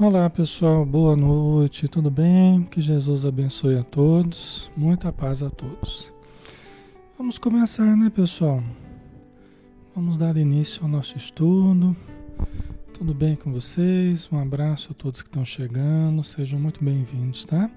Olá 0.00 0.28
pessoal, 0.30 0.86
boa 0.86 1.14
noite, 1.14 1.86
tudo 1.86 2.10
bem? 2.10 2.62
Que 2.64 2.80
Jesus 2.80 3.26
abençoe 3.26 3.76
a 3.76 3.82
todos, 3.82 4.70
muita 4.74 5.12
paz 5.12 5.42
a 5.42 5.50
todos. 5.50 6.10
Vamos 7.18 7.36
começar, 7.36 7.94
né 7.94 8.08
pessoal? 8.08 8.64
Vamos 9.94 10.16
dar 10.16 10.38
início 10.38 10.82
ao 10.82 10.88
nosso 10.88 11.18
estudo. 11.18 11.94
Tudo 12.94 13.12
bem 13.12 13.36
com 13.36 13.52
vocês? 13.52 14.30
Um 14.32 14.38
abraço 14.38 14.92
a 14.92 14.94
todos 14.94 15.20
que 15.20 15.28
estão 15.28 15.44
chegando, 15.44 16.24
sejam 16.24 16.58
muito 16.58 16.82
bem-vindos, 16.82 17.44
tá? 17.44 17.70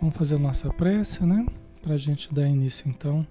Vamos 0.00 0.14
fazer 0.14 0.36
a 0.36 0.38
nossa 0.38 0.72
prece, 0.72 1.26
né? 1.26 1.44
Para 1.82 1.94
a 1.94 1.98
gente 1.98 2.32
dar 2.32 2.48
início 2.48 2.88
então 2.88 3.26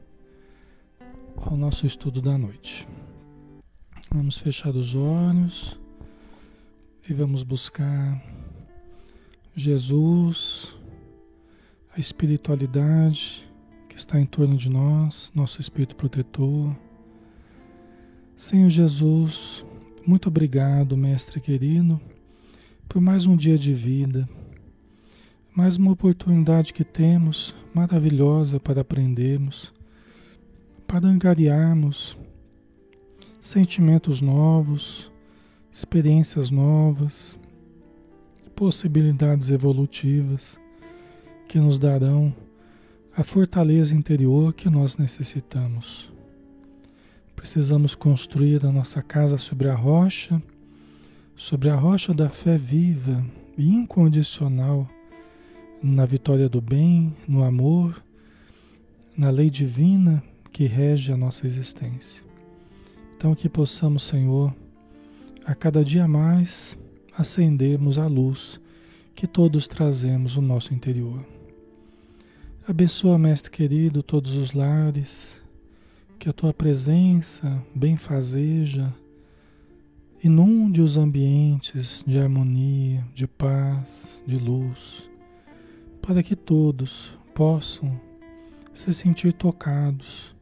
ao 1.37 1.55
nosso 1.55 1.87
estudo 1.87 2.21
da 2.21 2.37
noite. 2.37 2.85
Vamos 4.11 4.37
fechar 4.37 4.75
os 4.75 4.93
olhos. 4.93 5.84
E 7.07 7.13
vamos 7.13 7.43
buscar 7.43 8.19
Jesus, 9.55 10.75
a 11.95 11.99
espiritualidade 11.99 13.47
que 13.87 13.95
está 13.95 14.19
em 14.19 14.25
torno 14.25 14.57
de 14.57 14.71
nós, 14.71 15.31
nosso 15.35 15.61
Espírito 15.61 15.95
protetor. 15.95 16.75
Senhor 18.35 18.71
Jesus, 18.71 19.63
muito 20.03 20.29
obrigado, 20.29 20.97
Mestre 20.97 21.39
querido, 21.39 22.01
por 22.89 22.99
mais 22.99 23.27
um 23.27 23.35
dia 23.35 23.55
de 23.55 23.71
vida, 23.71 24.27
mais 25.53 25.77
uma 25.77 25.91
oportunidade 25.91 26.73
que 26.73 26.83
temos, 26.83 27.53
maravilhosa 27.71 28.59
para 28.59 28.81
aprendermos, 28.81 29.71
para 30.88 31.07
angariarmos 31.07 32.17
sentimentos 33.39 34.21
novos 34.21 35.13
experiências 35.75 36.50
novas, 36.50 37.38
possibilidades 38.56 39.50
evolutivas 39.50 40.58
que 41.50 41.59
nos 41.59 41.78
darão 41.78 42.34
a 43.13 43.25
fortaleza 43.25 43.94
interior 43.94 44.53
que 44.53 44.69
nós 44.69 44.96
necessitamos. 44.96 46.09
Precisamos 47.36 47.94
construir 47.94 48.66
a 48.66 48.72
nossa 48.72 49.02
casa 49.02 49.38
sobre 49.38 49.68
a 49.68 49.75
rocha, 49.75 50.41
sobre 51.36 51.69
a 51.69 51.75
rocha 51.75 52.13
da 52.13 52.30
fé 52.30 52.57
viva 52.57 53.25
e 53.57 53.68
incondicional 53.68 54.90
na 55.84 56.06
vitória 56.06 56.47
do 56.47 56.62
bem, 56.62 57.13
no 57.28 57.44
amor, 57.44 58.02
na 59.18 59.30
lei 59.30 59.50
divina 59.50 60.24
que 60.53 60.68
rege 60.68 61.12
a 61.12 61.18
nossa 61.18 61.46
existência. 61.46 62.24
Então, 63.18 63.36
que 63.36 63.50
possamos, 63.50 64.03
Senhor, 64.03 64.56
a 65.45 65.53
cada 65.53 65.85
dia 65.85 66.07
mais 66.07 66.78
acendermos 67.16 67.97
a 67.97 68.07
luz 68.07 68.59
que 69.13 69.28
todos 69.28 69.67
trazemos 69.67 70.35
no 70.35 70.41
nosso 70.41 70.73
interior. 70.73 71.23
Abençoa, 72.67 73.17
Mestre 73.19 73.51
querido, 73.51 74.01
todos 74.01 74.35
os 74.35 74.51
lares, 74.51 75.39
que 76.17 76.28
a 76.28 76.33
tua 76.33 76.51
presença 76.51 77.63
benfazeja, 77.75 78.91
inunde 80.23 80.81
os 80.81 80.97
ambientes 80.97 82.03
de 82.07 82.17
harmonia, 82.17 83.06
de 83.13 83.27
paz, 83.27 84.23
de 84.25 84.38
luz, 84.38 85.07
para 86.01 86.23
que 86.23 86.35
todos 86.35 87.12
possam 87.35 88.01
se 88.73 88.91
sentir 88.94 89.31
tocados 89.31 90.35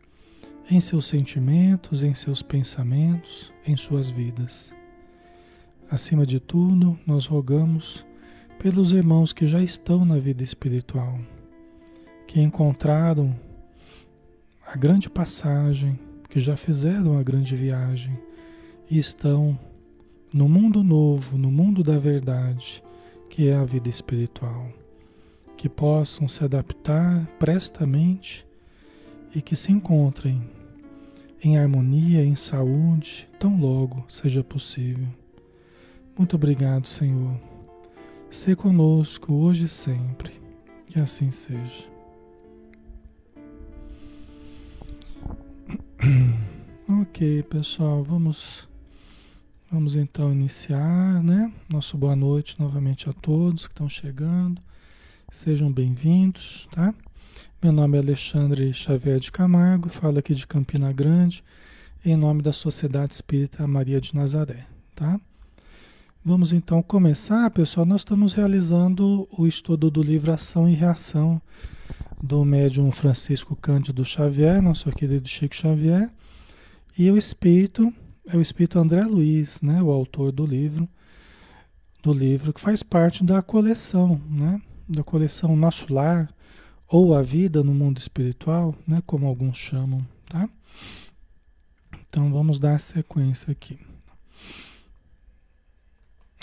em 0.71 0.79
seus 0.79 1.05
sentimentos, 1.05 2.01
em 2.01 2.13
seus 2.13 2.41
pensamentos, 2.41 3.51
em 3.67 3.75
suas 3.75 4.09
vidas. 4.09 4.73
Acima 5.93 6.25
de 6.25 6.39
tudo, 6.39 6.97
nós 7.05 7.27
rogamos 7.27 8.03
pelos 8.57 8.91
irmãos 8.91 9.31
que 9.31 9.45
já 9.45 9.61
estão 9.61 10.03
na 10.03 10.17
vida 10.17 10.41
espiritual, 10.41 11.19
que 12.25 12.41
encontraram 12.41 13.35
a 14.65 14.75
grande 14.75 15.07
passagem, 15.07 15.99
que 16.27 16.39
já 16.39 16.57
fizeram 16.57 17.15
a 17.15 17.21
grande 17.21 17.55
viagem 17.55 18.17
e 18.89 18.97
estão 18.97 19.55
no 20.33 20.49
mundo 20.49 20.83
novo, 20.83 21.37
no 21.37 21.51
mundo 21.51 21.83
da 21.83 21.99
verdade, 21.99 22.83
que 23.29 23.47
é 23.47 23.53
a 23.53 23.63
vida 23.63 23.87
espiritual. 23.87 24.67
Que 25.55 25.69
possam 25.69 26.27
se 26.27 26.43
adaptar 26.43 27.27
prestamente 27.37 28.43
e 29.35 29.43
que 29.43 29.55
se 29.55 29.71
encontrem 29.71 30.41
em 31.43 31.55
harmonia, 31.55 32.25
em 32.25 32.33
saúde, 32.33 33.29
tão 33.39 33.59
logo 33.59 34.03
seja 34.09 34.43
possível. 34.43 35.07
Muito 36.15 36.35
obrigado, 36.35 36.87
Senhor. 36.87 37.39
Se 38.29 38.55
conosco 38.55 39.33
hoje 39.33 39.65
e 39.65 39.67
sempre. 39.67 40.31
Que 40.85 41.01
assim 41.01 41.31
seja. 41.31 41.91
Ok, 47.01 47.43
pessoal, 47.43 48.03
vamos 48.03 48.67
vamos 49.71 49.95
então 49.95 50.31
iniciar, 50.31 51.23
né? 51.23 51.51
Nosso 51.69 51.97
boa 51.97 52.15
noite 52.15 52.59
novamente 52.59 53.09
a 53.09 53.13
todos 53.13 53.67
que 53.67 53.73
estão 53.73 53.87
chegando. 53.87 54.61
Sejam 55.31 55.71
bem-vindos, 55.71 56.67
tá? 56.71 56.93
Meu 57.61 57.71
nome 57.71 57.97
é 57.97 58.01
Alexandre 58.01 58.73
Xavier 58.73 59.19
de 59.19 59.31
Camargo, 59.31 59.89
falo 59.89 60.19
aqui 60.19 60.35
de 60.35 60.45
Campina 60.45 60.91
Grande, 60.91 61.43
em 62.05 62.17
nome 62.17 62.41
da 62.41 62.51
Sociedade 62.51 63.13
Espírita 63.13 63.65
Maria 63.65 64.01
de 64.01 64.13
Nazaré, 64.13 64.67
tá? 64.93 65.19
Vamos 66.25 66.53
então 66.53 66.81
começar, 66.81 67.51
pessoal. 67.51 67.85
Nós 67.85 67.99
estamos 67.99 68.33
realizando 68.33 69.27
o 69.37 69.45
estudo 69.45 69.91
do 69.91 70.01
livro 70.01 70.31
Ação 70.31 70.69
e 70.69 70.73
Reação 70.73 71.41
do 72.21 72.45
médium 72.45 72.89
Francisco 72.93 73.57
Cândido 73.57 74.05
Xavier, 74.05 74.61
nosso 74.61 74.89
querido 74.91 75.27
Chico 75.27 75.53
Xavier, 75.53 76.09
e 76.97 77.11
o 77.11 77.17
espírito 77.17 77.93
é 78.25 78.37
o 78.37 78.41
espírito 78.41 78.79
André 78.79 79.03
Luiz, 79.03 79.61
né, 79.61 79.83
o 79.83 79.91
autor 79.91 80.31
do 80.31 80.45
livro, 80.45 80.87
do 82.01 82.13
livro 82.13 82.53
que 82.53 82.61
faz 82.61 82.81
parte 82.81 83.21
da 83.21 83.41
coleção, 83.41 84.21
né, 84.29 84.61
da 84.87 85.03
coleção 85.03 85.57
Nosso 85.57 85.93
Lar 85.93 86.33
ou 86.87 87.13
a 87.13 87.21
Vida 87.21 87.61
no 87.61 87.73
Mundo 87.73 87.97
Espiritual, 87.97 88.73
né, 88.87 89.03
como 89.05 89.27
alguns 89.27 89.57
chamam, 89.57 90.07
tá? 90.29 90.47
Então 92.07 92.31
vamos 92.31 92.59
dar 92.59 92.79
sequência 92.79 93.51
aqui. 93.51 93.77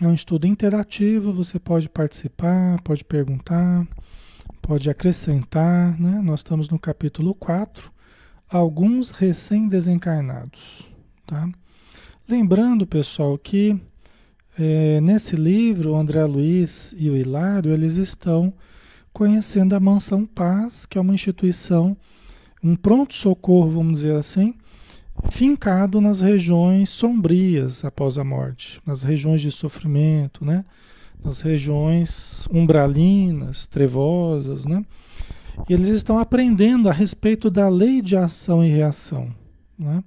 É 0.02 0.06
um 0.06 0.14
estudo 0.14 0.46
interativo, 0.46 1.30
você 1.30 1.58
pode 1.58 1.86
participar, 1.86 2.80
pode 2.80 3.04
perguntar, 3.04 3.86
pode 4.62 4.88
acrescentar, 4.88 6.00
né? 6.00 6.22
Nós 6.22 6.40
estamos 6.40 6.70
no 6.70 6.78
capítulo 6.78 7.34
4, 7.34 7.92
alguns 8.48 9.10
recém-desencarnados, 9.10 10.88
tá? 11.26 11.46
Lembrando, 12.26 12.86
pessoal, 12.86 13.36
que 13.36 13.78
é, 14.58 15.02
nesse 15.02 15.36
livro, 15.36 15.92
o 15.92 15.96
André 15.96 16.24
Luiz 16.24 16.94
e 16.96 17.10
o 17.10 17.16
Hilário, 17.16 17.70
eles 17.70 17.98
estão 17.98 18.54
conhecendo 19.12 19.74
a 19.74 19.80
Mansão 19.80 20.24
Paz, 20.24 20.86
que 20.86 20.96
é 20.96 21.00
uma 21.02 21.12
instituição, 21.12 21.94
um 22.64 22.74
pronto-socorro, 22.74 23.70
vamos 23.70 24.00
dizer 24.00 24.16
assim, 24.16 24.54
fincado 25.30 26.00
nas 26.00 26.20
regiões 26.20 26.88
sombrias 26.90 27.84
após 27.84 28.18
a 28.18 28.24
morte, 28.24 28.80
nas 28.86 29.02
regiões 29.02 29.40
de 29.40 29.50
sofrimento, 29.50 30.44
né? 30.44 30.64
nas 31.24 31.40
regiões 31.40 32.46
umbralinas, 32.50 33.66
trevosas, 33.66 34.64
né? 34.64 34.84
E 35.68 35.74
eles 35.74 35.88
estão 35.88 36.18
aprendendo 36.18 36.88
a 36.88 36.92
respeito 36.92 37.50
da 37.50 37.68
lei 37.68 38.00
de 38.00 38.16
ação 38.16 38.64
e 38.64 38.68
reação, 38.68 39.30
né? 39.78 40.02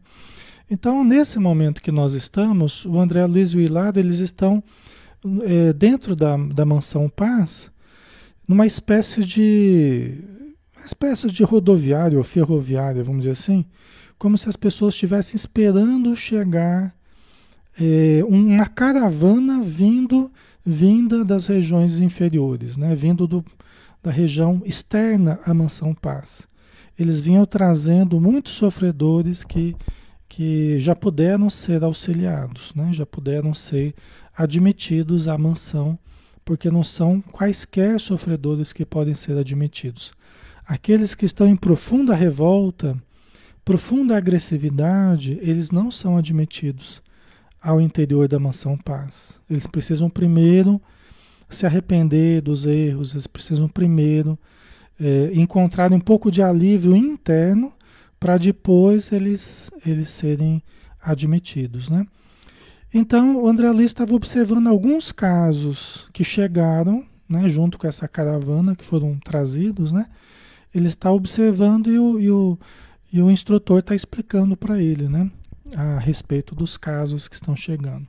Então, 0.69 1.03
nesse 1.03 1.37
momento 1.37 1.81
que 1.81 1.91
nós 1.91 2.13
estamos, 2.13 2.85
o 2.85 2.97
André 2.99 3.25
Luiz 3.25 3.49
e 3.51 3.57
o 3.57 3.61
Hilado, 3.61 3.99
eles 3.99 4.19
estão 4.19 4.63
é, 5.43 5.71
dentro 5.71 6.15
da, 6.15 6.35
da 6.35 6.65
mansão 6.65 7.07
Paz, 7.09 7.71
numa 8.47 8.65
espécie 8.65 9.23
de 9.23 10.17
uma 10.75 10.85
espécie 10.85 11.27
de 11.29 11.43
rodoviário 11.43 12.17
ou 12.17 12.23
ferroviária, 12.23 13.03
vamos 13.03 13.21
dizer 13.21 13.31
assim, 13.31 13.65
como 14.23 14.37
se 14.37 14.47
as 14.47 14.55
pessoas 14.55 14.93
estivessem 14.93 15.35
esperando 15.35 16.15
chegar 16.15 16.95
é, 17.77 18.23
uma 18.25 18.65
caravana 18.65 19.61
vindo 19.61 20.31
vinda 20.65 21.25
das 21.25 21.47
regiões 21.47 21.99
inferiores, 21.99 22.77
né? 22.77 22.95
vindo 22.95 23.27
do, 23.27 23.43
da 24.01 24.09
região 24.09 24.61
externa 24.63 25.41
à 25.43 25.53
Mansão 25.53 25.93
Paz. 25.93 26.47
Eles 26.97 27.19
vinham 27.19 27.45
trazendo 27.45 28.17
muitos 28.21 28.53
sofredores 28.53 29.43
que, 29.43 29.75
que 30.29 30.79
já 30.79 30.95
puderam 30.95 31.49
ser 31.49 31.83
auxiliados, 31.83 32.73
né? 32.73 32.93
já 32.93 33.05
puderam 33.05 33.53
ser 33.53 33.93
admitidos 34.33 35.27
à 35.27 35.37
mansão, 35.37 35.99
porque 36.45 36.71
não 36.71 36.81
são 36.81 37.19
quaisquer 37.19 37.99
sofredores 37.99 38.71
que 38.71 38.85
podem 38.85 39.15
ser 39.15 39.37
admitidos. 39.37 40.13
Aqueles 40.65 41.13
que 41.13 41.25
estão 41.25 41.45
em 41.45 41.57
profunda 41.57 42.15
revolta, 42.15 42.97
profunda 43.63 44.17
agressividade, 44.17 45.37
eles 45.41 45.71
não 45.71 45.89
são 45.89 46.17
admitidos 46.17 47.01
ao 47.61 47.79
interior 47.79 48.27
da 48.27 48.39
mansão 48.39 48.77
paz. 48.77 49.39
Eles 49.49 49.65
precisam 49.65 50.09
primeiro 50.09 50.81
se 51.49 51.65
arrepender 51.65 52.41
dos 52.41 52.65
erros, 52.65 53.13
eles 53.13 53.27
precisam 53.27 53.67
primeiro 53.67 54.37
é, 54.99 55.31
encontrar 55.33 55.93
um 55.93 55.99
pouco 55.99 56.29
de 56.29 56.41
alívio 56.41 56.95
interno 56.95 57.71
para 58.19 58.37
depois 58.37 59.11
eles, 59.11 59.69
eles 59.85 60.09
serem 60.09 60.61
admitidos, 61.01 61.89
né? 61.89 62.05
Então, 62.93 63.41
o 63.41 63.47
André 63.47 63.69
Luiz 63.71 63.87
estava 63.87 64.13
observando 64.13 64.67
alguns 64.67 65.11
casos 65.11 66.07
que 66.13 66.23
chegaram, 66.23 67.03
né, 67.27 67.49
junto 67.49 67.77
com 67.77 67.87
essa 67.87 68.07
caravana 68.07 68.75
que 68.75 68.83
foram 68.85 69.17
trazidos, 69.17 69.91
né? 69.91 70.05
Ele 70.73 70.87
está 70.87 71.11
observando 71.11 71.91
e 71.91 71.97
o, 71.97 72.19
e 72.19 72.29
o, 72.29 72.57
e 73.13 73.21
o 73.21 73.29
instrutor 73.29 73.79
está 73.79 73.93
explicando 73.93 74.57
para 74.57 74.81
ele, 74.81 75.07
né, 75.07 75.29
a 75.75 75.99
respeito 75.99 76.55
dos 76.55 76.77
casos 76.77 77.27
que 77.27 77.35
estão 77.35 77.55
chegando. 77.55 78.07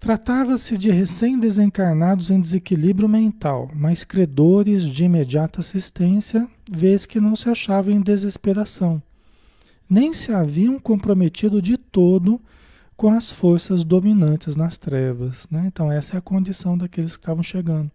Tratava-se 0.00 0.76
de 0.76 0.90
recém-desencarnados 0.90 2.30
em 2.30 2.40
desequilíbrio 2.40 3.08
mental, 3.08 3.70
mas 3.72 4.02
credores 4.02 4.84
de 4.84 5.04
imediata 5.04 5.60
assistência, 5.60 6.48
vez 6.68 7.06
que 7.06 7.20
não 7.20 7.36
se 7.36 7.48
achavam 7.48 7.94
em 7.94 8.00
desesperação, 8.00 9.00
nem 9.88 10.12
se 10.12 10.32
haviam 10.32 10.80
comprometido 10.80 11.62
de 11.62 11.76
todo 11.76 12.40
com 12.96 13.10
as 13.10 13.30
forças 13.30 13.84
dominantes 13.84 14.56
nas 14.56 14.78
trevas. 14.78 15.46
Né? 15.50 15.64
Então, 15.66 15.92
essa 15.92 16.16
é 16.16 16.18
a 16.18 16.22
condição 16.22 16.76
daqueles 16.76 17.16
que 17.16 17.22
estavam 17.22 17.42
chegando. 17.42 17.90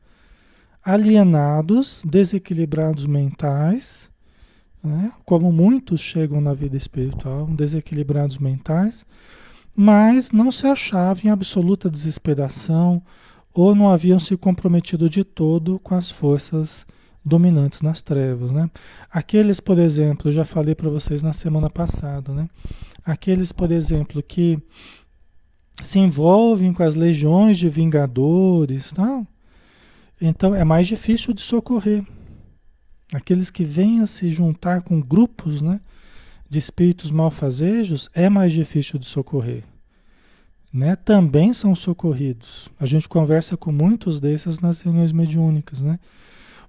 Alienados, 0.83 2.01
desequilibrados 2.05 3.05
mentais, 3.05 4.09
né? 4.85 5.11
como 5.25 5.51
muitos 5.51 6.01
chegam 6.01 6.39
na 6.39 6.53
vida 6.53 6.77
espiritual, 6.77 7.47
desequilibrados 7.47 8.37
mentais 8.37 9.05
mas 9.75 10.31
não 10.31 10.51
se 10.51 10.65
achavam 10.65 11.25
em 11.25 11.29
absoluta 11.29 11.89
desesperação 11.89 13.03
ou 13.53 13.75
não 13.75 13.89
haviam 13.89 14.19
se 14.19 14.37
comprometido 14.37 15.09
de 15.09 15.23
todo 15.23 15.79
com 15.79 15.95
as 15.95 16.09
forças 16.09 16.85
dominantes 17.23 17.81
nas 17.81 18.01
trevas, 18.01 18.51
né? 18.51 18.69
Aqueles, 19.11 19.59
por 19.59 19.77
exemplo, 19.79 20.29
eu 20.29 20.33
já 20.33 20.45
falei 20.45 20.75
para 20.75 20.89
vocês 20.89 21.21
na 21.23 21.33
semana 21.33 21.69
passada, 21.69 22.31
né? 22.31 22.47
Aqueles, 23.03 23.51
por 23.51 23.71
exemplo, 23.71 24.23
que 24.23 24.59
se 25.81 25.99
envolvem 25.99 26.71
com 26.71 26.83
as 26.83 26.95
legiões 26.95 27.57
de 27.57 27.67
vingadores, 27.67 28.93
então 30.21 30.55
é 30.55 30.63
mais 30.63 30.87
difícil 30.87 31.33
de 31.33 31.41
socorrer. 31.41 32.05
Aqueles 33.13 33.49
que 33.49 33.67
a 34.01 34.07
se 34.07 34.31
juntar 34.31 34.81
com 34.81 34.99
grupos, 34.99 35.61
né? 35.61 35.79
de 36.49 36.59
espíritos 36.59 37.11
malfazejos 37.11 38.09
é 38.13 38.29
mais 38.29 38.53
difícil 38.53 38.99
de 38.99 39.05
socorrer. 39.05 39.63
Né? 40.71 40.95
Também 40.95 41.53
são 41.53 41.73
socorridos. 41.73 42.69
A 42.79 42.85
gente 42.85 43.07
conversa 43.07 43.55
com 43.57 43.71
muitos 43.71 44.19
desses 44.19 44.59
nas 44.59 44.81
reuniões 44.81 45.11
mediúnicas, 45.11 45.81
né? 45.81 45.99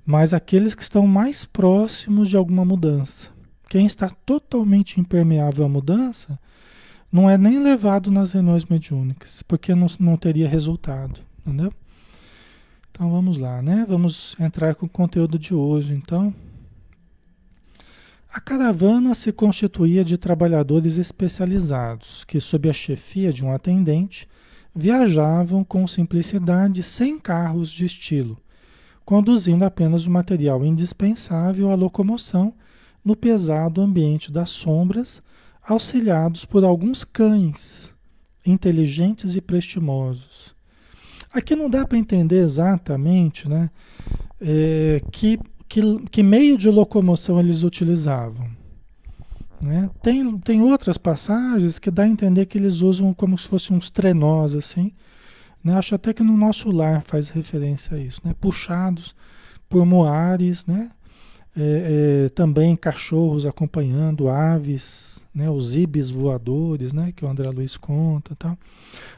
Mas 0.04 0.32
aqueles 0.32 0.74
que 0.74 0.82
estão 0.82 1.06
mais 1.06 1.44
próximos 1.44 2.28
de 2.28 2.36
alguma 2.36 2.64
mudança. 2.64 3.28
Quem 3.68 3.84
está 3.84 4.08
totalmente 4.08 5.00
impermeável 5.00 5.64
à 5.64 5.68
mudança 5.68 6.38
não 7.10 7.28
é 7.28 7.36
nem 7.36 7.58
levado 7.58 8.08
nas 8.10 8.30
reuniões 8.30 8.64
mediúnicas, 8.64 9.42
porque 9.42 9.74
não, 9.74 9.88
não 9.98 10.16
teria 10.16 10.48
resultado, 10.48 11.20
entendeu? 11.40 11.72
Então 12.96 13.10
vamos 13.10 13.37
lá, 13.37 13.60
né? 13.60 13.84
Vamos 13.87 14.34
entrar 14.40 14.75
com 14.75 14.87
o 14.87 14.88
conteúdo 14.88 15.38
de 15.38 15.54
hoje, 15.54 15.93
então. 15.93 16.34
A 18.32 18.40
caravana 18.40 19.14
se 19.14 19.31
constituía 19.32 20.02
de 20.02 20.16
trabalhadores 20.16 20.96
especializados 20.96 22.25
que, 22.25 22.40
sob 22.40 22.70
a 22.70 22.72
chefia 22.72 23.34
de 23.34 23.44
um 23.44 23.52
atendente, 23.52 24.26
viajavam 24.75 25.62
com 25.62 25.87
simplicidade 25.87 26.82
sem 26.82 27.19
carros 27.19 27.70
de 27.70 27.84
estilo, 27.84 28.38
conduzindo 29.04 29.66
apenas 29.66 30.06
o 30.06 30.10
material 30.10 30.64
indispensável 30.64 31.70
à 31.70 31.75
locomoção 31.75 32.54
no 33.04 33.14
pesado 33.14 33.82
ambiente 33.82 34.32
das 34.32 34.48
sombras, 34.48 35.22
auxiliados 35.62 36.46
por 36.46 36.65
alguns 36.65 37.05
cães 37.05 37.94
inteligentes 38.46 39.36
e 39.36 39.43
prestimosos. 39.43 40.56
Aqui 41.36 41.55
não 41.55 41.69
dá 41.69 41.86
para 41.86 41.98
entender 41.98 42.38
exatamente 42.38 43.48
né, 43.48 43.70
é, 44.40 45.02
que 45.12 45.38
que, 45.69 45.81
que 46.10 46.22
meio 46.22 46.56
de 46.56 46.70
locomoção 46.70 47.38
eles 47.38 47.62
utilizavam. 47.62 48.48
Né? 49.60 49.90
Tem, 50.02 50.38
tem 50.38 50.62
outras 50.62 50.98
passagens 50.98 51.78
que 51.78 51.90
dá 51.90 52.05
a 52.05 52.08
entender 52.08 52.46
que 52.46 52.58
eles 52.58 52.81
usam 52.81 53.12
como 53.14 53.36
se 53.36 53.48
fossem 53.48 53.76
uns 53.76 53.90
trenós 53.90 54.55
assim. 54.55 54.93
Né? 55.62 55.74
Acho 55.76 55.94
até 55.94 56.12
que 56.12 56.22
no 56.22 56.36
nosso 56.36 56.70
lar 56.70 57.02
faz 57.02 57.31
referência 57.31 57.96
a 57.96 58.00
isso, 58.00 58.20
né? 58.24 58.34
puxados 58.40 59.14
por 59.69 59.84
moares, 59.84 60.64
né? 60.66 60.90
É, 61.58 62.26
é, 62.26 62.28
também 62.28 62.76
cachorros 62.76 63.46
acompanhando, 63.46 64.28
aves, 64.28 65.16
né? 65.36 65.50
os 65.50 65.76
ibis 65.76 66.10
voadores, 66.10 66.93
né? 66.93 67.12
que 67.14 67.24
o 67.24 67.28
André 67.28 67.50
Luiz 67.50 67.76
conta. 67.76 68.34
Tal. 68.34 68.58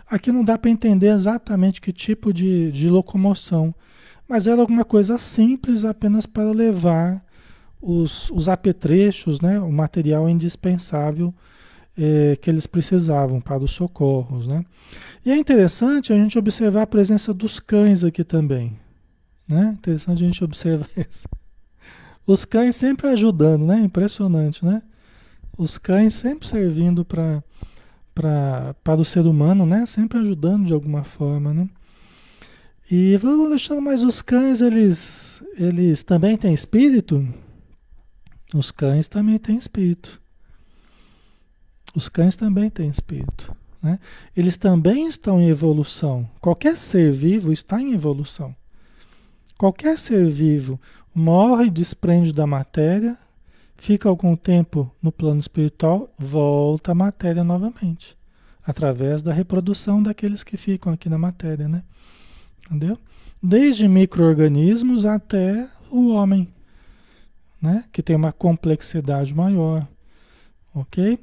Aqui 0.07 0.33
não 0.33 0.45
dá 0.45 0.59
para 0.59 0.71
entender 0.71 1.09
exatamente 1.09 1.81
que 1.81 1.93
tipo 1.93 2.33
de, 2.33 2.71
de 2.73 2.91
locomoção 2.91 3.75
mas 4.29 4.47
era 4.47 4.61
alguma 4.61 4.85
coisa 4.85 5.17
simples 5.17 5.85
apenas 5.87 6.27
para 6.27 6.51
levar 6.51 7.25
os, 7.81 8.31
os 8.31 8.49
apetrechos, 8.49 9.41
né, 9.41 9.59
o 9.59 9.73
material 9.73 10.29
indispensável 10.29 11.35
é, 11.97 12.37
que 12.37 12.51
eles 12.51 12.67
precisavam 12.67 13.41
para 13.41 13.65
os 13.65 13.71
socorros. 13.71 14.47
Né? 14.47 14.65
E 15.25 15.33
é 15.33 15.37
interessante 15.37 16.13
a 16.13 16.17
gente 16.17 16.39
observar 16.39 16.83
a 16.83 16.87
presença 16.87 17.33
dos 17.33 17.59
cães 17.59 18.05
aqui 18.05 18.23
também. 18.23 18.77
Né? 19.49 19.75
Interessante 19.79 20.23
a 20.23 20.27
gente 20.27 20.45
observar 20.45 20.91
isso. 21.09 21.27
Os 22.27 22.45
cães 22.45 22.77
sempre 22.77 23.07
ajudando, 23.09 23.65
né? 23.65 23.81
Impressionante, 23.81 24.63
né? 24.63 24.83
Os 25.59 25.77
cães 25.77 26.15
sempre 26.15 26.47
servindo 26.47 27.05
para 27.05 27.43
para 28.15 29.01
o 29.01 29.05
ser 29.05 29.27
humano, 29.27 29.65
né? 29.65 29.87
Sempre 29.87 30.19
ajudando 30.19 30.67
de 30.67 30.73
alguma 30.73 31.05
forma, 31.05 31.55
né? 31.55 31.69
E 32.91 33.17
vamos 33.19 33.51
deixando, 33.51 33.83
mas 33.83 34.03
os 34.03 34.23
cães, 34.23 34.61
eles, 34.61 35.43
eles 35.57 36.03
também 36.03 36.37
têm 36.37 36.55
espírito? 36.55 37.27
Os 38.55 38.71
cães 38.71 39.09
também 39.09 39.39
têm 39.39 39.57
espírito. 39.57 40.21
Os 41.95 42.09
cães 42.09 42.35
também 42.35 42.71
têm 42.71 42.89
espírito. 42.89 43.55
Né? 43.83 43.99
Eles 44.35 44.57
também 44.57 45.07
estão 45.07 45.41
em 45.41 45.49
evolução. 45.49 46.29
Qualquer 46.41 46.77
ser 46.77 47.13
vivo 47.13 47.53
está 47.53 47.81
em 47.81 47.93
evolução. 47.93 48.57
Qualquer 49.59 49.99
ser 49.99 50.27
vivo 50.31 50.81
morre, 51.15 51.69
desprende 51.69 52.33
da 52.33 52.47
matéria, 52.47 53.19
fica 53.79 54.09
algum 54.09 54.37
tempo 54.37 54.91
no 55.01 55.11
plano 55.11 55.41
espiritual, 55.41 56.13
volta 56.19 56.93
à 56.93 56.95
matéria 56.95 57.43
novamente, 57.43 58.17
através 58.67 59.23
da 59.23 59.33
reprodução 59.33 60.03
daqueles 60.03 60.45
que 60.45 60.57
ficam 60.57 60.93
aqui 60.93 61.09
na 61.09 61.17
matéria, 61.17 61.69
né? 61.69 61.83
Entendeu? 62.67 62.99
Desde 63.43 63.89
micro-organismos 63.89 65.07
até 65.07 65.67
o 65.91 66.09
homem, 66.09 66.49
né? 67.63 67.85
que 67.93 68.03
tem 68.03 68.17
uma 68.17 68.33
complexidade 68.33 69.35
maior. 69.35 69.87
Ok? 70.75 71.19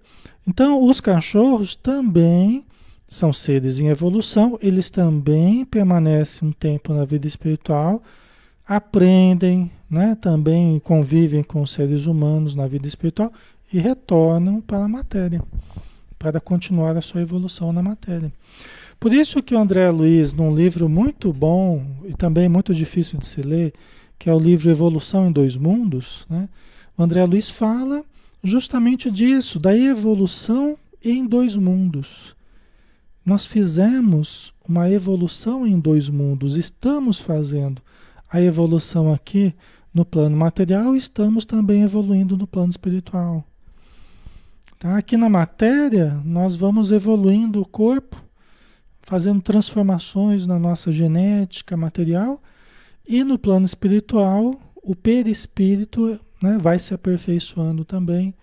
Então, 0.48 0.82
os 0.82 1.00
cachorros 1.00 1.76
também 1.76 2.66
são 3.08 3.32
seres 3.32 3.80
em 3.80 3.88
evolução, 3.88 4.58
eles 4.62 4.90
também 4.90 5.64
permanecem 5.66 6.48
um 6.48 6.52
tempo 6.52 6.94
na 6.94 7.06
vida 7.06 7.28
espiritual, 7.28 8.02
aprendem, 8.68 9.72
né? 9.90 10.16
também 10.16 10.80
convivem 10.80 11.44
com 11.44 11.62
os 11.62 11.72
seres 11.72 12.06
humanos 12.06 12.56
na 12.56 12.68
vida 12.68 12.88
espiritual 12.88 13.32
e 13.72 13.80
retornam 13.80 14.62
para 14.62 14.86
a 14.86 14.88
matéria, 14.88 15.42
para 16.18 16.40
continuar 16.40 16.98
a 16.98 17.02
sua 17.02 17.22
evolução 17.22 17.72
na 17.72 17.84
matéria. 17.84 18.32
Por 19.00 19.14
isso 19.14 19.44
que 19.44 19.54
o 19.54 19.60
André 19.60 19.90
Luiz, 19.92 20.34
num 20.34 20.56
livro 20.56 20.90
muito 20.90 21.32
bom 21.32 21.86
e 22.06 22.14
também 22.14 22.50
muito 22.50 22.74
difícil 22.74 23.20
de 23.20 23.26
se 23.26 23.42
ler, 23.42 23.74
que 24.18 24.30
é 24.30 24.34
o 24.34 24.40
livro 24.40 24.72
Evolução 24.72 25.28
em 25.28 25.32
Dois 25.32 25.58
Mundos, 25.58 26.26
né? 26.30 26.50
o 26.98 27.04
André 27.04 27.24
Luiz 27.26 27.50
fala 27.50 28.04
justamente 28.42 29.12
disso, 29.12 29.60
da 29.60 29.76
evolução 29.76 30.78
em 31.04 31.26
dois 31.26 31.56
mundos. 31.58 32.36
Nós 33.26 33.46
fizemos 33.46 34.54
uma 34.68 34.90
evolução 34.90 35.66
em 35.66 35.80
dois 35.80 36.10
mundos, 36.10 36.58
estamos 36.58 37.20
fazendo 37.20 37.82
a 38.30 38.42
evolução 38.42 39.14
aqui 39.14 39.54
no 39.94 40.04
plano 40.04 40.36
material, 40.36 40.96
estamos 40.96 41.46
também 41.46 41.84
evoluindo 41.84 42.36
no 42.36 42.46
plano 42.46 42.70
espiritual. 42.70 43.44
Tá? 44.78 44.98
Aqui 44.98 45.16
na 45.16 45.30
matéria, 45.30 46.22
nós 46.26 46.56
vamos 46.56 46.92
evoluindo 46.92 47.62
o 47.62 47.66
corpo, 47.66 48.22
fazendo 49.02 49.42
transformações 49.42 50.46
na 50.46 50.60
nossa 50.60 50.92
genética 50.92 51.78
material 51.78 52.42
e 53.08 53.24
no 53.24 53.38
plano 53.38 53.66
espiritual, 53.66 54.60
o 54.76 54.96
perispírito 54.96 56.20
né, 56.42 56.58
vai 56.60 56.80
se 56.80 56.94
aperfeiçoando 56.94 57.86
também 57.86 58.34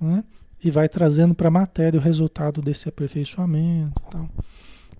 né, 0.00 0.24
e 0.62 0.70
vai 0.70 0.88
trazendo 0.88 1.34
para 1.34 1.48
a 1.48 1.52
matéria 1.52 1.98
o 1.98 2.02
resultado 2.02 2.60
desse 2.60 2.88
aperfeiçoamento. 2.88 4.00
Tal. 4.10 4.28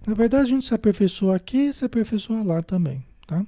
Na 0.07 0.15
verdade, 0.15 0.45
a 0.45 0.49
gente 0.49 0.67
se 0.67 0.75
aperfeiçoa 0.75 1.37
aqui 1.37 1.67
e 1.67 1.73
se 1.73 1.85
aperfeiçoa 1.85 2.43
lá 2.43 2.63
também, 2.63 3.05
tá? 3.27 3.45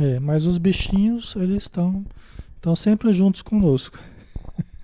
É, 0.00 0.18
mas 0.18 0.46
os 0.46 0.56
bichinhos, 0.56 1.36
eles 1.36 1.64
estão 1.64 2.06
estão 2.56 2.74
sempre 2.74 3.12
juntos 3.12 3.42
conosco. 3.42 3.98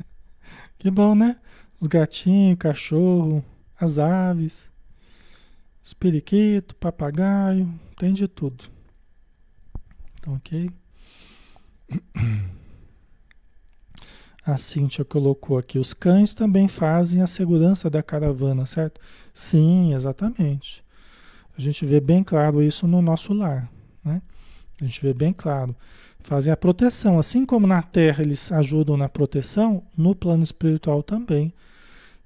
que 0.79 0.91
bom, 0.91 1.15
né? 1.15 1.37
Os 1.81 1.87
gatinhos, 1.87 2.59
cachorro, 2.59 3.43
as 3.81 3.99
aves, 3.99 4.71
os 5.83 5.95
periquitos, 5.95 6.77
papagaio, 6.79 7.67
tem 7.97 8.13
de 8.13 8.29
tudo. 8.29 8.65
Então, 10.21 10.35
ok? 10.35 10.71
A 14.45 14.59
Cíntia 14.59 15.05
colocou 15.05 15.59
aqui, 15.59 15.77
os 15.77 15.93
cães 15.93 16.33
também 16.33 16.69
fazem 16.69 17.21
a 17.21 17.27
segurança 17.27 17.91
da 17.91 18.01
caravana, 18.01 18.65
certo? 18.65 19.01
Sim, 19.35 19.93
exatamente. 19.93 20.85
A 21.59 21.61
gente 21.61 21.85
vê 21.85 22.01
bem 22.01 22.23
claro 22.23 22.63
isso 22.63 22.87
no 22.87 23.03
nosso 23.03 23.33
lar, 23.33 23.69
né? 24.05 24.23
A 24.81 24.85
gente 24.85 25.01
vê 25.01 25.13
bem 25.13 25.33
claro. 25.33 25.75
Fazem 26.21 26.53
a 26.53 26.57
proteção, 26.57 27.19
assim 27.19 27.47
como 27.47 27.67
na 27.67 27.83
Terra 27.83 28.23
eles 28.23 28.51
ajudam 28.51 28.97
na 28.97 29.09
proteção, 29.09 29.83
no 29.97 30.15
plano 30.15 30.43
espiritual 30.43 31.03
também 31.03 31.53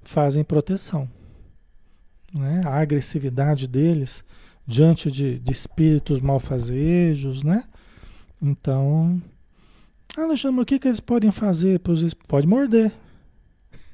fazem 0.03 0.43
proteção. 0.43 1.09
Né? 2.33 2.61
A 2.65 2.79
agressividade 2.79 3.67
deles 3.67 4.23
diante 4.65 5.11
de, 5.11 5.39
de 5.39 5.51
espíritos 5.51 6.21
malfazejos, 6.21 7.43
né? 7.43 7.65
Então, 8.41 9.21
Alexandre, 10.17 10.61
o 10.61 10.65
que, 10.65 10.79
que 10.79 10.87
eles 10.87 10.99
podem 10.99 11.31
fazer? 11.31 11.79
Pode 12.27 12.47
morder. 12.47 12.91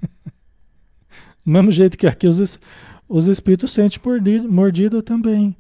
Do 1.46 1.52
mesmo 1.52 1.72
jeito 1.72 1.98
que 1.98 2.06
aqui 2.06 2.28
os, 2.28 2.60
os 3.08 3.28
espíritos 3.28 3.72
sentem 3.72 4.00
mordida, 4.04 4.48
mordida 4.48 5.02
também. 5.02 5.56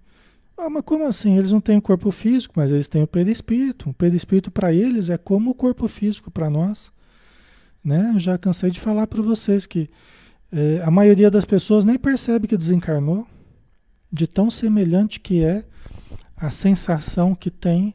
Ah, 0.58 0.70
mas 0.70 0.84
como 0.84 1.06
assim? 1.06 1.38
Eles 1.38 1.52
não 1.52 1.62
têm 1.62 1.80
corpo 1.80 2.10
físico, 2.10 2.56
mas 2.58 2.72
eles 2.72 2.88
têm 2.88 3.04
o 3.04 3.08
perispírito. 3.08 3.90
O 3.90 3.94
perispírito 3.94 4.50
para 4.50 4.74
eles 4.74 5.10
é 5.10 5.18
como 5.18 5.52
o 5.52 5.56
corpo 5.56 5.88
físico 5.88 6.32
para 6.32 6.50
nós. 6.50 6.92
Né? 7.84 8.12
Eu 8.16 8.20
já 8.20 8.38
cansei 8.38 8.72
de 8.72 8.80
falar 8.80 9.08
para 9.08 9.22
vocês 9.22 9.66
que 9.66 9.90
é, 10.52 10.82
a 10.84 10.90
maioria 10.90 11.30
das 11.30 11.46
pessoas 11.46 11.86
nem 11.86 11.98
percebe 11.98 12.48
que 12.48 12.58
desencarnou, 12.58 13.28
de 14.12 14.26
tão 14.26 14.50
semelhante 14.50 15.20
que 15.20 15.44
é 15.44 15.64
a 16.36 16.50
sensação 16.50 17.36
que 17.36 17.52
tem 17.52 17.94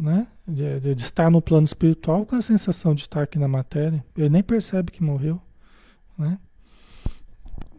né? 0.00 0.26
De, 0.46 0.94
de, 0.94 1.02
estar 1.02 1.30
no 1.30 1.42
plano 1.42 1.64
espiritual 1.64 2.24
com 2.24 2.36
a 2.36 2.42
sensação 2.42 2.94
de 2.94 3.02
estar 3.02 3.22
aqui 3.22 3.38
na 3.38 3.48
matéria. 3.48 4.02
Ele 4.16 4.28
nem 4.28 4.42
percebe 4.42 4.92
que 4.92 5.02
morreu, 5.02 5.40
né? 6.16 6.38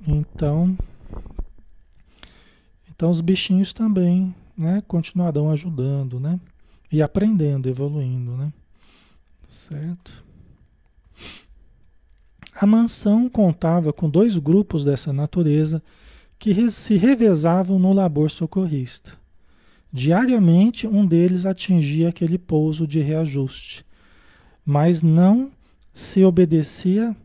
Então, 0.06 0.78
então 3.00 3.10
os 3.10 3.22
bichinhos 3.22 3.72
também, 3.72 4.36
né? 4.58 4.84
Continuarão 4.86 5.50
ajudando, 5.50 6.20
né? 6.20 6.38
E 6.92 7.02
aprendendo, 7.02 7.70
evoluindo, 7.70 8.36
né? 8.36 8.52
Certo? 9.48 10.22
A 12.54 12.66
mansão 12.66 13.30
contava 13.30 13.94
com 13.94 14.10
dois 14.10 14.38
grupos 14.38 14.84
dessa 14.84 15.14
natureza 15.14 15.82
que 16.38 16.70
se 16.72 16.98
revezavam 16.98 17.80
no 17.80 17.94
labor 17.94 18.30
socorrista. 18.30 19.14
Diariamente, 19.94 20.86
um 20.86 21.06
deles 21.06 21.46
atingia 21.46 22.10
aquele 22.10 22.38
pouso 22.38 22.86
de 22.86 23.00
reajuste, 23.00 23.86
mas 24.66 25.02
não 25.02 25.54
se 25.94 26.22
obedecia, 26.26 27.16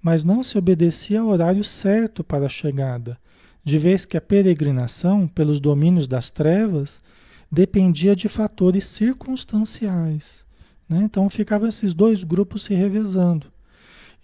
mas 0.00 0.24
não 0.24 0.42
se 0.42 0.56
obedecia 0.56 1.20
ao 1.20 1.28
horário 1.28 1.62
certo 1.62 2.24
para 2.24 2.46
a 2.46 2.48
chegada, 2.48 3.18
de 3.70 3.78
vez 3.78 4.04
que 4.04 4.16
a 4.16 4.20
peregrinação 4.20 5.28
pelos 5.28 5.60
domínios 5.60 6.08
das 6.08 6.28
trevas 6.28 7.00
dependia 7.50 8.16
de 8.16 8.28
fatores 8.28 8.84
circunstanciais. 8.84 10.44
Né? 10.88 11.02
Então 11.04 11.30
ficavam 11.30 11.68
esses 11.68 11.94
dois 11.94 12.24
grupos 12.24 12.64
se 12.64 12.74
revezando. 12.74 13.46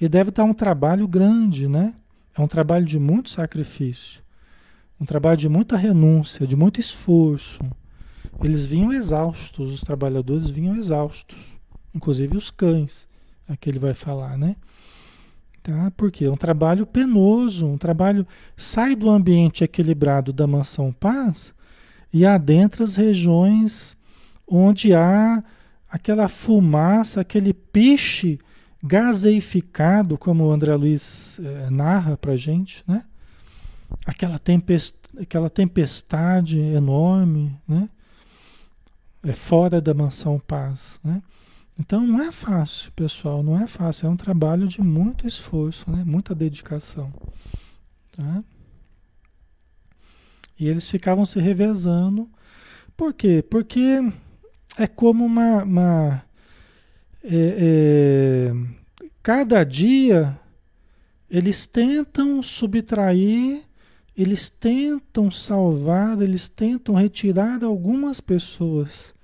E 0.01 0.09
deve 0.09 0.31
estar 0.31 0.43
um 0.43 0.53
trabalho 0.53 1.07
grande, 1.07 1.69
né? 1.69 1.95
É 2.37 2.41
um 2.41 2.49
trabalho 2.49 2.85
de 2.85 2.99
muito 2.99 3.31
sacrifício. 3.31 4.21
Um 5.01 5.07
trabalho 5.07 5.37
de 5.37 5.49
muita 5.49 5.77
renúncia, 5.77 6.45
de 6.45 6.57
muito 6.57 6.81
esforço. 6.81 7.61
Eles 8.43 8.67
vinham 8.67 8.93
exaustos, 8.93 9.73
os 9.73 9.81
trabalhadores 9.81 10.51
vinham 10.51 10.75
exaustos, 10.75 11.39
inclusive 11.95 12.37
os 12.37 12.51
cães, 12.51 13.09
aqui 13.49 13.71
ele 13.71 13.79
vai 13.79 13.95
falar, 13.95 14.37
né? 14.37 14.57
Tá? 15.67 15.91
Porque 15.97 16.27
é 16.27 16.31
um 16.31 16.37
trabalho 16.37 16.87
penoso, 16.87 17.67
um 17.67 17.77
trabalho 17.77 18.25
sai 18.57 18.95
do 18.95 19.11
ambiente 19.11 19.65
equilibrado 19.65 20.33
da 20.33 20.47
mansão 20.47 20.93
paz 20.93 21.53
e 22.13 22.25
adentra 22.25 22.85
as 22.85 22.95
regiões 22.95 23.97
onde 24.47 24.95
há 24.95 25.43
aquela 25.91 26.29
fumaça, 26.29 27.21
aquele 27.21 27.53
piche 27.53 28.39
gaseificado, 28.81 30.17
como 30.17 30.45
o 30.45 30.53
André 30.53 30.77
Luiz 30.77 31.41
eh, 31.41 31.69
narra 31.69 32.17
para 32.17 32.37
gente, 32.37 32.85
né? 32.87 33.03
aquela, 34.07 34.39
tempest, 34.39 34.95
aquela 35.21 35.51
tempestade 35.51 36.61
enorme, 36.61 37.57
né? 37.67 37.89
É 39.25 39.33
fora 39.33 39.81
da 39.81 39.93
mansão 39.93 40.39
paz, 40.39 41.01
né? 41.03 41.21
Então 41.79 42.07
não 42.07 42.21
é 42.23 42.33
fácil, 42.33 42.91
pessoal, 42.93 43.43
não 43.43 43.61
é 43.61 43.67
fácil. 43.67 44.07
É 44.07 44.11
um 44.11 44.17
trabalho 44.17 44.67
de 44.67 44.81
muito 44.81 45.27
esforço, 45.27 45.91
né? 45.91 46.05
Muita 46.05 46.35
dedicação, 46.35 47.13
tá? 48.13 48.43
E 50.59 50.69
eles 50.69 50.89
ficavam 50.89 51.27
se 51.27 51.39
revezando. 51.39 52.29
Por 52.97 53.13
quê? 53.13 53.45
Porque 53.49 54.01
é 54.79 54.87
como 54.87 55.25
uma, 55.25 55.63
uma 55.65 56.25
é, 57.23 58.51
é, 58.53 58.55
cada 59.23 59.63
dia 59.65 60.39
eles 61.29 61.67
tentam 61.67 62.43
subtrair 62.43 63.67
eles 64.17 64.49
tentam 64.49 65.31
salvar, 65.31 66.21
eles 66.23 66.49
tentam 66.49 66.95
retirar 66.95 67.63
algumas 67.63 68.19
pessoas 68.19 69.15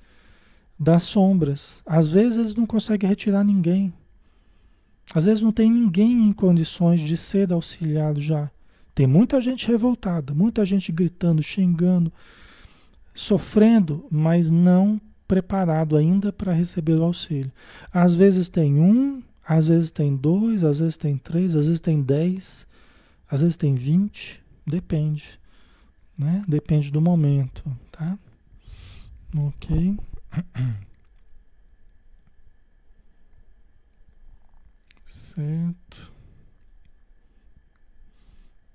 das 0.82 1.04
sombras. 1.04 1.80
Às 1.86 2.08
vezes 2.08 2.36
eles 2.36 2.54
não 2.56 2.66
conseguem 2.66 3.08
retirar 3.08 3.44
ninguém. 3.44 3.92
Às 5.14 5.26
vezes 5.26 5.40
não 5.40 5.52
tem 5.52 5.70
ninguém 5.70 6.24
em 6.24 6.32
condições 6.32 7.00
de 7.00 7.16
ser 7.16 7.52
auxiliado 7.52 8.20
já. 8.20 8.50
Tem 8.92 9.06
muita 9.06 9.40
gente 9.40 9.66
revoltada, 9.68 10.34
muita 10.34 10.64
gente 10.64 10.90
gritando, 10.90 11.40
xingando, 11.40 12.12
sofrendo, 13.14 14.04
mas 14.10 14.50
não 14.50 15.00
preparado 15.28 15.96
ainda 15.96 16.32
para 16.32 16.52
receber 16.52 16.94
o 16.94 17.04
auxílio. 17.04 17.52
Às 17.92 18.14
vezes 18.14 18.48
tem 18.48 18.80
um, 18.80 19.22
às 19.46 19.68
vezes 19.68 19.92
tem 19.92 20.16
dois, 20.16 20.64
às 20.64 20.80
vezes 20.80 20.96
tem 20.96 21.16
três, 21.16 21.54
às 21.54 21.66
vezes 21.66 21.80
tem 21.80 22.02
dez, 22.02 22.66
às 23.30 23.40
vezes 23.40 23.56
tem 23.56 23.74
vinte. 23.74 24.42
Depende, 24.66 25.38
né? 26.18 26.44
Depende 26.48 26.90
do 26.90 27.00
momento, 27.00 27.64
tá? 27.90 28.18
Ok. 29.36 29.96
Certo. 35.10 36.12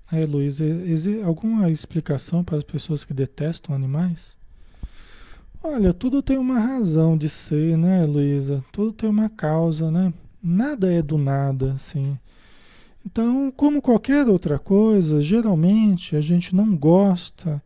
Aí, 0.10 0.26
Luiz, 0.26 0.62
existe 0.62 1.22
alguma 1.22 1.70
explicação 1.70 2.44
para 2.44 2.58
as 2.58 2.64
pessoas 2.64 3.04
que 3.04 3.14
detestam 3.14 3.76
animais? 3.76 4.38
Olha, 5.62 5.94
tudo 5.94 6.22
tem 6.22 6.38
uma 6.38 6.60
razão 6.60 7.18
de 7.18 7.28
ser, 7.28 7.78
né, 7.78 8.06
Luísa? 8.06 8.64
Tudo 8.72 8.94
tem 8.94 9.10
uma 9.10 9.30
causa, 9.30 9.92
né? 9.92 10.14
Nada 10.42 10.92
é 10.92 11.02
do 11.02 11.18
nada, 11.18 11.74
assim. 11.74 12.18
Então, 13.06 13.52
como 13.52 13.82
qualquer 13.82 14.28
outra 14.28 14.58
coisa, 14.58 15.22
geralmente 15.22 16.16
a 16.16 16.22
gente 16.22 16.56
não 16.56 16.76
gosta 16.76 17.62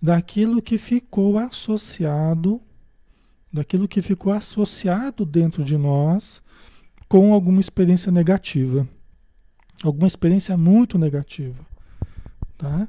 daquilo 0.00 0.62
que 0.62 0.78
ficou 0.78 1.38
associado, 1.38 2.60
daquilo 3.54 3.86
que 3.86 4.02
ficou 4.02 4.32
associado 4.32 5.24
dentro 5.24 5.62
de 5.62 5.78
nós 5.78 6.42
com 7.08 7.32
alguma 7.32 7.60
experiência 7.60 8.10
negativa, 8.10 8.84
alguma 9.84 10.08
experiência 10.08 10.56
muito 10.56 10.98
negativa, 10.98 11.64
tá? 12.58 12.88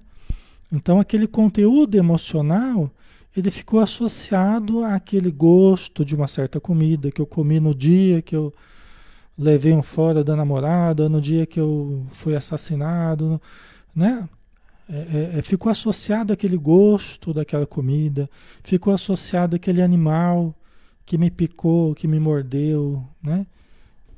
Então, 0.71 0.99
aquele 0.99 1.27
conteúdo 1.27 1.93
emocional, 1.93 2.89
ele 3.37 3.51
ficou 3.51 3.79
associado 3.79 4.83
àquele 4.83 5.29
gosto 5.29 6.03
de 6.03 6.15
uma 6.15 6.27
certa 6.27 6.59
comida 6.59 7.11
que 7.11 7.21
eu 7.21 7.27
comi 7.27 7.59
no 7.59 7.75
dia 7.75 8.23
que 8.23 8.35
eu 8.35 8.51
levei 9.37 9.71
um 9.71 9.83
fora 9.83 10.23
da 10.23 10.35
namorada, 10.35 11.07
no 11.07 11.21
dia 11.21 11.45
que 11.45 11.59
eu 11.59 12.07
fui 12.09 12.35
assassinado, 12.35 13.39
né? 13.95 14.27
É, 14.87 14.97
é, 15.35 15.39
é, 15.39 15.41
ficou 15.41 15.71
associado 15.71 16.31
aquele 16.31 16.57
gosto 16.57 17.33
daquela 17.33 17.65
comida, 17.65 18.29
ficou 18.63 18.93
associado 18.93 19.55
aquele 19.55 19.81
animal 19.81 20.55
que 21.05 21.17
me 21.17 21.31
picou, 21.31 21.95
que 21.95 22.07
me 22.07 22.19
mordeu, 22.19 23.03
né? 23.21 23.47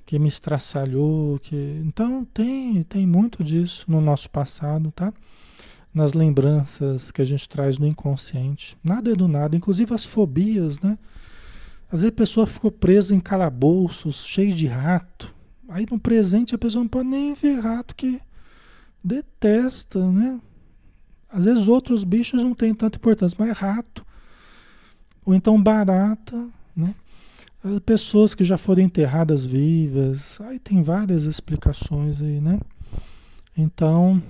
que 0.07 0.17
me 0.17 0.29
estraçalhou, 0.29 1.37
que 1.37 1.81
então 1.85 2.25
tem 2.33 2.81
tem 2.83 3.05
muito 3.05 3.43
disso 3.43 3.85
no 3.89 3.99
nosso 3.99 4.29
passado, 4.29 4.89
tá? 4.89 5.13
Nas 5.93 6.13
lembranças 6.13 7.11
que 7.11 7.21
a 7.21 7.25
gente 7.25 7.47
traz 7.47 7.77
no 7.77 7.85
inconsciente. 7.85 8.77
Nada 8.81 9.11
é 9.11 9.15
do 9.15 9.27
nada, 9.27 9.57
inclusive 9.57 9.93
as 9.93 10.05
fobias, 10.05 10.79
né? 10.79 10.97
Às 11.91 11.99
vezes 11.99 12.13
a 12.13 12.17
pessoa 12.17 12.47
ficou 12.47 12.71
presa 12.71 13.13
em 13.13 13.19
calabouços, 13.19 14.25
cheio 14.25 14.53
de 14.53 14.65
rato. 14.65 15.33
Aí 15.67 15.85
no 15.91 15.99
presente 15.99 16.55
a 16.55 16.57
pessoa 16.57 16.83
não 16.83 16.89
pode 16.89 17.09
nem 17.09 17.33
ver 17.33 17.59
rato 17.59 17.93
que 17.93 18.21
detesta, 19.03 20.09
né? 20.09 20.39
Às 21.29 21.45
vezes 21.45 21.67
outros 21.67 22.03
bichos 22.03 22.41
não 22.41 22.53
têm 22.53 22.73
tanta 22.73 22.97
importância, 22.97 23.35
mas 23.39 23.57
rato. 23.57 24.05
Ou 25.25 25.33
então 25.33 25.61
barata, 25.61 26.47
né? 26.75 26.95
pessoas 27.85 28.33
que 28.33 28.43
já 28.43 28.57
foram 28.57 28.81
enterradas 28.81 29.45
vivas, 29.45 30.39
aí 30.41 30.59
tem 30.59 30.81
várias 30.81 31.25
explicações 31.25 32.21
aí, 32.21 32.39
né? 32.39 32.59
Então, 33.57 34.21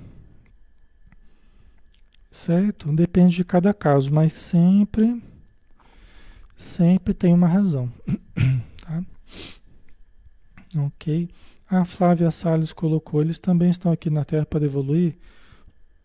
certo? 2.32 2.92
Depende 2.94 3.36
de 3.36 3.46
cada 3.46 3.74
caso, 3.74 4.12
mas 4.12 4.34
sempre, 4.34 5.22
sempre 6.56 7.14
tem 7.14 7.34
uma 7.34 7.48
razão, 7.48 7.92
tá? 8.82 9.04
Ok? 10.78 11.30
A 11.70 11.84
Flávia 11.84 12.32
Salles 12.32 12.72
colocou, 12.72 13.22
eles 13.22 13.38
também 13.38 13.70
estão 13.70 13.92
aqui 13.92 14.10
na 14.10 14.24
Terra 14.24 14.46
para 14.46 14.66
evoluir. 14.66 15.16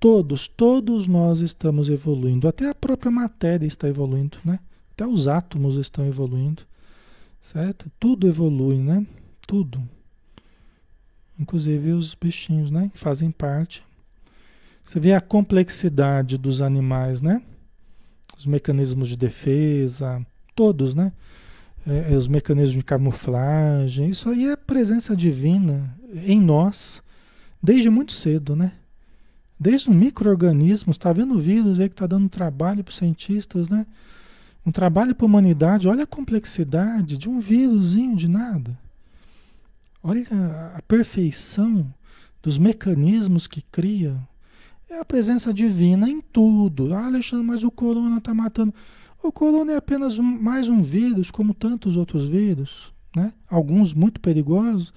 Todos, 0.03 0.49
todos 0.49 1.07
nós 1.07 1.43
estamos 1.43 1.89
evoluindo. 1.89 2.49
Até 2.49 2.69
a 2.69 2.75
própria 2.75 3.09
matéria 3.09 3.69
está 3.69 3.87
evoluindo, 3.89 4.37
né? 4.45 4.59
Até 4.91 5.07
os 5.07 5.29
átomos 5.29 5.77
estão 5.77 6.05
evoluindo. 6.05 6.65
Certo? 7.41 7.89
Tudo 8.01 8.27
evolui, 8.27 8.79
né? 8.79 9.07
Tudo. 9.47 9.81
Inclusive 11.39 11.93
os 11.93 12.17
bichinhos, 12.17 12.69
né? 12.69 12.91
Fazem 12.95 13.31
parte. 13.31 13.81
Você 14.83 14.99
vê 14.99 15.13
a 15.13 15.21
complexidade 15.21 16.37
dos 16.37 16.61
animais, 16.61 17.23
né? 17.23 17.41
Os 18.37 18.45
mecanismos 18.45 19.09
de 19.09 19.17
defesa, 19.17 20.21
todos, 20.57 20.97
né? 20.97 21.13
É, 21.87 22.13
é, 22.13 22.17
os 22.17 22.27
mecanismos 22.27 22.79
de 22.79 22.85
camuflagem. 22.85 24.09
Isso 24.09 24.29
aí 24.29 24.49
é 24.49 24.57
presença 24.57 25.15
divina 25.15 25.97
em 26.13 26.41
nós 26.41 27.01
desde 27.63 27.89
muito 27.89 28.11
cedo, 28.11 28.57
né? 28.57 28.73
Desde 29.63 29.89
o 29.89 29.95
microorganismo, 29.95 30.91
está 30.91 31.13
vendo 31.13 31.37
o 31.37 31.39
vírus 31.39 31.79
aí 31.79 31.89
que 31.89 31.95
está 31.95 32.05
dando 32.05 32.29
trabalho 32.29 32.83
para 32.83 32.91
os 32.91 32.97
cientistas, 32.97 33.69
né? 33.69 33.87
Um 34.67 34.73
trabalho 34.73 35.15
para 35.15 35.25
a 35.25 35.29
humanidade, 35.29 35.87
olha 35.87 36.03
a 36.03 36.07
complexidade 36.07 37.17
de 37.17 37.29
um 37.29 37.39
vírusinho 37.39 38.17
de 38.17 38.27
nada. 38.27 38.77
Olha 40.03 40.27
a, 40.33 40.79
a 40.79 40.83
perfeição 40.83 41.95
dos 42.43 42.59
mecanismos 42.59 43.47
que 43.47 43.63
cria. 43.63 44.17
É 44.91 44.99
a 44.99 45.05
presença 45.05 45.55
divina 45.55 46.11
em 46.11 46.21
tudo. 46.21 46.93
Ah, 46.93 47.07
Alexandre, 47.07 47.47
mas 47.47 47.63
o 47.63 47.71
corona 47.71 48.19
está 48.19 48.35
matando. 48.35 48.75
O 49.23 49.31
corona 49.31 49.75
é 49.75 49.77
apenas 49.77 50.19
um, 50.19 50.25
mais 50.25 50.69
um 50.69 50.83
vírus, 50.83 51.31
como 51.31 51.55
tantos 51.55 51.97
outros 51.97 52.27
vírus, 52.27 52.93
né? 53.15 53.33
alguns 53.49 53.95
muito 53.95 54.21
perigosos, 54.21 54.93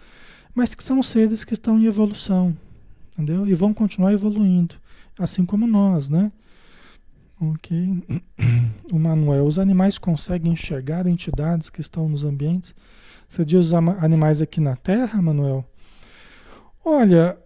mas 0.55 0.73
que 0.73 0.83
são 0.83 1.03
seres 1.03 1.43
que 1.43 1.53
estão 1.53 1.77
em 1.77 1.85
evolução, 1.85 2.57
entendeu? 3.15 3.47
E 3.47 3.55
vão 3.55 3.73
continuar 3.73 4.13
evoluindo, 4.13 4.75
assim 5.17 5.45
como 5.45 5.65
nós, 5.65 6.09
né? 6.09 6.31
Ok. 7.41 8.03
O 8.91 8.99
Manuel, 8.99 9.45
os 9.45 9.57
animais 9.57 9.97
conseguem 9.97 10.53
enxergar 10.53 11.07
entidades 11.07 11.69
que 11.69 11.81
estão 11.81 12.07
nos 12.07 12.23
ambientes? 12.23 12.75
Você 13.27 13.43
diz 13.43 13.67
os 13.67 13.73
animais 13.73 14.41
aqui 14.41 14.61
na 14.61 14.75
Terra, 14.75 15.21
Manuel? 15.21 15.65
Olha, 16.83 17.37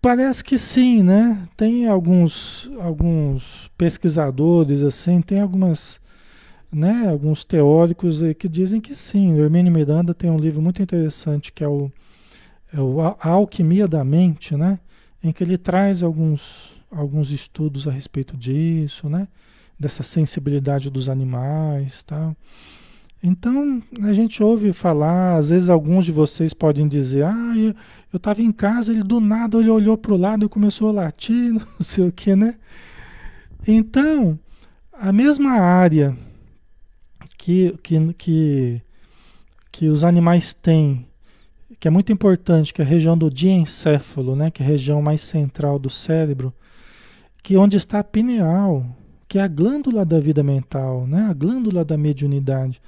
parece 0.00 0.42
que 0.42 0.56
sim, 0.56 1.02
né? 1.02 1.46
Tem 1.56 1.86
alguns, 1.86 2.70
alguns 2.80 3.70
pesquisadores, 3.76 4.82
assim, 4.82 5.20
tem 5.20 5.40
algumas, 5.40 6.00
né, 6.72 7.08
alguns 7.08 7.44
teóricos 7.44 8.20
que 8.38 8.48
dizem 8.48 8.80
que 8.80 8.94
sim. 8.94 9.34
O 9.34 9.44
Hermínio 9.44 9.70
Miranda 9.70 10.14
tem 10.14 10.30
um 10.30 10.38
livro 10.38 10.62
muito 10.62 10.82
interessante 10.82 11.52
que 11.52 11.62
é 11.62 11.68
o, 11.68 11.92
é 12.72 12.80
o 12.80 13.00
A 13.00 13.16
Alquimia 13.20 13.86
da 13.86 14.02
Mente, 14.02 14.56
né? 14.56 14.80
Em 15.22 15.32
que 15.32 15.44
ele 15.44 15.56
traz 15.56 16.02
alguns 16.02 16.72
alguns 16.90 17.30
estudos 17.30 17.88
a 17.88 17.90
respeito 17.90 18.36
disso, 18.36 19.08
né? 19.08 19.26
Dessa 19.78 20.02
sensibilidade 20.02 20.90
dos 20.90 21.08
animais, 21.08 22.02
tá? 22.02 22.36
Então, 23.22 23.80
a 24.02 24.12
gente 24.12 24.42
ouve 24.42 24.72
falar, 24.72 25.36
às 25.36 25.50
vezes 25.50 25.68
alguns 25.68 26.04
de 26.04 26.10
vocês 26.10 26.52
podem 26.52 26.88
dizer, 26.88 27.24
ah, 27.24 27.54
eu 28.12 28.16
estava 28.16 28.42
em 28.42 28.50
casa, 28.50 28.92
ele 28.92 29.04
do 29.04 29.20
nada 29.20 29.58
ele 29.58 29.70
olhou 29.70 29.96
para 29.96 30.12
o 30.12 30.16
lado 30.16 30.44
e 30.44 30.48
começou 30.48 30.88
a 30.88 30.92
latir, 30.92 31.52
não 31.54 31.62
sei 31.80 32.06
o 32.06 32.12
que, 32.12 32.34
né? 32.34 32.56
Então, 33.66 34.38
a 34.92 35.12
mesma 35.12 35.52
área 35.52 36.16
que, 37.38 37.76
que, 37.80 38.12
que, 38.14 38.82
que 39.70 39.88
os 39.88 40.02
animais 40.02 40.52
têm, 40.52 41.06
que 41.82 41.88
é 41.88 41.90
muito 41.90 42.12
importante, 42.12 42.72
que 42.72 42.80
é 42.80 42.84
a 42.84 42.88
região 42.88 43.18
do 43.18 43.28
diencéfalo, 43.28 44.36
né? 44.36 44.52
Que 44.52 44.62
é 44.62 44.64
a 44.64 44.68
região 44.68 45.02
mais 45.02 45.20
central 45.20 45.80
do 45.80 45.90
cérebro, 45.90 46.54
que 47.42 47.56
onde 47.56 47.76
está 47.76 47.98
a 47.98 48.04
pineal, 48.04 48.86
que 49.26 49.36
é 49.36 49.42
a 49.42 49.48
glândula 49.48 50.06
da 50.06 50.20
vida 50.20 50.44
mental, 50.44 51.08
né? 51.08 51.26
a 51.28 51.32
glândula 51.32 51.84
da 51.84 51.98
mediunidade, 51.98 52.80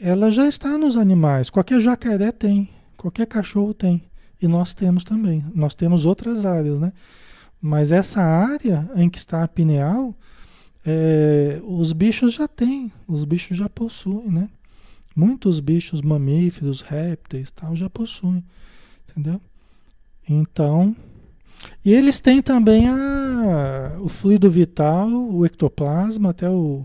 ela 0.00 0.30
já 0.30 0.48
está 0.48 0.78
nos 0.78 0.96
animais. 0.96 1.50
Qualquer 1.50 1.78
jacaré 1.78 2.32
tem, 2.32 2.70
qualquer 2.96 3.26
cachorro 3.26 3.74
tem. 3.74 4.02
E 4.40 4.48
nós 4.48 4.72
temos 4.72 5.04
também. 5.04 5.44
Nós 5.54 5.74
temos 5.74 6.06
outras 6.06 6.46
áreas, 6.46 6.80
né? 6.80 6.94
Mas 7.60 7.92
essa 7.92 8.22
área 8.22 8.88
em 8.96 9.10
que 9.10 9.18
está 9.18 9.44
a 9.44 9.48
pineal, 9.48 10.14
é, 10.86 11.60
os 11.62 11.92
bichos 11.92 12.32
já 12.32 12.48
têm, 12.48 12.90
os 13.06 13.26
bichos 13.26 13.58
já 13.58 13.68
possuem, 13.68 14.30
né? 14.30 14.48
Muitos 15.16 15.60
bichos 15.60 16.02
mamíferos, 16.02 16.82
répteis, 16.82 17.50
tal, 17.50 17.74
já 17.74 17.88
possuem, 17.88 18.44
entendeu? 19.08 19.40
Então, 20.28 20.94
e 21.84 21.92
eles 21.92 22.20
têm 22.20 22.42
também 22.42 22.86
a, 22.88 23.96
o 24.00 24.08
fluido 24.08 24.50
vital, 24.50 25.08
o 25.08 25.46
ectoplasma, 25.46 26.30
até 26.30 26.50
o, 26.50 26.84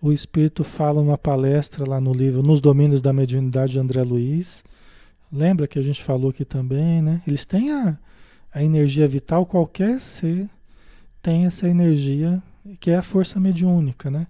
o 0.00 0.12
espírito 0.12 0.64
fala 0.64 1.02
numa 1.02 1.18
palestra 1.18 1.88
lá 1.88 2.00
no 2.00 2.14
livro 2.14 2.42
Nos 2.42 2.60
Domínios 2.60 3.02
da 3.02 3.12
Mediunidade 3.12 3.72
de 3.72 3.78
André 3.78 4.02
Luiz. 4.02 4.64
Lembra 5.30 5.68
que 5.68 5.78
a 5.78 5.82
gente 5.82 6.02
falou 6.02 6.30
aqui 6.30 6.44
também, 6.44 7.02
né? 7.02 7.20
Eles 7.26 7.44
têm 7.44 7.70
a, 7.70 7.98
a 8.52 8.62
energia 8.62 9.06
vital, 9.06 9.44
qualquer 9.44 10.00
ser 10.00 10.48
tem 11.20 11.44
essa 11.44 11.68
energia, 11.68 12.42
que 12.80 12.90
é 12.90 12.96
a 12.96 13.02
força 13.02 13.38
mediúnica, 13.38 14.10
né? 14.10 14.26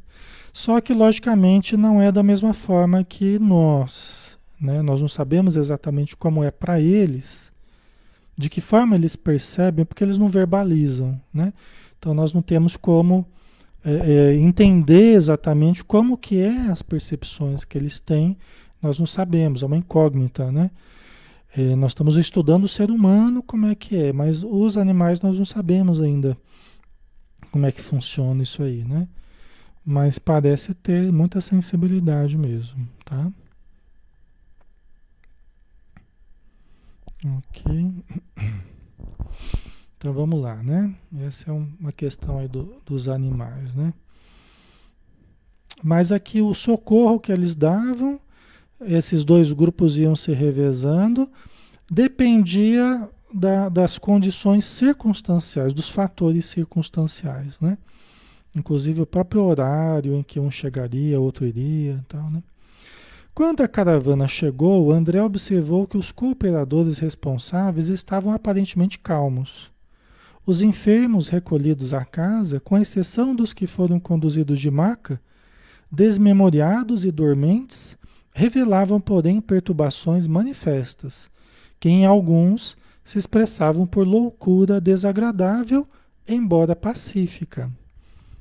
Só 0.58 0.80
que, 0.80 0.92
logicamente, 0.92 1.76
não 1.76 2.02
é 2.02 2.10
da 2.10 2.20
mesma 2.20 2.52
forma 2.52 3.04
que 3.04 3.38
nós. 3.38 4.36
Né? 4.60 4.82
Nós 4.82 5.00
não 5.00 5.06
sabemos 5.06 5.54
exatamente 5.54 6.16
como 6.16 6.42
é 6.42 6.50
para 6.50 6.80
eles, 6.80 7.52
de 8.36 8.50
que 8.50 8.60
forma 8.60 8.96
eles 8.96 9.14
percebem, 9.14 9.84
porque 9.84 10.02
eles 10.02 10.18
não 10.18 10.26
verbalizam, 10.26 11.18
né? 11.32 11.52
Então 11.96 12.12
nós 12.12 12.32
não 12.32 12.42
temos 12.42 12.76
como 12.76 13.24
é, 13.84 13.92
é, 13.92 14.34
entender 14.34 15.14
exatamente 15.14 15.84
como 15.84 16.18
que 16.18 16.40
é 16.40 16.62
as 16.72 16.82
percepções 16.82 17.64
que 17.64 17.78
eles 17.78 18.00
têm, 18.00 18.36
nós 18.82 18.98
não 18.98 19.06
sabemos, 19.06 19.62
é 19.62 19.66
uma 19.66 19.76
incógnita, 19.76 20.50
né? 20.50 20.72
É, 21.56 21.76
nós 21.76 21.92
estamos 21.92 22.16
estudando 22.16 22.64
o 22.64 22.68
ser 22.68 22.90
humano, 22.90 23.44
como 23.44 23.66
é 23.66 23.76
que 23.76 23.96
é, 23.96 24.12
mas 24.12 24.42
os 24.42 24.76
animais 24.76 25.20
nós 25.20 25.38
não 25.38 25.44
sabemos 25.44 26.00
ainda 26.00 26.36
como 27.52 27.64
é 27.64 27.70
que 27.70 27.80
funciona 27.80 28.42
isso 28.42 28.60
aí, 28.60 28.82
né? 28.82 29.06
Mas 29.90 30.18
parece 30.18 30.74
ter 30.74 31.10
muita 31.10 31.40
sensibilidade 31.40 32.36
mesmo, 32.36 32.86
tá? 33.06 33.32
Ok. 37.24 38.04
Então 39.96 40.12
vamos 40.12 40.42
lá, 40.42 40.62
né? 40.62 40.94
Essa 41.20 41.50
é 41.50 41.54
uma 41.54 41.90
questão 41.90 42.38
aí 42.38 42.46
do, 42.46 42.76
dos 42.84 43.08
animais, 43.08 43.74
né? 43.74 43.94
Mas 45.82 46.12
aqui 46.12 46.42
o 46.42 46.52
socorro 46.52 47.18
que 47.18 47.32
eles 47.32 47.56
davam, 47.56 48.20
esses 48.82 49.24
dois 49.24 49.52
grupos 49.52 49.96
iam 49.96 50.14
se 50.14 50.34
revezando, 50.34 51.30
dependia 51.90 53.08
da, 53.32 53.70
das 53.70 53.96
condições 53.96 54.66
circunstanciais, 54.66 55.72
dos 55.72 55.88
fatores 55.88 56.44
circunstanciais, 56.44 57.58
né? 57.58 57.78
Inclusive 58.56 59.02
o 59.02 59.06
próprio 59.06 59.42
horário 59.42 60.14
em 60.14 60.22
que 60.22 60.40
um 60.40 60.50
chegaria, 60.50 61.20
outro 61.20 61.46
iria, 61.46 62.04
tal, 62.08 62.30
né? 62.30 62.42
Quando 63.34 63.60
a 63.60 63.68
caravana 63.68 64.26
chegou, 64.26 64.90
André 64.90 65.22
observou 65.22 65.86
que 65.86 65.96
os 65.96 66.10
cooperadores 66.10 66.98
responsáveis 66.98 67.88
estavam 67.88 68.32
aparentemente 68.32 68.98
calmos. 68.98 69.70
Os 70.44 70.60
enfermos 70.60 71.28
recolhidos 71.28 71.94
à 71.94 72.04
casa, 72.04 72.58
com 72.58 72.76
exceção 72.76 73.36
dos 73.36 73.52
que 73.52 73.66
foram 73.66 74.00
conduzidos 74.00 74.58
de 74.58 74.70
maca, 74.70 75.20
desmemoriados 75.88 77.04
e 77.04 77.12
dormentes, 77.12 77.96
revelavam, 78.32 79.00
porém, 79.00 79.40
perturbações 79.40 80.26
manifestas, 80.26 81.30
que 81.78 81.88
em 81.88 82.04
alguns 82.04 82.76
se 83.04 83.18
expressavam 83.18 83.86
por 83.86 84.06
loucura 84.06 84.80
desagradável, 84.80 85.86
embora 86.26 86.74
pacífica. 86.74 87.70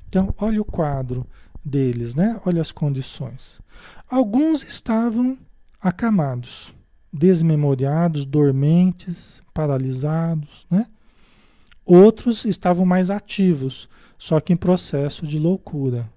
Então, 0.08 0.34
olha 0.38 0.60
o 0.60 0.64
quadro 0.64 1.26
deles, 1.64 2.14
né? 2.14 2.40
Olha 2.46 2.62
as 2.62 2.72
condições. 2.72 3.60
Alguns 4.08 4.62
estavam 4.62 5.38
acamados, 5.80 6.74
desmemoriados, 7.12 8.24
dormentes, 8.24 9.42
paralisados, 9.52 10.66
né? 10.70 10.86
Outros 11.84 12.44
estavam 12.44 12.84
mais 12.84 13.10
ativos, 13.10 13.88
só 14.18 14.40
que 14.40 14.52
em 14.52 14.56
processo 14.56 15.26
de 15.26 15.38
loucura. 15.38 16.10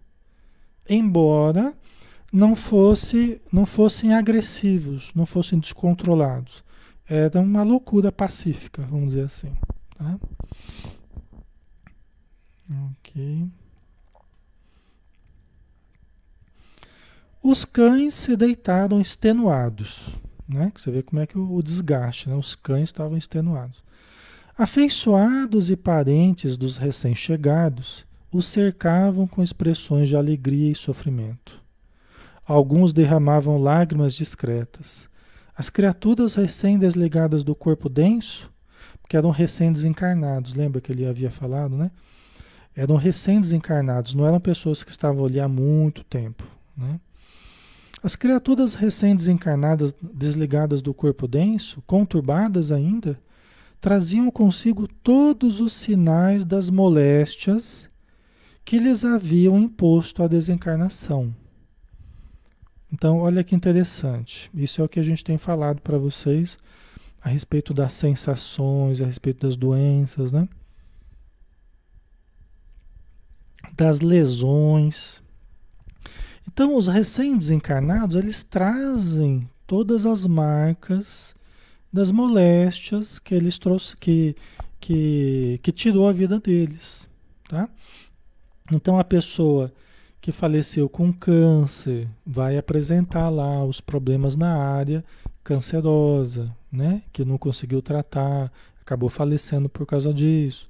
Embora 0.90 1.74
não 2.32 2.56
fosse, 2.56 3.42
não 3.52 3.66
fossem 3.66 4.14
agressivos, 4.14 5.12
não 5.14 5.26
fossem 5.26 5.60
descontrolados. 5.60 6.64
Era 7.08 7.42
uma 7.42 7.64
loucura 7.64 8.10
pacífica, 8.12 8.84
vamos 8.84 9.08
dizer 9.08 9.26
assim. 9.26 9.52
Tá? 9.98 10.18
Ok. 12.92 13.50
Os 17.44 17.66
cães 17.66 18.14
se 18.14 18.36
deitaram 18.36 19.02
extenuados, 19.02 20.16
né? 20.48 20.72
Você 20.76 20.92
vê 20.92 21.02
como 21.02 21.22
é 21.22 21.26
que 21.26 21.40
o, 21.40 21.56
o 21.56 21.64
desgaste, 21.64 22.30
né? 22.30 22.36
Os 22.36 22.54
cães 22.54 22.84
estavam 22.84 23.18
extenuados. 23.18 23.84
Afeiçoados 24.56 25.72
e 25.72 25.76
parentes 25.76 26.56
dos 26.56 26.78
recém-chegados 26.78 28.06
os 28.32 28.46
cercavam 28.46 29.26
com 29.26 29.42
expressões 29.42 30.08
de 30.08 30.16
alegria 30.16 30.72
e 30.72 30.76
sofrimento. 30.76 31.60
Alguns 32.46 32.94
derramavam 32.94 33.58
lágrimas 33.58 34.14
discretas. 34.14 35.10
As 35.58 35.68
criaturas 35.68 36.36
recém-desligadas 36.36 37.44
do 37.44 37.56
corpo 37.56 37.90
denso, 37.90 38.52
que 39.10 39.18
eram 39.18 39.32
recém-desencarnados, 39.32 40.54
lembra 40.54 40.80
que 40.80 40.92
ele 40.92 41.08
havia 41.08 41.32
falado, 41.32 41.76
né? 41.76 41.90
Eram 42.76 42.98
recém-desencarnados, 42.98 44.14
não 44.14 44.28
eram 44.28 44.40
pessoas 44.40 44.84
que 44.84 44.92
estavam 44.92 45.26
ali 45.26 45.40
há 45.40 45.48
muito 45.48 46.04
tempo, 46.04 46.46
né? 46.78 47.00
As 48.04 48.16
criaturas 48.16 48.74
recém-desencarnadas, 48.74 49.94
desligadas 50.02 50.82
do 50.82 50.94
corpo 50.94 51.28
denso, 51.28 51.84
conturbadas 51.86 52.72
ainda, 52.72 53.20
traziam 53.80 54.32
consigo 54.32 54.88
todos 54.88 55.60
os 55.60 55.74
sinais 55.74 56.44
das 56.44 56.70
moléstias 56.70 57.90
que 58.66 58.80
lhes 58.80 59.04
haviam 59.06 59.58
imposto 59.60 60.24
a 60.24 60.28
desencarnação. 60.28 61.36
Então, 62.92 63.20
olha 63.20 63.44
que 63.44 63.56
interessante. 63.56 64.50
Isso 64.54 64.82
é 64.82 64.84
o 64.84 64.90
que 64.90 65.00
a 65.00 65.04
gente 65.04 65.24
tem 65.24 65.38
falado 65.38 65.82
para 65.82 65.98
vocês 65.98 66.58
a 67.22 67.30
respeito 67.30 67.74
das 67.74 67.94
sensações, 67.94 69.00
a 69.00 69.06
respeito 69.06 69.48
das 69.48 69.56
doenças, 69.56 70.32
né? 70.32 70.50
Das 73.76 74.00
lesões. 74.00 75.24
Então, 76.48 76.76
os 76.76 76.88
recém-desencarnados, 76.88 78.16
eles 78.16 78.44
trazem 78.44 79.50
todas 79.68 80.06
as 80.06 80.26
marcas 80.26 81.36
das 81.92 82.12
moléstias 82.12 83.20
que 83.20 83.34
eles 83.34 83.58
trouxe, 83.58 83.96
que, 83.96 84.36
que, 84.80 85.60
que 85.62 85.72
tirou 85.72 86.08
a 86.08 86.14
vida 86.14 86.40
deles, 86.40 87.10
tá? 87.48 87.70
Então, 88.72 88.98
a 88.98 89.04
pessoa 89.04 89.72
que 90.22 90.32
faleceu 90.32 90.88
com 90.88 91.12
câncer 91.12 92.08
vai 92.26 92.58
apresentar 92.58 93.30
lá 93.30 93.66
os 93.66 93.82
problemas 93.82 94.36
na 94.36 94.56
área 94.56 95.04
cancerosa, 95.44 96.56
né? 96.72 97.02
Que 97.12 97.26
não 97.26 97.38
conseguiu 97.38 97.82
tratar, 97.82 98.52
acabou 98.80 99.10
falecendo 99.10 99.68
por 99.68 99.86
causa 99.86 100.14
disso, 100.14 100.70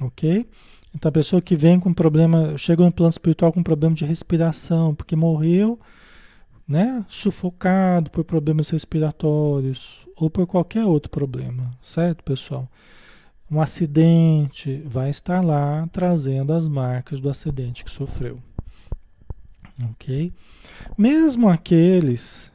ok? 0.00 0.46
Então 0.94 1.08
a 1.08 1.12
pessoa 1.12 1.42
que 1.42 1.56
vem 1.56 1.80
com 1.80 1.92
problema, 1.92 2.56
chega 2.56 2.84
no 2.84 2.92
plano 2.92 3.10
espiritual 3.10 3.52
com 3.52 3.62
problema 3.62 3.96
de 3.96 4.04
respiração, 4.04 4.94
porque 4.94 5.16
morreu, 5.16 5.78
né, 6.66 7.04
sufocado 7.08 8.10
por 8.10 8.24
problemas 8.24 8.70
respiratórios 8.70 10.06
ou 10.16 10.30
por 10.30 10.46
qualquer 10.46 10.84
outro 10.84 11.10
problema, 11.10 11.76
certo, 11.82 12.22
pessoal? 12.22 12.68
Um 13.50 13.60
acidente 13.60 14.82
vai 14.86 15.10
estar 15.10 15.44
lá 15.44 15.86
trazendo 15.92 16.52
as 16.52 16.66
marcas 16.66 17.20
do 17.20 17.28
acidente 17.28 17.84
que 17.84 17.90
sofreu. 17.90 18.38
OK? 19.90 20.32
Mesmo 20.96 21.48
aqueles 21.48 22.52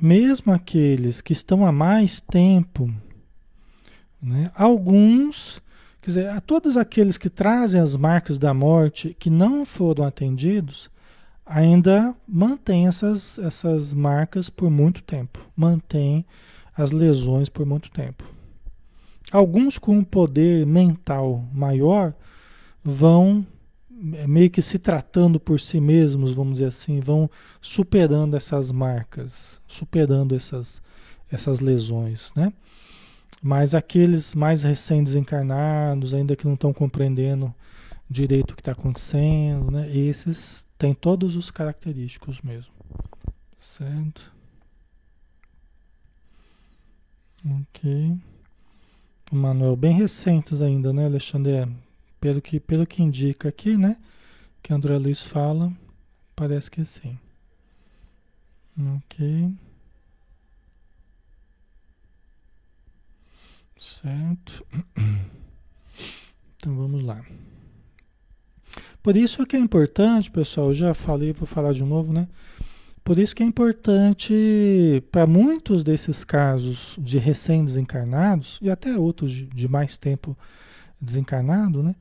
mesmo 0.00 0.52
aqueles 0.52 1.20
que 1.20 1.32
estão 1.32 1.64
há 1.64 1.72
mais 1.72 2.20
tempo, 2.20 2.92
né, 4.20 4.50
alguns 4.54 5.60
Quer 6.06 6.10
dizer, 6.10 6.28
a 6.28 6.40
todos 6.40 6.76
aqueles 6.76 7.18
que 7.18 7.28
trazem 7.28 7.80
as 7.80 7.96
marcas 7.96 8.38
da 8.38 8.54
morte 8.54 9.16
que 9.18 9.28
não 9.28 9.64
foram 9.64 10.04
atendidos, 10.04 10.88
ainda 11.44 12.14
mantém 12.28 12.86
essas, 12.86 13.40
essas 13.40 13.92
marcas 13.92 14.48
por 14.48 14.70
muito 14.70 15.02
tempo, 15.02 15.40
mantém 15.56 16.24
as 16.76 16.92
lesões 16.92 17.48
por 17.48 17.66
muito 17.66 17.90
tempo. 17.90 18.22
Alguns 19.32 19.78
com 19.78 19.98
um 19.98 20.04
poder 20.04 20.64
mental 20.64 21.44
maior 21.52 22.14
vão 22.84 23.44
é, 24.14 24.28
meio 24.28 24.48
que 24.48 24.62
se 24.62 24.78
tratando 24.78 25.40
por 25.40 25.58
si 25.58 25.80
mesmos, 25.80 26.32
vamos 26.34 26.58
dizer 26.58 26.66
assim, 26.66 27.00
vão 27.00 27.28
superando 27.60 28.36
essas 28.36 28.70
marcas, 28.70 29.60
superando 29.66 30.36
essas, 30.36 30.80
essas 31.28 31.58
lesões, 31.58 32.30
né? 32.36 32.52
Mas 33.46 33.76
aqueles 33.76 34.34
mais 34.34 34.64
recém-desencarnados, 34.64 36.12
ainda 36.12 36.34
que 36.34 36.44
não 36.44 36.54
estão 36.54 36.72
compreendendo 36.72 37.54
direito 38.10 38.50
o 38.50 38.54
que 38.56 38.60
está 38.60 38.72
acontecendo, 38.72 39.70
né? 39.70 39.88
Esses 39.96 40.64
têm 40.76 40.92
todos 40.92 41.36
os 41.36 41.48
característicos 41.48 42.42
mesmo. 42.42 42.72
Certo? 43.56 44.32
Ok. 47.48 48.18
O 49.30 49.36
Manuel, 49.36 49.76
bem 49.76 49.92
recentes 49.92 50.60
ainda, 50.60 50.92
né, 50.92 51.06
Alexandre? 51.06 51.52
É, 51.52 51.68
pelo 52.20 52.42
que, 52.42 52.58
pelo 52.58 52.84
que 52.84 53.00
indica 53.00 53.48
aqui, 53.48 53.76
né? 53.76 53.96
Que 54.60 54.72
André 54.72 54.98
Luiz 54.98 55.22
fala, 55.22 55.72
parece 56.34 56.68
que 56.68 56.84
sim. 56.84 57.16
Ok. 58.76 59.54
Certo? 63.76 64.64
Então 66.56 66.74
vamos 66.74 67.04
lá. 67.04 67.24
Por 69.02 69.16
isso 69.16 69.40
é 69.40 69.46
que 69.46 69.56
é 69.56 69.60
importante, 69.60 70.30
pessoal, 70.30 70.68
eu 70.68 70.74
já 70.74 70.94
falei, 70.94 71.32
vou 71.32 71.46
falar 71.46 71.72
de 71.72 71.84
novo, 71.84 72.12
né? 72.12 72.26
Por 73.04 73.18
isso 73.20 73.36
que 73.36 73.42
é 73.42 73.46
importante, 73.46 74.34
para 75.12 75.28
muitos 75.28 75.84
desses 75.84 76.24
casos 76.24 76.96
de 76.98 77.18
recém-desencarnados, 77.18 78.58
e 78.60 78.68
até 78.68 78.98
outros 78.98 79.30
de, 79.30 79.46
de 79.46 79.68
mais 79.68 79.96
tempo 79.96 80.36
desencarnado, 81.00 81.84
né? 81.84 81.94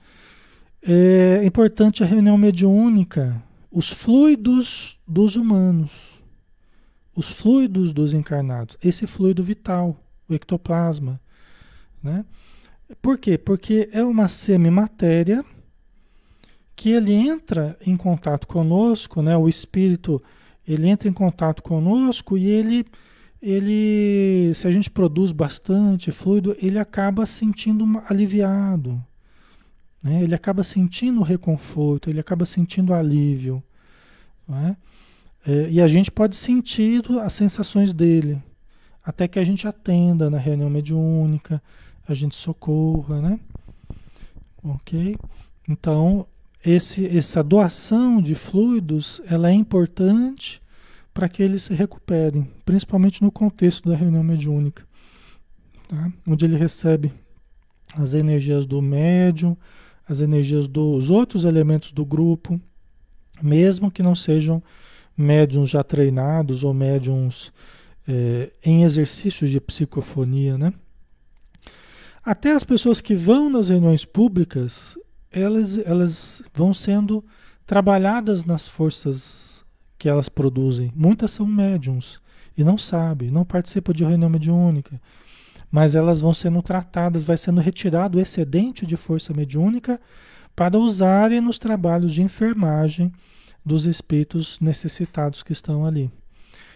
É 0.81 1.45
importante 1.45 2.01
a 2.01 2.07
reunião 2.07 2.37
mediúnica, 2.37 3.39
os 3.69 3.91
fluidos 3.91 4.97
dos 5.07 5.35
humanos, 5.35 5.91
os 7.15 7.29
fluidos 7.29 7.93
dos 7.93 8.13
encarnados, 8.13 8.77
esse 8.83 9.05
fluido 9.05 9.43
vital, 9.43 9.95
o 10.27 10.33
ectoplasma, 10.33 11.21
né? 12.05 12.23
Por 13.01 13.17
quê? 13.17 13.37
Porque 13.37 13.89
é 13.91 14.03
uma 14.03 14.27
semimatéria 14.27 15.43
que 16.75 16.89
ele 16.89 17.13
entra 17.13 17.77
em 17.85 17.97
contato 17.97 18.45
conosco, 18.45 19.21
né? 19.21 19.35
O 19.35 19.49
espírito 19.49 20.21
ele 20.67 20.87
entra 20.87 21.09
em 21.09 21.13
contato 21.13 21.63
conosco 21.63 22.37
e 22.37 22.45
ele, 22.45 22.85
ele, 23.41 24.53
se 24.53 24.67
a 24.67 24.71
gente 24.71 24.89
produz 24.89 25.31
bastante 25.31 26.11
fluido, 26.11 26.55
ele 26.61 26.77
acaba 26.77 27.25
sentindo 27.25 27.85
aliviado, 28.07 29.01
né? 30.03 30.21
Ele 30.21 30.35
acaba 30.35 30.63
sentindo 30.63 31.21
reconforto, 31.23 32.09
ele 32.09 32.19
acaba 32.19 32.45
sentindo 32.45 32.93
alívio, 32.93 33.63
né? 34.47 34.77
É, 35.47 35.69
e 35.69 35.81
a 35.81 35.87
gente 35.87 36.11
pode 36.11 36.35
sentir 36.35 37.03
as 37.21 37.33
sensações 37.33 37.93
dele, 37.93 38.41
até 39.03 39.27
que 39.27 39.37
a 39.37 39.43
gente 39.43 39.67
atenda 39.67 40.29
na 40.29 40.39
reunião 40.39 40.69
mediúnica, 40.69 41.61
a 42.07 42.13
gente 42.13 42.35
socorra, 42.35 43.21
né? 43.21 43.39
Ok? 44.63 45.17
Então, 45.67 46.27
esse, 46.63 47.05
essa 47.05 47.43
doação 47.43 48.21
de 48.21 48.35
fluidos, 48.35 49.21
ela 49.25 49.49
é 49.49 49.53
importante 49.53 50.61
para 51.13 51.29
que 51.29 51.41
eles 51.41 51.63
se 51.63 51.73
recuperem, 51.73 52.49
principalmente 52.65 53.21
no 53.21 53.31
contexto 53.31 53.89
da 53.89 53.95
reunião 53.95 54.23
mediúnica, 54.23 54.83
tá? 55.87 56.11
onde 56.27 56.45
ele 56.45 56.57
recebe 56.57 57.13
as 57.93 58.13
energias 58.13 58.65
do 58.65 58.81
médium, 58.81 59.55
as 60.07 60.19
energias 60.21 60.67
dos 60.67 61.09
outros 61.09 61.45
elementos 61.45 61.91
do 61.91 62.05
grupo, 62.05 62.59
mesmo 63.41 63.89
que 63.89 64.03
não 64.03 64.15
sejam 64.15 64.61
médiums 65.17 65.69
já 65.69 65.83
treinados 65.83 66.63
ou 66.63 66.73
médiums 66.73 67.51
é, 68.07 68.51
em 68.63 68.83
exercícios 68.83 69.49
de 69.49 69.59
psicofonia, 69.59 70.57
né? 70.57 70.73
Até 72.25 72.53
as 72.53 72.63
pessoas 72.63 72.99
que 72.99 73.13
vão 73.13 73.51
nas 73.51 73.69
reuniões 73.69 74.03
públicas, 74.03 74.97
elas, 75.31 75.77
elas 75.77 76.41
vão 76.51 76.73
sendo 76.73 77.23
trabalhadas 77.67 78.43
nas 78.43 78.67
forças 78.67 79.63
que 79.95 80.09
elas 80.09 80.27
produzem. 80.27 80.91
Muitas 80.95 81.29
são 81.29 81.45
médiums 81.45 82.19
e 82.57 82.63
não 82.63 82.79
sabem, 82.79 83.29
não 83.29 83.45
participam 83.45 83.93
de 83.93 84.03
reunião 84.03 84.27
mediúnica, 84.27 84.99
mas 85.69 85.93
elas 85.93 86.19
vão 86.19 86.33
sendo 86.33 86.63
tratadas, 86.63 87.23
vai 87.23 87.37
sendo 87.37 87.61
retirado 87.61 88.17
o 88.17 88.21
excedente 88.21 88.87
de 88.87 88.97
força 88.97 89.31
mediúnica 89.31 90.01
para 90.55 90.79
usarem 90.79 91.39
nos 91.39 91.59
trabalhos 91.59 92.11
de 92.11 92.23
enfermagem 92.23 93.11
dos 93.63 93.85
espíritos 93.85 94.59
necessitados 94.59 95.43
que 95.43 95.51
estão 95.51 95.85
ali. 95.85 96.09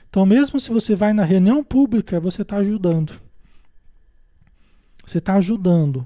Então, 0.07 0.27
mesmo 0.27 0.59
se 0.59 0.69
você 0.69 0.93
vai 0.93 1.11
na 1.11 1.23
reunião 1.23 1.63
pública, 1.63 2.19
você 2.19 2.43
está 2.43 2.57
ajudando. 2.57 3.28
Você 5.09 5.17
está 5.17 5.33
ajudando. 5.37 6.05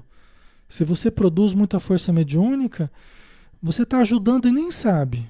Se 0.66 0.82
você 0.82 1.10
produz 1.10 1.52
muita 1.52 1.78
força 1.78 2.10
mediúnica, 2.10 2.90
você 3.62 3.82
está 3.82 3.98
ajudando 3.98 4.48
e 4.48 4.50
nem 4.50 4.70
sabe. 4.70 5.28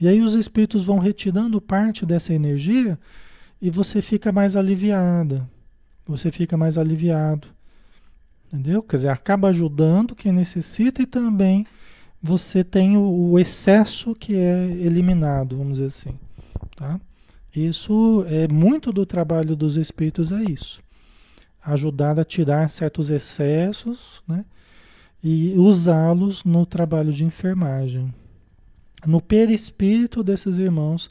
E 0.00 0.08
aí 0.08 0.22
os 0.22 0.34
espíritos 0.34 0.82
vão 0.82 0.98
retirando 0.98 1.60
parte 1.60 2.06
dessa 2.06 2.32
energia 2.32 2.98
e 3.60 3.68
você 3.68 4.00
fica 4.00 4.32
mais 4.32 4.56
aliviada. 4.56 5.46
Você 6.06 6.32
fica 6.32 6.56
mais 6.56 6.78
aliviado. 6.78 7.48
Entendeu? 8.46 8.82
Quer 8.82 8.96
dizer, 8.96 9.08
acaba 9.08 9.48
ajudando 9.48 10.14
quem 10.14 10.32
necessita 10.32 11.02
e 11.02 11.06
também 11.06 11.66
você 12.22 12.64
tem 12.64 12.96
o, 12.96 13.38
excesso 13.38 14.14
que 14.14 14.36
é 14.36 14.70
eliminado, 14.70 15.58
vamos 15.58 15.74
dizer 15.74 15.88
assim. 15.88 16.18
Tá? 16.74 16.98
Isso 17.54 18.24
é 18.26 18.48
muito 18.48 18.90
do 18.90 19.04
trabalho 19.04 19.54
dos 19.54 19.76
espíritos, 19.76 20.32
é 20.32 20.42
isso. 20.44 20.82
Ajudar 21.64 22.18
a 22.18 22.24
tirar 22.24 22.68
certos 22.68 23.10
excessos 23.10 24.22
né? 24.26 24.44
e 25.22 25.54
usá-los 25.56 26.44
no 26.44 26.66
trabalho 26.66 27.12
de 27.12 27.24
enfermagem. 27.24 28.12
No 29.06 29.20
perispírito 29.20 30.22
desses 30.22 30.58
irmãos 30.58 31.10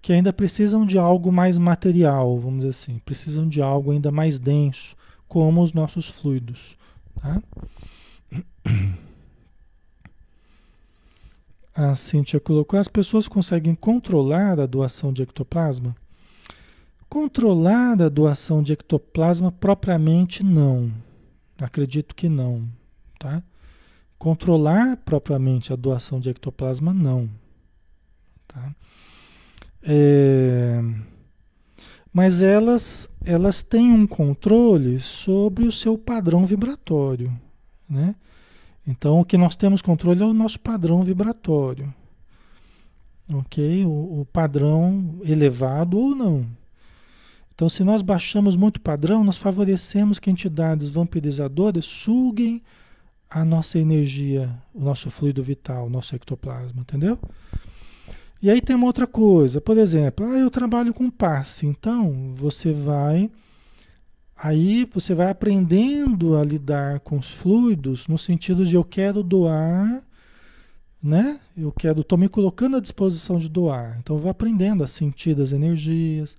que 0.00 0.12
ainda 0.12 0.32
precisam 0.32 0.86
de 0.86 0.98
algo 0.98 1.32
mais 1.32 1.58
material, 1.58 2.38
vamos 2.38 2.58
dizer 2.60 2.70
assim, 2.70 2.98
precisam 3.04 3.48
de 3.48 3.60
algo 3.60 3.90
ainda 3.90 4.10
mais 4.10 4.38
denso, 4.38 4.96
como 5.26 5.62
os 5.62 5.72
nossos 5.72 6.08
fluidos. 6.08 6.76
Tá? 7.20 7.42
A 11.74 11.94
Cíntia 11.94 12.40
colocou: 12.40 12.78
as 12.78 12.88
pessoas 12.88 13.28
conseguem 13.28 13.74
controlar 13.74 14.58
a 14.58 14.66
doação 14.66 15.12
de 15.12 15.22
ectoplasma? 15.22 15.94
Controlar 17.08 18.00
a 18.02 18.08
doação 18.08 18.62
de 18.62 18.72
ectoplasma 18.72 19.50
propriamente 19.50 20.42
não. 20.42 20.92
Acredito 21.58 22.14
que 22.14 22.28
não, 22.28 22.68
tá? 23.18 23.42
Controlar 24.18 24.96
propriamente 24.98 25.72
a 25.72 25.76
doação 25.76 26.20
de 26.20 26.30
ectoplasma 26.30 26.92
não, 26.92 27.28
tá? 28.46 28.74
É, 29.82 30.82
mas 32.12 32.42
elas 32.42 33.08
elas 33.24 33.62
têm 33.62 33.92
um 33.92 34.06
controle 34.06 35.00
sobre 35.00 35.66
o 35.66 35.72
seu 35.72 35.96
padrão 35.96 36.44
vibratório, 36.44 37.32
né? 37.88 38.14
Então, 38.86 39.20
o 39.20 39.24
que 39.24 39.36
nós 39.36 39.54
temos 39.54 39.82
controle 39.82 40.22
é 40.22 40.24
o 40.24 40.32
nosso 40.32 40.58
padrão 40.58 41.02
vibratório. 41.02 41.92
Ok? 43.30 43.84
O, 43.84 44.20
o 44.20 44.24
padrão 44.24 45.20
elevado 45.22 45.98
ou 45.98 46.14
não. 46.14 46.46
Então, 47.58 47.68
se 47.68 47.82
nós 47.82 48.02
baixamos 48.02 48.54
muito 48.54 48.76
o 48.76 48.80
padrão, 48.80 49.24
nós 49.24 49.36
favorecemos 49.36 50.20
que 50.20 50.30
entidades 50.30 50.88
vampirizadoras 50.90 51.84
suguem 51.84 52.62
a 53.28 53.44
nossa 53.44 53.80
energia, 53.80 54.48
o 54.72 54.80
nosso 54.80 55.10
fluido 55.10 55.42
vital, 55.42 55.88
o 55.88 55.90
nosso 55.90 56.14
ectoplasma, 56.14 56.80
entendeu? 56.80 57.18
E 58.40 58.48
aí 58.48 58.60
tem 58.60 58.76
uma 58.76 58.86
outra 58.86 59.08
coisa, 59.08 59.60
por 59.60 59.76
exemplo, 59.76 60.24
ah, 60.24 60.38
eu 60.38 60.48
trabalho 60.52 60.94
com 60.94 61.10
passe, 61.10 61.66
então 61.66 62.32
você 62.32 62.72
vai 62.72 63.28
Aí 64.36 64.88
você 64.94 65.12
vai 65.12 65.28
aprendendo 65.28 66.36
a 66.36 66.44
lidar 66.44 67.00
com 67.00 67.18
os 67.18 67.32
fluidos 67.32 68.06
no 68.06 68.16
sentido 68.16 68.64
de 68.64 68.76
eu 68.76 68.84
quero 68.84 69.20
doar, 69.20 70.00
né? 71.02 71.40
Eu 71.56 71.72
quero, 71.72 72.02
estou 72.02 72.16
me 72.16 72.28
colocando 72.28 72.76
à 72.76 72.80
disposição 72.80 73.36
de 73.36 73.48
doar. 73.48 73.98
Então 73.98 74.14
eu 74.14 74.22
vou 74.22 74.30
aprendendo 74.30 74.84
a 74.84 74.86
sentir 74.86 75.40
as 75.40 75.50
energias, 75.50 76.36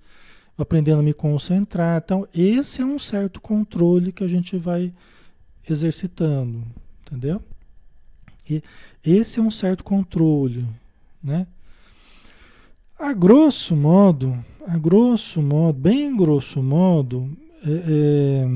aprendendo 0.62 1.00
a 1.00 1.02
me 1.02 1.12
concentrar. 1.14 2.00
Então 2.04 2.26
esse 2.34 2.82
é 2.82 2.84
um 2.84 2.98
certo 2.98 3.40
controle 3.40 4.12
que 4.12 4.24
a 4.24 4.28
gente 4.28 4.56
vai 4.56 4.92
exercitando, 5.68 6.62
entendeu? 7.02 7.42
E 8.48 8.62
esse 9.04 9.38
é 9.38 9.42
um 9.42 9.50
certo 9.50 9.84
controle, 9.84 10.66
né? 11.22 11.46
A 12.98 13.14
grosso 13.14 13.74
modo, 13.74 14.44
a 14.66 14.76
grosso 14.76 15.40
modo, 15.40 15.78
bem 15.78 16.14
grosso 16.14 16.62
modo, 16.62 17.30
é, 17.64 17.70
é, 17.70 18.48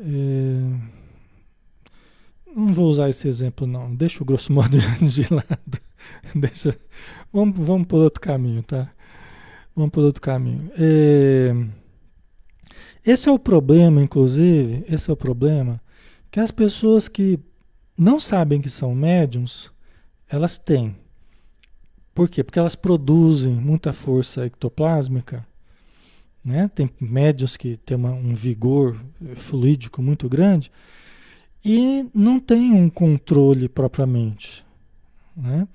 é, 0.00 0.60
não 2.56 2.68
vou 2.68 2.88
usar 2.88 3.08
esse 3.10 3.28
exemplo, 3.28 3.66
não. 3.66 3.94
Deixa 3.94 4.22
o 4.22 4.26
grosso 4.26 4.52
modo 4.52 4.78
de 4.98 5.32
lado. 5.32 5.80
Deixa, 6.34 6.76
vamos, 7.32 7.56
vamos 7.58 7.86
por 7.86 8.00
outro 8.00 8.20
caminho, 8.20 8.62
tá? 8.62 8.90
Vamos 9.76 9.90
por 9.90 10.02
outro 10.02 10.22
caminho. 10.22 10.70
É, 10.76 11.54
esse 13.04 13.28
é 13.28 13.32
o 13.32 13.38
problema, 13.38 14.02
inclusive, 14.02 14.84
esse 14.88 15.10
é 15.10 15.12
o 15.12 15.16
problema, 15.16 15.80
que 16.30 16.40
as 16.40 16.50
pessoas 16.50 17.06
que 17.06 17.38
não 17.96 18.18
sabem 18.18 18.60
que 18.60 18.70
são 18.70 18.94
médiums, 18.94 19.70
elas 20.28 20.58
têm. 20.58 20.96
Por 22.14 22.28
quê? 22.28 22.42
Porque 22.42 22.58
elas 22.58 22.74
produzem 22.74 23.52
muita 23.52 23.92
força 23.92 24.46
ectoplásmica 24.46 25.46
né? 26.46 26.70
Tem 26.72 26.88
médios 27.00 27.56
que 27.56 27.76
têm 27.76 27.96
uma, 27.96 28.12
um 28.12 28.32
vigor 28.32 28.96
fluídico 29.34 30.00
muito 30.00 30.28
grande 30.28 30.70
e 31.64 32.06
não 32.14 32.38
tem 32.38 32.72
um 32.72 32.88
controle 32.88 33.68
propriamente, 33.68 34.64
né? 35.36 35.66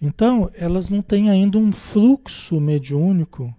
Então, 0.00 0.50
elas 0.54 0.90
não 0.90 1.00
têm 1.00 1.30
ainda 1.30 1.58
um 1.58 1.72
fluxo 1.72 2.60
mediúnico 2.60 3.54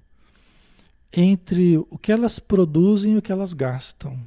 entre 1.11 1.77
o 1.77 1.97
que 1.97 2.11
elas 2.11 2.37
produzem 2.39 3.13
e 3.13 3.17
o 3.17 3.21
que 3.21 3.31
elas 3.31 3.53
gastam. 3.53 4.19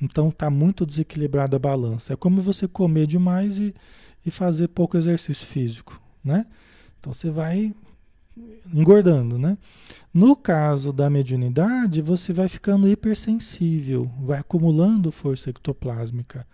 Então, 0.00 0.30
está 0.30 0.50
muito 0.50 0.84
desequilibrada 0.84 1.56
a 1.56 1.60
balança. 1.60 2.12
É 2.12 2.16
como 2.16 2.40
você 2.40 2.66
comer 2.66 3.06
demais 3.06 3.58
e, 3.58 3.74
e 4.26 4.30
fazer 4.30 4.68
pouco 4.68 4.96
exercício 4.96 5.46
físico, 5.46 6.00
né? 6.24 6.46
Então, 6.98 7.12
você 7.12 7.30
vai 7.30 7.72
engordando, 8.72 9.38
né? 9.38 9.56
No 10.12 10.34
caso 10.34 10.92
da 10.92 11.08
mediunidade, 11.08 12.02
você 12.02 12.32
vai 12.32 12.48
ficando 12.48 12.88
hipersensível, 12.88 14.10
vai 14.20 14.38
acumulando 14.38 15.12
força 15.12 15.50
ectoplásmica 15.50 16.46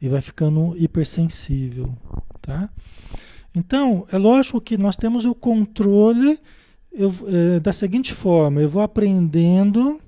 e 0.00 0.08
vai 0.08 0.20
ficando 0.20 0.74
hipersensível, 0.76 1.94
tá? 2.40 2.70
Então, 3.54 4.06
é 4.12 4.18
lógico 4.18 4.60
que 4.60 4.78
nós 4.78 4.96
temos 4.96 5.24
o 5.24 5.34
controle 5.34 6.38
eu, 6.92 7.12
é, 7.26 7.60
da 7.60 7.72
seguinte 7.72 8.14
forma: 8.14 8.60
eu 8.60 8.68
vou 8.68 8.82
aprendendo 8.82 10.00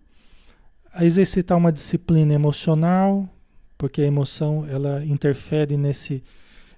a 0.93 1.05
exercitar 1.05 1.57
uma 1.57 1.73
disciplina 1.73 2.35
emocional, 2.35 3.29
porque 3.79 4.03
a 4.03 4.07
emoção 4.07 4.67
ela 4.69 5.05
interfere 5.05 5.77
nesse, 5.77 6.23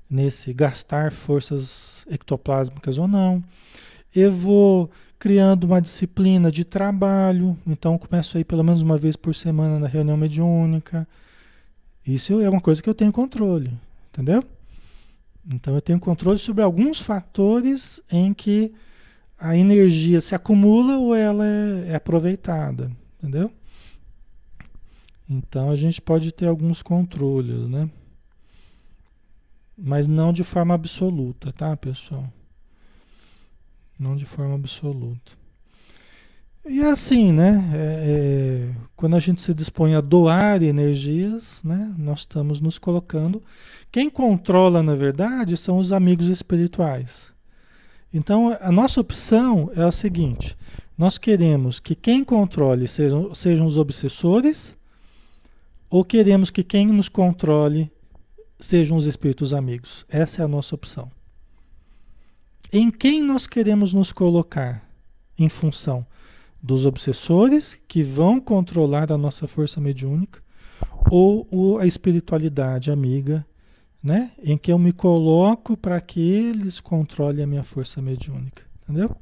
nesse 0.09 0.53
gastar 0.53 1.13
forças 1.13 2.07
ectoplásmicas 2.09 2.99
ou 2.99 3.09
não 3.09 3.43
eu 4.15 4.31
vou 4.31 4.91
criando 5.19 5.65
uma 5.65 5.81
disciplina 5.81 6.51
de 6.51 6.65
trabalho, 6.65 7.59
então 7.67 7.99
começo 7.99 8.37
aí 8.37 8.45
pelo 8.45 8.63
menos 8.63 8.81
uma 8.81 8.97
vez 8.97 9.17
por 9.17 9.35
semana 9.35 9.79
na 9.79 9.89
reunião 9.89 10.17
mediúnica. 10.17 11.09
Isso 12.07 12.41
é 12.41 12.49
uma 12.49 12.61
coisa 12.61 12.83
que 12.83 12.89
eu 12.89 12.95
tenho 12.95 13.11
controle, 13.11 13.73
entendeu? 14.13 14.45
Então 15.53 15.75
eu 15.75 15.81
tenho 15.81 16.01
controle 16.01 16.39
sobre 16.39 16.63
alguns 16.63 17.01
fatores 17.01 18.03
em 18.11 18.33
que 18.33 18.73
a 19.39 19.57
energia 19.57 20.21
se 20.21 20.35
acumula 20.35 20.99
ou 20.99 21.15
ela 21.15 21.47
é, 21.47 21.91
é 21.91 21.95
aproveitada, 21.95 22.91
entendeu? 23.19 23.53
Então 25.29 25.71
a 25.71 25.77
gente 25.77 26.01
pode 26.01 26.33
ter 26.33 26.47
alguns 26.47 26.83
controles, 26.83 27.69
né? 27.69 27.91
Mas 29.77 30.07
não 30.07 30.33
de 30.33 30.45
forma 30.45 30.75
absoluta, 30.75 31.53
tá, 31.53 31.77
pessoal? 31.77 32.33
não 33.99 34.17
de 34.17 34.25
forma 34.25 34.55
absoluta. 34.55 35.33
E 36.67 36.81
é 36.81 36.87
assim, 36.91 37.31
né? 37.31 37.71
É, 37.75 37.79
é, 37.79 38.75
quando 38.97 39.17
a 39.17 39.21
gente 39.21 39.43
se 39.43 39.53
dispõe 39.53 39.95
a 39.95 40.01
doar 40.01 40.63
energias, 40.63 41.63
né? 41.63 41.95
Nós 41.99 42.21
estamos 42.21 42.59
nos 42.59 42.79
colocando. 42.79 43.43
Quem 43.93 44.09
controla, 44.09 44.83
na 44.83 44.95
verdade, 44.95 45.59
são 45.59 45.77
os 45.77 45.93
amigos 45.93 46.27
espirituais. 46.27 47.35
Então, 48.13 48.57
a 48.61 48.73
nossa 48.73 48.99
opção 48.99 49.71
é 49.77 49.83
a 49.83 49.91
seguinte: 49.91 50.57
nós 50.97 51.19
queremos 51.19 51.79
que 51.79 51.95
quem 51.95 52.25
controle 52.25 52.89
sejam, 52.89 53.35
sejam 53.35 53.67
os 53.67 53.77
obsessores, 53.77 54.75
ou 55.91 56.03
queremos 56.03 56.51
que 56.51 56.65
quem 56.65 56.87
nos 56.87 57.11
controle 57.11 57.93
sejam 58.59 58.97
os 58.97 59.07
espíritos 59.07 59.53
amigos. 59.53 60.07
Essa 60.09 60.41
é 60.41 60.45
a 60.47 60.49
nossa 60.49 60.75
opção. 60.75 61.11
Em 62.73 62.91
quem 62.91 63.23
nós 63.23 63.47
queremos 63.47 63.93
nos 63.93 64.13
colocar 64.13 64.83
em 65.39 65.51
função 65.51 66.07
dos 66.65 66.87
obsessores 66.87 67.79
que 67.87 68.03
vão 68.03 68.41
controlar 68.41 69.13
a 69.13 69.19
nossa 69.19 69.47
força 69.47 69.83
mediúnica 69.83 70.43
ou 71.11 71.79
a 71.79 71.87
espiritualidade 71.87 72.91
amiga, 72.91 73.47
né? 74.03 74.33
Em 74.43 74.57
que 74.57 74.73
eu 74.73 74.79
me 74.79 74.91
coloco 74.91 75.77
para 75.77 76.01
que 76.01 76.19
eles 76.21 76.81
controlem 76.81 77.45
a 77.45 77.47
minha 77.47 77.63
força 77.63 78.01
mediúnica, 78.01 78.63
entendeu? 78.83 79.15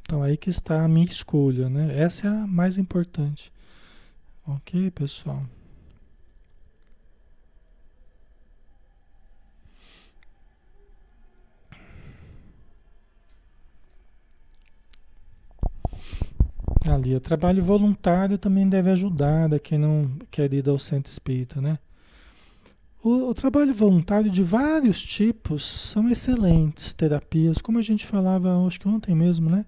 Então 0.00 0.24
aí 0.24 0.36
que 0.36 0.50
está 0.50 0.82
a 0.84 0.88
minha 0.88 1.06
escolha, 1.06 1.68
né? 1.68 1.96
Essa 1.96 2.26
é 2.26 2.30
a 2.30 2.46
mais 2.48 2.76
importante. 2.76 3.52
Ok, 4.44 4.90
pessoal? 4.90 5.44
Ali, 16.86 17.14
o 17.14 17.20
trabalho 17.20 17.62
voluntário 17.62 18.36
também 18.36 18.68
deve 18.68 18.90
ajudar 18.90 19.52
a 19.54 19.58
quem 19.58 19.78
não 19.78 20.10
quer 20.30 20.52
ir 20.52 20.68
ao 20.68 20.78
centro 20.78 21.10
espírita, 21.10 21.60
né? 21.60 21.78
O, 23.02 23.30
o, 23.30 23.34
trabalho 23.34 23.74
voluntário 23.74 24.30
de 24.30 24.42
vários 24.42 25.02
tipos 25.02 25.64
são 25.64 26.08
excelentes 26.08 26.92
terapias, 26.92 27.58
como 27.58 27.78
a 27.78 27.82
gente 27.82 28.06
falava, 28.06 28.64
acho 28.66 28.78
que 28.78 28.88
ontem 28.88 29.14
mesmo, 29.14 29.50
né? 29.50 29.64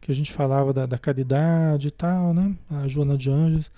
Que 0.00 0.10
a 0.10 0.14
gente 0.14 0.32
falava 0.32 0.72
da, 0.72 0.84
da 0.84 0.98
caridade 0.98 1.88
e 1.88 1.90
tal, 1.90 2.34
né? 2.34 2.54
A 2.68 2.86
Joana 2.88 3.16
de 3.16 3.30
Anjos. 3.30 3.70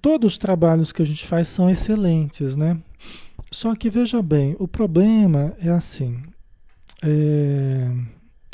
Todos 0.00 0.32
os 0.32 0.38
trabalhos 0.38 0.92
que 0.92 1.02
a 1.02 1.06
gente 1.06 1.26
faz 1.26 1.48
são 1.48 1.70
excelentes, 1.70 2.54
né? 2.54 2.78
Só 3.50 3.74
que 3.74 3.90
veja 3.90 4.22
bem, 4.22 4.54
o 4.58 4.68
problema 4.68 5.54
é 5.58 5.70
assim. 5.70 6.22
É, 7.02 7.90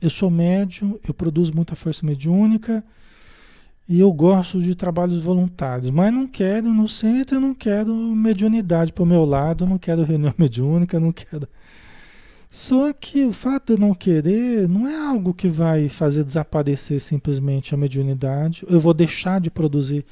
eu 0.02 0.10
sou 0.10 0.30
médium, 0.30 0.98
eu 1.06 1.14
produzo 1.14 1.54
muita 1.54 1.74
força 1.74 2.04
mediúnica 2.04 2.84
e 3.88 4.00
eu 4.00 4.12
gosto 4.12 4.60
de 4.60 4.74
trabalhos 4.74 5.20
voluntários, 5.22 5.90
mas 5.90 6.12
não 6.12 6.26
quero 6.26 6.72
no 6.72 6.88
centro, 6.88 7.40
não 7.40 7.54
quero 7.54 7.94
mediunidade 7.94 8.92
para 8.92 9.04
o 9.04 9.06
meu 9.06 9.24
lado, 9.24 9.66
não 9.66 9.78
quero 9.78 10.02
reunião 10.02 10.34
mediúnica, 10.38 10.98
não 10.98 11.12
quero. 11.12 11.48
Só 12.48 12.92
que 12.92 13.24
o 13.24 13.32
fato 13.32 13.66
de 13.66 13.72
eu 13.74 13.86
não 13.86 13.94
querer 13.94 14.68
não 14.68 14.86
é 14.86 14.96
algo 14.96 15.34
que 15.34 15.48
vai 15.48 15.88
fazer 15.88 16.24
desaparecer 16.24 17.00
simplesmente 17.00 17.74
a 17.74 17.76
mediunidade. 17.78 18.64
Eu 18.68 18.80
vou 18.80 18.94
deixar 18.94 19.40
de 19.40 19.50
produzir 19.50 20.04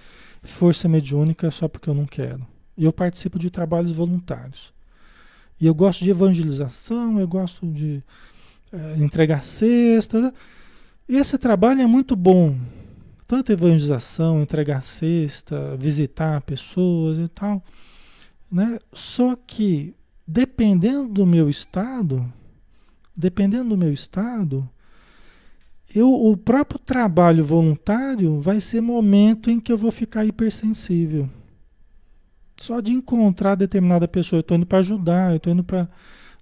força 0.43 0.89
mediúnica 0.89 1.51
só 1.51 1.69
porque 1.69 1.89
eu 1.89 1.95
não 1.95 2.07
quero. 2.07 2.47
Eu 2.77 2.93
participo 2.93 3.39
de 3.39 3.51
trabalhos 3.51 3.93
voluntários. 3.93 4.73
E 5.61 5.67
eu 5.67 5.75
gosto 5.75 6.05
de 6.05 6.11
evangelização, 6.11 7.19
eu 7.19 7.27
gosto 7.27 7.67
de 7.67 8.03
entregar 8.99 9.43
cesta. 9.43 10.33
Esse 11.09 11.39
trabalho 11.39 11.81
é 11.81 11.87
muito 11.87 12.17
bom. 12.17 12.57
Tanto 13.27 13.53
evangelização, 13.53 14.43
entregar 14.43 14.83
cesta, 14.83 15.77
visitar 15.77 16.41
pessoas 16.43 17.19
e 17.19 17.29
tal. 17.29 17.63
Né? 18.51 18.79
Só 18.93 19.35
que, 19.35 19.95
dependendo 20.27 21.09
do 21.09 21.27
meu 21.27 21.49
estado, 21.49 22.31
dependendo 23.17 23.71
do 23.71 23.77
meu 23.77 23.93
estado, 23.93 24.69
eu, 25.95 26.13
o 26.13 26.37
próprio 26.37 26.79
trabalho 26.79 27.45
voluntário 27.45 28.41
vai 28.41 28.61
ser 28.61 28.81
momento 28.81 29.51
em 29.51 29.61
que 29.61 29.73
eu 29.73 29.79
vou 29.79 29.93
ficar 29.93 30.25
hipersensível. 30.25 31.29
Só 32.57 32.81
de 32.81 32.93
encontrar 32.93 33.55
determinada 33.55 34.09
pessoa, 34.09 34.39
eu 34.39 34.41
estou 34.41 34.57
indo 34.57 34.67
para 34.67 34.79
ajudar, 34.79 35.33
eu 35.33 35.37
estou 35.37 35.53
indo 35.53 35.65
para 35.65 35.89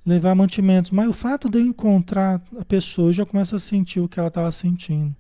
levar 0.05 0.35
mantimentos. 0.35 0.91
Mas 0.91 1.09
o 1.09 1.13
fato 1.13 1.49
de 1.49 1.59
eu 1.59 1.67
encontrar 1.67 2.43
a 2.59 2.65
pessoa, 2.65 3.09
eu 3.09 3.13
já 3.13 3.27
começo 3.27 3.55
a 3.57 3.59
sentir 3.59 4.01
o 4.01 4.09
que 4.09 4.19
ela 4.19 4.29
estava 4.29 4.51
sentindo. 4.53 5.15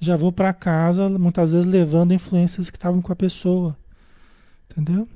Já 0.00 0.16
vou 0.16 0.32
para 0.32 0.52
casa, 0.52 1.08
muitas 1.08 1.52
vezes 1.52 1.66
levando 1.66 2.12
influências 2.12 2.70
que 2.70 2.76
estavam 2.76 3.00
com 3.00 3.12
a 3.12 3.16
pessoa. 3.16 3.76
Entendeu? 4.70 5.08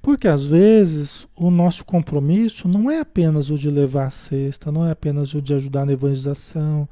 Porque 0.00 0.28
às 0.28 0.44
vezes 0.44 1.26
o 1.36 1.50
nosso 1.50 1.84
compromisso 1.84 2.68
não 2.68 2.90
é 2.90 3.00
apenas 3.00 3.50
o 3.50 3.58
de 3.58 3.70
levar 3.70 4.06
a 4.06 4.10
cesta, 4.10 4.72
não 4.72 4.86
é 4.86 4.90
apenas 4.90 5.34
o 5.34 5.42
de 5.42 5.54
ajudar 5.54 5.86
na 5.86 5.92
evangelização. 5.92 6.88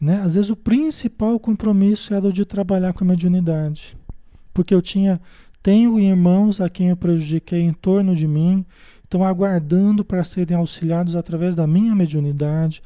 Né? 0.00 0.20
Às 0.20 0.34
vezes 0.34 0.50
o 0.50 0.56
principal 0.56 1.38
compromisso 1.40 2.14
era 2.14 2.26
o 2.26 2.32
de 2.32 2.44
trabalhar 2.44 2.92
com 2.92 3.04
a 3.04 3.06
mediunidade. 3.06 3.96
Porque 4.54 4.74
eu 4.74 4.82
tinha, 4.82 5.20
tenho 5.62 5.98
irmãos 5.98 6.60
a 6.60 6.68
quem 6.68 6.90
eu 6.90 6.96
prejudiquei 6.96 7.60
em 7.60 7.72
torno 7.72 8.14
de 8.14 8.26
mim, 8.26 8.64
estão 9.08 9.24
aguardando 9.24 10.04
para 10.04 10.22
serem 10.22 10.56
auxiliados 10.56 11.16
através 11.16 11.54
da 11.54 11.66
minha 11.66 11.94
mediunidade, 11.94 12.82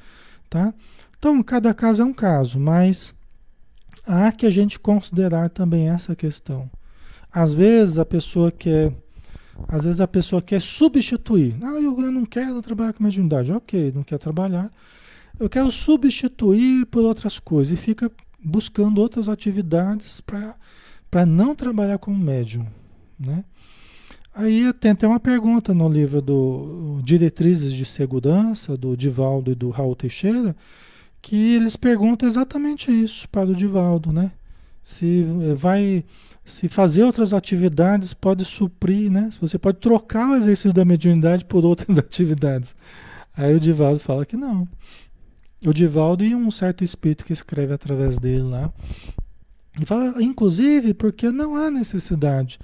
tá? 0.48 0.72
Então, 1.18 1.42
cada 1.42 1.74
caso 1.74 2.02
é 2.02 2.04
um 2.04 2.12
caso, 2.12 2.60
mas 2.60 3.12
há 4.06 4.30
que 4.30 4.46
a 4.46 4.50
gente 4.50 4.78
considerar 4.78 5.50
também 5.50 5.88
essa 5.88 6.14
questão. 6.14 6.70
Às 7.30 7.52
vezes 7.52 7.98
a 7.98 8.04
pessoa 8.04 8.52
quer, 8.52 8.92
às 9.66 9.84
vezes 9.84 10.00
a 10.00 10.06
pessoa 10.06 10.40
quer 10.40 10.60
substituir. 10.62 11.56
Ah, 11.60 11.80
eu, 11.80 12.00
eu 12.00 12.12
não 12.12 12.24
quero 12.24 12.62
trabalhar 12.62 12.92
com 12.92 13.02
mediunidade. 13.02 13.52
Ok, 13.52 13.92
não 13.94 14.02
quer 14.04 14.18
trabalhar. 14.18 14.70
Eu 15.40 15.48
quero 15.48 15.70
substituir 15.72 16.86
por 16.86 17.02
outras 17.04 17.38
coisas 17.38 17.72
e 17.72 17.76
fica 17.76 18.10
buscando 18.44 19.00
outras 19.00 19.28
atividades 19.28 20.20
para 20.20 21.26
não 21.26 21.54
trabalhar 21.54 21.98
como 21.98 22.16
médium, 22.16 22.66
né? 23.18 23.44
Aí 24.34 24.72
tem 24.74 24.92
até 24.92 25.06
uma 25.06 25.20
pergunta 25.20 25.74
no 25.74 25.88
livro 25.88 26.22
do 26.22 27.00
Diretrizes 27.04 27.72
de 27.72 27.84
Segurança, 27.84 28.76
do 28.76 28.96
Divaldo 28.96 29.52
e 29.52 29.54
do 29.54 29.68
Raul 29.68 29.94
Teixeira, 29.94 30.56
que 31.20 31.54
eles 31.54 31.76
perguntam 31.76 32.26
exatamente 32.26 32.90
isso 32.90 33.28
para 33.28 33.50
o 33.50 33.54
Divaldo, 33.54 34.10
né? 34.10 34.32
Se 34.82 35.26
eh, 35.42 35.54
vai 35.54 36.04
se 36.44 36.68
fazer 36.68 37.04
outras 37.04 37.32
atividades 37.32 38.14
pode 38.14 38.44
suprir, 38.44 39.10
né? 39.10 39.30
Se 39.30 39.40
você 39.40 39.58
pode 39.58 39.78
trocar 39.78 40.30
o 40.30 40.34
exercício 40.34 40.72
da 40.72 40.84
mediunidade 40.84 41.44
por 41.44 41.64
outras 41.64 41.98
atividades. 42.00 42.74
Aí 43.36 43.54
o 43.54 43.60
Divaldo 43.60 44.00
fala 44.00 44.26
que 44.26 44.36
não. 44.36 44.66
O 45.64 45.72
Divaldo 45.72 46.24
e 46.24 46.34
um 46.34 46.50
certo 46.50 46.82
espírito 46.82 47.24
que 47.24 47.32
escreve 47.32 47.72
através 47.72 48.18
dele 48.18 48.42
lá. 48.42 48.72
E 49.80 49.86
fala, 49.86 50.22
inclusive, 50.22 50.92
porque 50.92 51.30
não 51.30 51.54
há 51.54 51.70
necessidade 51.70 52.58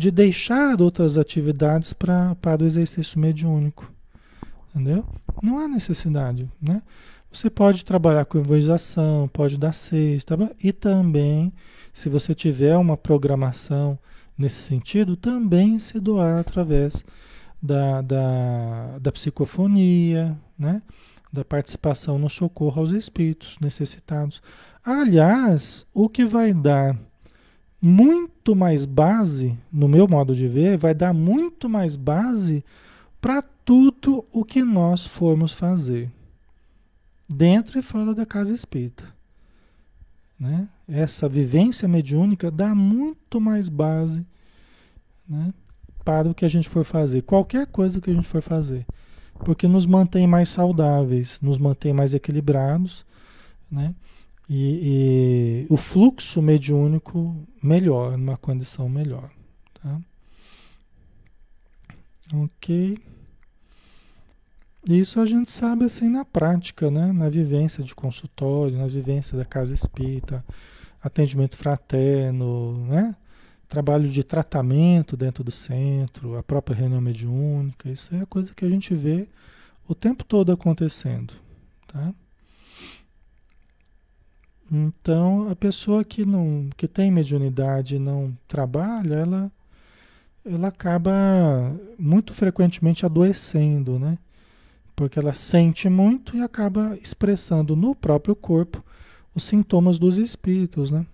de 0.00 0.10
deixar 0.10 0.80
outras 0.80 1.18
atividades 1.18 1.92
pra, 1.92 2.34
para 2.36 2.62
o 2.62 2.66
exercício 2.66 3.20
mediúnico. 3.20 3.92
Entendeu? 4.70 5.04
Não 5.42 5.58
há 5.58 5.68
necessidade, 5.68 6.50
né? 6.58 6.80
Você 7.30 7.50
pode 7.50 7.84
trabalhar 7.84 8.24
com 8.24 8.38
evangelização, 8.38 9.28
pode 9.28 9.58
dar 9.58 9.74
cesta, 9.74 10.38
e 10.64 10.72
também, 10.72 11.52
se 11.92 12.08
você 12.08 12.34
tiver 12.34 12.78
uma 12.78 12.96
programação 12.96 13.98
nesse 14.38 14.62
sentido, 14.62 15.16
também 15.16 15.78
se 15.78 16.00
doar 16.00 16.40
através 16.40 17.04
da, 17.62 18.00
da, 18.00 18.98
da 18.98 19.12
psicofonia, 19.12 20.34
né? 20.58 20.80
da 21.30 21.44
participação 21.44 22.18
no 22.18 22.30
socorro 22.30 22.80
aos 22.80 22.90
espíritos 22.90 23.58
necessitados. 23.60 24.40
Aliás, 24.82 25.86
o 25.92 26.08
que 26.08 26.24
vai 26.24 26.54
dar 26.54 26.98
muito 27.80 28.54
mais 28.54 28.84
base, 28.84 29.56
no 29.72 29.88
meu 29.88 30.06
modo 30.06 30.34
de 30.34 30.46
ver, 30.46 30.76
vai 30.76 30.94
dar 30.94 31.14
muito 31.14 31.68
mais 31.68 31.96
base 31.96 32.64
para 33.20 33.42
tudo 33.42 34.24
o 34.32 34.44
que 34.44 34.62
nós 34.62 35.06
formos 35.06 35.52
fazer, 35.52 36.10
dentro 37.28 37.78
e 37.78 37.82
fora 37.82 38.14
da 38.14 38.26
casa 38.26 38.54
espírita. 38.54 39.04
Né? 40.38 40.68
Essa 40.88 41.28
vivência 41.28 41.86
mediúnica 41.86 42.50
dá 42.50 42.74
muito 42.74 43.40
mais 43.40 43.68
base 43.68 44.26
né, 45.28 45.52
para 46.04 46.28
o 46.28 46.34
que 46.34 46.44
a 46.44 46.48
gente 46.48 46.68
for 46.68 46.84
fazer, 46.84 47.22
qualquer 47.22 47.66
coisa 47.66 48.00
que 48.00 48.10
a 48.10 48.14
gente 48.14 48.28
for 48.28 48.42
fazer, 48.42 48.86
porque 49.44 49.68
nos 49.68 49.86
mantém 49.86 50.26
mais 50.26 50.48
saudáveis, 50.48 51.40
nos 51.40 51.58
mantém 51.58 51.92
mais 51.92 52.12
equilibrados, 52.12 53.06
né? 53.70 53.94
E, 54.52 55.62
e 55.62 55.72
o 55.72 55.76
fluxo 55.76 56.42
mediúnico 56.42 57.36
melhor, 57.62 58.18
numa 58.18 58.36
condição 58.36 58.88
melhor. 58.88 59.30
Tá? 59.80 60.00
Ok. 62.34 62.98
Isso 64.88 65.20
a 65.20 65.26
gente 65.26 65.52
sabe 65.52 65.84
assim 65.84 66.08
na 66.08 66.24
prática, 66.24 66.90
né? 66.90 67.12
na 67.12 67.28
vivência 67.28 67.84
de 67.84 67.94
consultório, 67.94 68.76
na 68.76 68.88
vivência 68.88 69.38
da 69.38 69.44
casa 69.44 69.72
espírita, 69.72 70.44
atendimento 71.00 71.56
fraterno, 71.56 72.86
né? 72.88 73.14
trabalho 73.68 74.08
de 74.08 74.24
tratamento 74.24 75.16
dentro 75.16 75.44
do 75.44 75.52
centro, 75.52 76.36
a 76.36 76.42
própria 76.42 76.74
reunião 76.74 77.00
mediúnica, 77.00 77.88
isso 77.88 78.12
é 78.16 78.26
coisa 78.26 78.52
que 78.52 78.64
a 78.64 78.68
gente 78.68 78.96
vê 78.96 79.28
o 79.86 79.94
tempo 79.94 80.24
todo 80.24 80.50
acontecendo. 80.50 81.34
Tá? 81.86 82.12
Então, 84.70 85.48
a 85.48 85.56
pessoa 85.56 86.04
que 86.04 86.24
não 86.24 86.70
que 86.76 86.86
tem 86.86 87.10
mediunidade 87.10 87.96
e 87.96 87.98
não 87.98 88.36
trabalha, 88.46 89.14
ela 89.14 89.52
ela 90.44 90.68
acaba 90.68 91.10
muito 91.98 92.32
frequentemente 92.32 93.04
adoecendo, 93.04 93.98
né? 93.98 94.18
Porque 94.96 95.18
ela 95.18 95.34
sente 95.34 95.88
muito 95.88 96.36
e 96.36 96.42
acaba 96.42 96.96
expressando 96.98 97.76
no 97.76 97.94
próprio 97.94 98.34
corpo 98.36 98.84
os 99.34 99.44
sintomas 99.44 99.98
dos 99.98 100.18
espíritos, 100.18 100.90
né? 100.90 101.06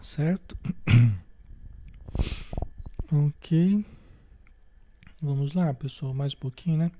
Certo? 0.00 0.56
ok. 3.12 3.84
Vamos 5.20 5.52
lá, 5.52 5.72
pessoal, 5.72 6.12
mais 6.12 6.34
um 6.34 6.38
pouquinho, 6.38 6.78
né? 6.78 6.90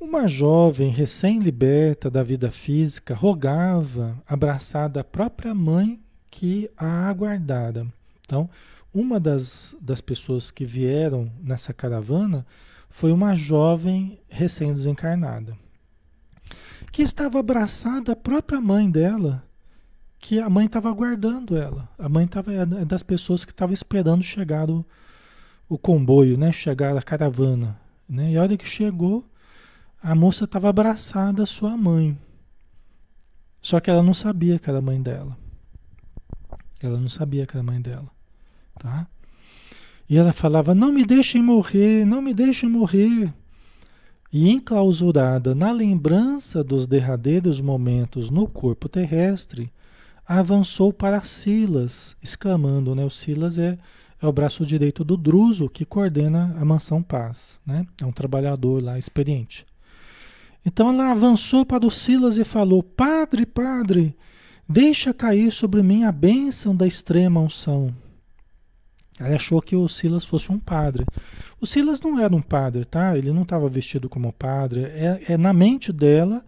Uma 0.00 0.28
jovem 0.28 0.90
recém-liberta 0.90 2.08
da 2.08 2.22
vida 2.22 2.52
física 2.52 3.16
rogava, 3.16 4.16
abraçada 4.28 5.00
a 5.00 5.04
própria 5.04 5.52
mãe 5.52 6.00
que 6.30 6.70
a 6.76 7.08
aguardara. 7.08 7.84
Então, 8.20 8.48
uma 8.94 9.18
das, 9.18 9.76
das 9.80 10.00
pessoas 10.00 10.52
que 10.52 10.64
vieram 10.64 11.28
nessa 11.42 11.74
caravana 11.74 12.46
foi 12.88 13.10
uma 13.10 13.34
jovem 13.34 14.20
recém-desencarnada, 14.28 15.58
que 16.92 17.02
estava 17.02 17.40
abraçada 17.40 18.12
à 18.12 18.16
própria 18.16 18.60
mãe 18.60 18.88
dela, 18.88 19.42
que 20.20 20.38
a 20.38 20.48
mãe 20.48 20.66
estava 20.66 20.88
aguardando 20.88 21.56
ela. 21.56 21.88
A 21.98 22.08
mãe 22.08 22.24
estava 22.24 22.52
é 22.52 22.64
das 22.84 23.02
pessoas 23.02 23.44
que 23.44 23.50
estavam 23.50 23.74
esperando 23.74 24.22
chegar 24.22 24.70
o, 24.70 24.86
o 25.68 25.76
comboio, 25.76 26.38
né? 26.38 26.52
chegar 26.52 26.96
a 26.96 27.02
caravana. 27.02 27.76
Né? 28.08 28.32
E 28.32 28.36
a 28.36 28.42
hora 28.42 28.56
que 28.56 28.66
chegou, 28.66 29.24
a 30.02 30.14
moça 30.14 30.44
estava 30.44 30.68
abraçada 30.68 31.42
à 31.42 31.46
sua 31.46 31.76
mãe. 31.76 32.18
Só 33.60 33.80
que 33.80 33.90
ela 33.90 34.02
não 34.02 34.14
sabia 34.14 34.58
que 34.58 34.68
era 34.68 34.78
a 34.78 34.82
mãe 34.82 35.00
dela. 35.00 35.36
Ela 36.80 36.98
não 36.98 37.08
sabia 37.08 37.46
que 37.46 37.56
era 37.56 37.60
a 37.60 37.66
mãe 37.66 37.80
dela. 37.80 38.08
Tá? 38.78 39.06
E 40.08 40.16
ela 40.16 40.32
falava: 40.32 40.74
Não 40.74 40.92
me 40.92 41.04
deixem 41.04 41.42
morrer, 41.42 42.04
não 42.04 42.22
me 42.22 42.32
deixem 42.32 42.68
morrer. 42.68 43.32
E 44.32 44.50
enclausurada 44.50 45.54
na 45.54 45.72
lembrança 45.72 46.62
dos 46.62 46.86
derradeiros 46.86 47.60
momentos 47.60 48.30
no 48.30 48.46
corpo 48.46 48.88
terrestre, 48.88 49.72
avançou 50.26 50.92
para 50.92 51.22
Silas, 51.24 52.16
exclamando: 52.22 52.94
né? 52.94 53.04
O 53.04 53.10
Silas 53.10 53.58
é 53.58 53.78
é 54.20 54.26
o 54.26 54.32
braço 54.32 54.66
direito 54.66 55.04
do 55.04 55.16
Druso, 55.16 55.68
que 55.68 55.84
coordena 55.84 56.54
a 56.58 56.64
Mansão 56.64 57.02
Paz. 57.02 57.60
Né? 57.64 57.86
É 58.00 58.04
um 58.04 58.12
trabalhador 58.12 58.82
lá 58.82 58.98
experiente. 58.98 59.64
Então 60.68 60.90
ela 60.90 61.10
avançou 61.10 61.64
para 61.64 61.86
o 61.86 61.90
Silas 61.90 62.36
e 62.36 62.44
falou: 62.44 62.82
Padre, 62.82 63.46
padre, 63.46 64.14
deixa 64.68 65.14
cair 65.14 65.50
sobre 65.50 65.82
mim 65.82 66.04
a 66.04 66.12
bênção 66.12 66.76
da 66.76 66.86
extrema 66.86 67.40
unção. 67.40 67.94
Ela 69.18 69.36
achou 69.36 69.62
que 69.62 69.74
o 69.74 69.88
Silas 69.88 70.26
fosse 70.26 70.52
um 70.52 70.58
padre. 70.58 71.06
O 71.58 71.66
Silas 71.66 72.02
não 72.02 72.20
era 72.20 72.36
um 72.36 72.42
padre, 72.42 72.84
tá? 72.84 73.16
Ele 73.16 73.32
não 73.32 73.42
estava 73.42 73.66
vestido 73.66 74.10
como 74.10 74.30
padre. 74.30 74.82
É, 74.82 75.22
é, 75.28 75.38
na 75.38 75.54
mente 75.54 75.90
dela, 75.90 76.44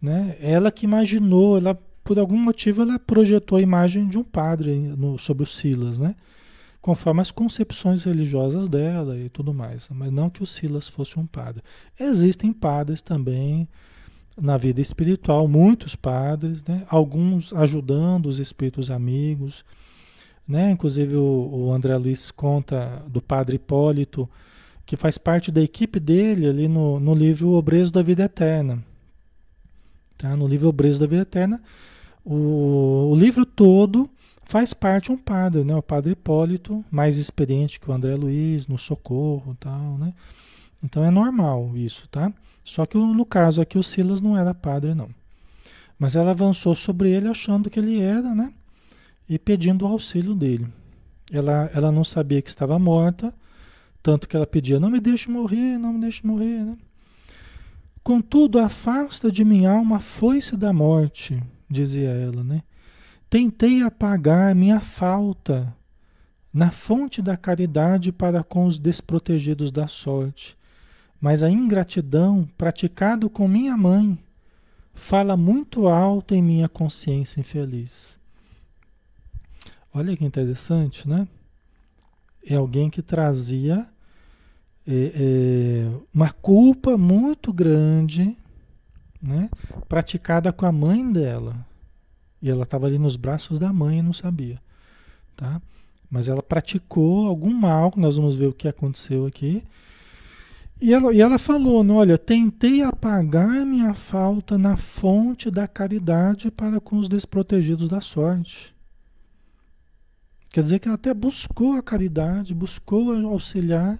né? 0.00 0.36
Ela 0.40 0.70
que 0.70 0.84
imaginou, 0.84 1.56
ela 1.56 1.74
por 2.04 2.18
algum 2.18 2.38
motivo 2.38 2.82
ela 2.82 2.98
projetou 2.98 3.56
a 3.56 3.62
imagem 3.62 4.08
de 4.08 4.18
um 4.18 4.24
padre 4.24 4.78
no, 4.78 5.18
sobre 5.18 5.42
o 5.42 5.46
Silas, 5.46 5.96
né? 5.96 6.14
Conforme 6.88 7.20
as 7.20 7.30
concepções 7.30 8.04
religiosas 8.04 8.66
dela 8.66 9.14
e 9.14 9.28
tudo 9.28 9.52
mais, 9.52 9.90
mas 9.90 10.10
não 10.10 10.30
que 10.30 10.42
o 10.42 10.46
Silas 10.46 10.88
fosse 10.88 11.18
um 11.18 11.26
padre. 11.26 11.62
Existem 12.00 12.50
padres 12.50 13.02
também 13.02 13.68
na 14.40 14.56
vida 14.56 14.80
espiritual, 14.80 15.46
muitos 15.46 15.94
padres, 15.94 16.64
né? 16.64 16.86
alguns 16.88 17.52
ajudando 17.52 18.24
os 18.24 18.38
espíritos 18.38 18.90
amigos, 18.90 19.66
né? 20.48 20.70
Inclusive 20.70 21.14
o, 21.14 21.66
o 21.66 21.72
André 21.74 21.94
Luiz 21.98 22.30
conta 22.30 23.04
do 23.06 23.20
padre 23.20 23.56
Hipólito, 23.56 24.26
que 24.86 24.96
faz 24.96 25.18
parte 25.18 25.52
da 25.52 25.60
equipe 25.60 26.00
dele 26.00 26.48
ali 26.48 26.68
no, 26.68 26.98
no 26.98 27.14
livro 27.14 27.50
Obreso 27.50 27.92
da 27.92 28.00
Vida 28.00 28.24
Eterna. 28.24 28.82
Tá? 30.16 30.34
No 30.34 30.46
livro 30.46 30.68
Obreso 30.68 30.98
da 30.98 31.06
Vida 31.06 31.20
Eterna, 31.20 31.62
o, 32.24 33.10
o 33.12 33.14
livro 33.14 33.44
todo 33.44 34.08
faz 34.48 34.72
parte 34.72 35.12
um 35.12 35.16
padre, 35.16 35.62
né? 35.62 35.76
O 35.76 35.82
padre 35.82 36.12
Hipólito, 36.12 36.82
mais 36.90 37.18
experiente 37.18 37.78
que 37.78 37.88
o 37.88 37.92
André 37.92 38.16
Luiz, 38.16 38.66
no 38.66 38.78
socorro 38.78 39.54
tal, 39.60 39.98
né? 39.98 40.14
Então 40.82 41.04
é 41.04 41.10
normal 41.10 41.76
isso, 41.76 42.08
tá? 42.08 42.32
Só 42.64 42.86
que 42.86 42.96
no 42.96 43.26
caso 43.26 43.60
aqui 43.60 43.78
o 43.78 43.82
Silas 43.82 44.22
não 44.22 44.36
era 44.36 44.54
padre, 44.54 44.94
não. 44.94 45.10
Mas 45.98 46.16
ela 46.16 46.30
avançou 46.30 46.74
sobre 46.74 47.10
ele 47.10 47.28
achando 47.28 47.68
que 47.68 47.78
ele 47.78 48.00
era, 48.00 48.34
né? 48.34 48.52
E 49.28 49.38
pedindo 49.38 49.84
o 49.84 49.88
auxílio 49.88 50.34
dele. 50.34 50.66
Ela, 51.30 51.70
ela 51.74 51.92
não 51.92 52.02
sabia 52.02 52.40
que 52.40 52.48
estava 52.48 52.78
morta, 52.78 53.34
tanto 54.02 54.26
que 54.26 54.34
ela 54.34 54.46
pedia: 54.46 54.80
Não 54.80 54.88
me 54.88 54.98
deixe 54.98 55.30
morrer, 55.30 55.76
não 55.76 55.92
me 55.92 56.00
deixe 56.00 56.26
morrer, 56.26 56.64
né? 56.64 56.72
Contudo, 58.02 58.58
afasta 58.58 59.30
de 59.30 59.44
minha 59.44 59.70
alma 59.70 59.96
a 59.96 60.00
foice 60.00 60.56
da 60.56 60.72
morte, 60.72 61.42
dizia 61.68 62.08
ela, 62.08 62.42
né? 62.42 62.62
Tentei 63.30 63.82
apagar 63.82 64.54
minha 64.54 64.80
falta 64.80 65.74
na 66.52 66.70
fonte 66.70 67.20
da 67.20 67.36
caridade 67.36 68.10
para 68.10 68.42
com 68.42 68.66
os 68.66 68.78
desprotegidos 68.78 69.70
da 69.70 69.86
sorte, 69.86 70.56
mas 71.20 71.42
a 71.42 71.50
ingratidão 71.50 72.48
praticada 72.56 73.28
com 73.28 73.46
minha 73.46 73.76
mãe 73.76 74.18
fala 74.94 75.36
muito 75.36 75.88
alto 75.88 76.34
em 76.34 76.42
minha 76.42 76.68
consciência 76.68 77.40
infeliz. 77.40 78.18
Olha 79.92 80.16
que 80.16 80.24
interessante, 80.24 81.08
né? 81.08 81.28
É 82.46 82.54
alguém 82.54 82.88
que 82.88 83.02
trazia 83.02 83.86
é, 84.86 85.12
é, 85.14 86.00
uma 86.14 86.30
culpa 86.30 86.96
muito 86.96 87.52
grande, 87.52 88.36
né? 89.20 89.50
Praticada 89.86 90.52
com 90.52 90.64
a 90.64 90.72
mãe 90.72 91.12
dela. 91.12 91.54
E 92.40 92.50
ela 92.50 92.62
estava 92.62 92.86
ali 92.86 92.98
nos 92.98 93.16
braços 93.16 93.58
da 93.58 93.72
mãe 93.72 93.98
e 93.98 94.02
não 94.02 94.12
sabia, 94.12 94.58
tá? 95.36 95.60
Mas 96.10 96.28
ela 96.28 96.42
praticou 96.42 97.26
algum 97.26 97.52
mal, 97.52 97.92
nós 97.96 98.16
vamos 98.16 98.34
ver 98.34 98.46
o 98.46 98.52
que 98.52 98.68
aconteceu 98.68 99.26
aqui. 99.26 99.62
E 100.80 100.94
ela, 100.94 101.12
e 101.12 101.20
ela 101.20 101.38
falou: 101.38 101.84
Olha, 101.90 102.16
tentei 102.16 102.82
apagar 102.82 103.66
minha 103.66 103.92
falta 103.94 104.56
na 104.56 104.76
fonte 104.76 105.50
da 105.50 105.66
caridade 105.66 106.50
para 106.50 106.80
com 106.80 106.96
os 106.96 107.08
desprotegidos 107.08 107.88
da 107.88 108.00
sorte. 108.00 108.74
Quer 110.50 110.62
dizer 110.62 110.78
que 110.78 110.88
ela 110.88 110.94
até 110.94 111.12
buscou 111.12 111.72
a 111.72 111.82
caridade, 111.82 112.54
buscou 112.54 113.12
auxiliar 113.26 113.98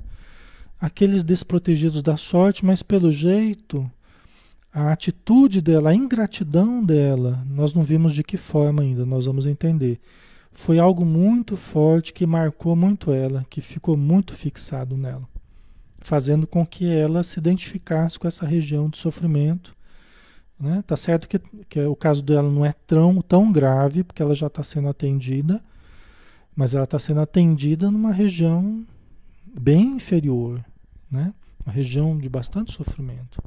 aqueles 0.80 1.22
desprotegidos 1.22 2.03
da 2.03 2.16
sorte, 2.16 2.64
mas 2.64 2.82
pelo 2.82 3.12
jeito 3.12 3.91
a 4.79 4.93
atitude 4.93 5.61
dela, 5.61 5.91
a 5.91 5.95
ingratidão 5.95 6.85
dela, 6.85 7.45
nós 7.51 7.74
não 7.74 7.83
vimos 7.83 8.14
de 8.14 8.22
que 8.22 8.37
forma 8.37 8.83
ainda, 8.83 9.05
nós 9.05 9.26
vamos 9.26 9.45
entender. 9.45 9.99
Foi 10.53 10.79
algo 10.79 11.05
muito 11.05 11.57
forte 11.57 12.12
que 12.12 12.24
marcou 12.24 12.76
muito 12.76 13.11
ela, 13.11 13.45
que 13.51 13.61
ficou 13.61 13.97
muito 13.97 14.35
fixado 14.35 14.97
nela, 14.97 15.29
fazendo 15.99 16.47
com 16.47 16.64
que 16.64 16.87
ela 16.87 17.24
se 17.24 17.41
identificasse 17.41 18.18
com 18.18 18.29
essa 18.29 18.47
região 18.47 18.89
de 18.89 18.99
sofrimento. 18.99 19.74
Né? 20.59 20.83
Tá 20.87 20.97
certo 20.97 21.29
que, 21.29 21.41
que 21.68 21.81
o 21.81 21.97
caso 21.97 22.22
dela 22.22 22.49
não 22.49 22.64
é 22.64 22.72
tão, 22.87 23.20
tão 23.20 23.51
grave, 23.51 24.05
porque 24.05 24.22
ela 24.22 24.35
já 24.35 24.47
está 24.47 24.62
sendo 24.62 24.89
atendida, 24.89 25.61
mas 26.55 26.72
ela 26.72 26.85
está 26.85 27.01
sendo 27.01 27.20
atendida 27.20 27.91
numa 27.91 28.12
região 28.12 28.87
bem 29.45 29.97
inferior, 29.97 30.64
né? 31.11 31.35
uma 31.66 31.72
região 31.72 32.16
de 32.16 32.29
bastante 32.29 32.72
sofrimento. 32.72 33.43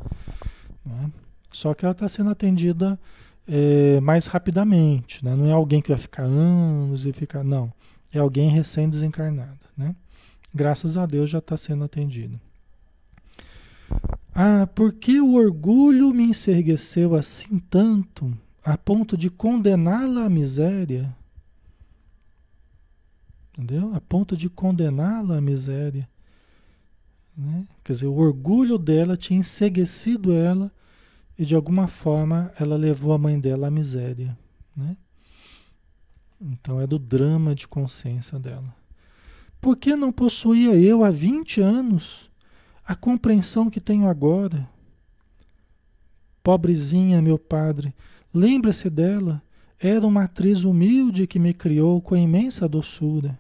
Né? 0.86 1.12
Só 1.52 1.74
que 1.74 1.86
ela 1.86 1.92
está 1.92 2.08
sendo 2.08 2.30
atendida 2.30 3.00
é, 3.48 4.00
mais 4.02 4.28
rapidamente. 4.28 5.24
Né? 5.24 5.36
Não 5.36 5.48
é 5.48 5.52
alguém 5.52 5.82
que 5.82 5.90
vai 5.90 5.98
ficar 5.98 6.24
anos 6.24 7.06
e 7.06 7.14
ficar. 7.14 7.44
Não. 7.44 7.72
É 8.12 8.20
alguém 8.20 8.50
recém-desencarnado. 8.50 9.60
Né? 9.78 9.96
Graças 10.54 10.98
a 10.98 11.06
Deus 11.06 11.30
já 11.30 11.40
está 11.40 11.58
sendo 11.58 11.84
atendido. 11.84 12.40
Ah, 14.34 14.68
por 14.68 14.94
que 14.94 15.20
o 15.20 15.34
orgulho 15.34 16.14
me 16.14 16.24
ensergueceu 16.24 17.16
assim 17.16 17.60
tanto, 17.70 18.34
a 18.64 18.78
ponto 18.78 19.18
de 19.18 19.30
condená-la 19.30 20.26
à 20.26 20.30
miséria? 20.30 21.14
Entendeu? 23.52 23.94
A 23.94 24.00
ponto 24.00 24.38
de 24.38 24.50
condená-la 24.50 25.38
à 25.38 25.42
miséria. 25.42 26.08
Né? 27.42 27.66
Quer 27.84 27.94
dizer, 27.94 28.06
o 28.06 28.18
orgulho 28.18 28.78
dela 28.78 29.18
tinha 29.18 29.40
enseguecido 29.40 30.32
ela 30.32 30.72
e 31.40 31.44
de 31.44 31.56
alguma 31.56 31.88
forma 31.88 32.52
ela 32.60 32.76
levou 32.76 33.14
a 33.14 33.18
mãe 33.18 33.40
dela 33.40 33.68
à 33.68 33.72
miséria. 33.72 34.38
Né? 34.78 34.96
Então 36.40 36.80
é 36.80 36.86
do 36.86 37.00
drama 37.00 37.56
de 37.56 37.68
consciência 37.68 38.38
dela. 38.38 38.76
Por 39.60 39.76
que 39.76 39.96
não 39.96 40.12
possuía 40.12 40.76
eu 40.76 41.04
há 41.04 41.10
20 41.10 41.62
anos 41.62 42.30
a 42.86 42.96
compreensão 42.96 43.72
que 43.72 43.82
tenho 43.82 44.06
agora? 44.06 44.70
Pobrezinha, 46.44 47.24
meu 47.24 47.40
padre, 47.40 47.94
lembra-se 48.32 48.88
dela. 48.88 49.42
Era 49.80 50.06
uma 50.06 50.26
atriz 50.26 50.64
humilde 50.64 51.26
que 51.26 51.40
me 51.40 51.56
criou 51.56 52.00
com 52.04 52.16
imensa 52.16 52.70
doçura. 52.70 53.40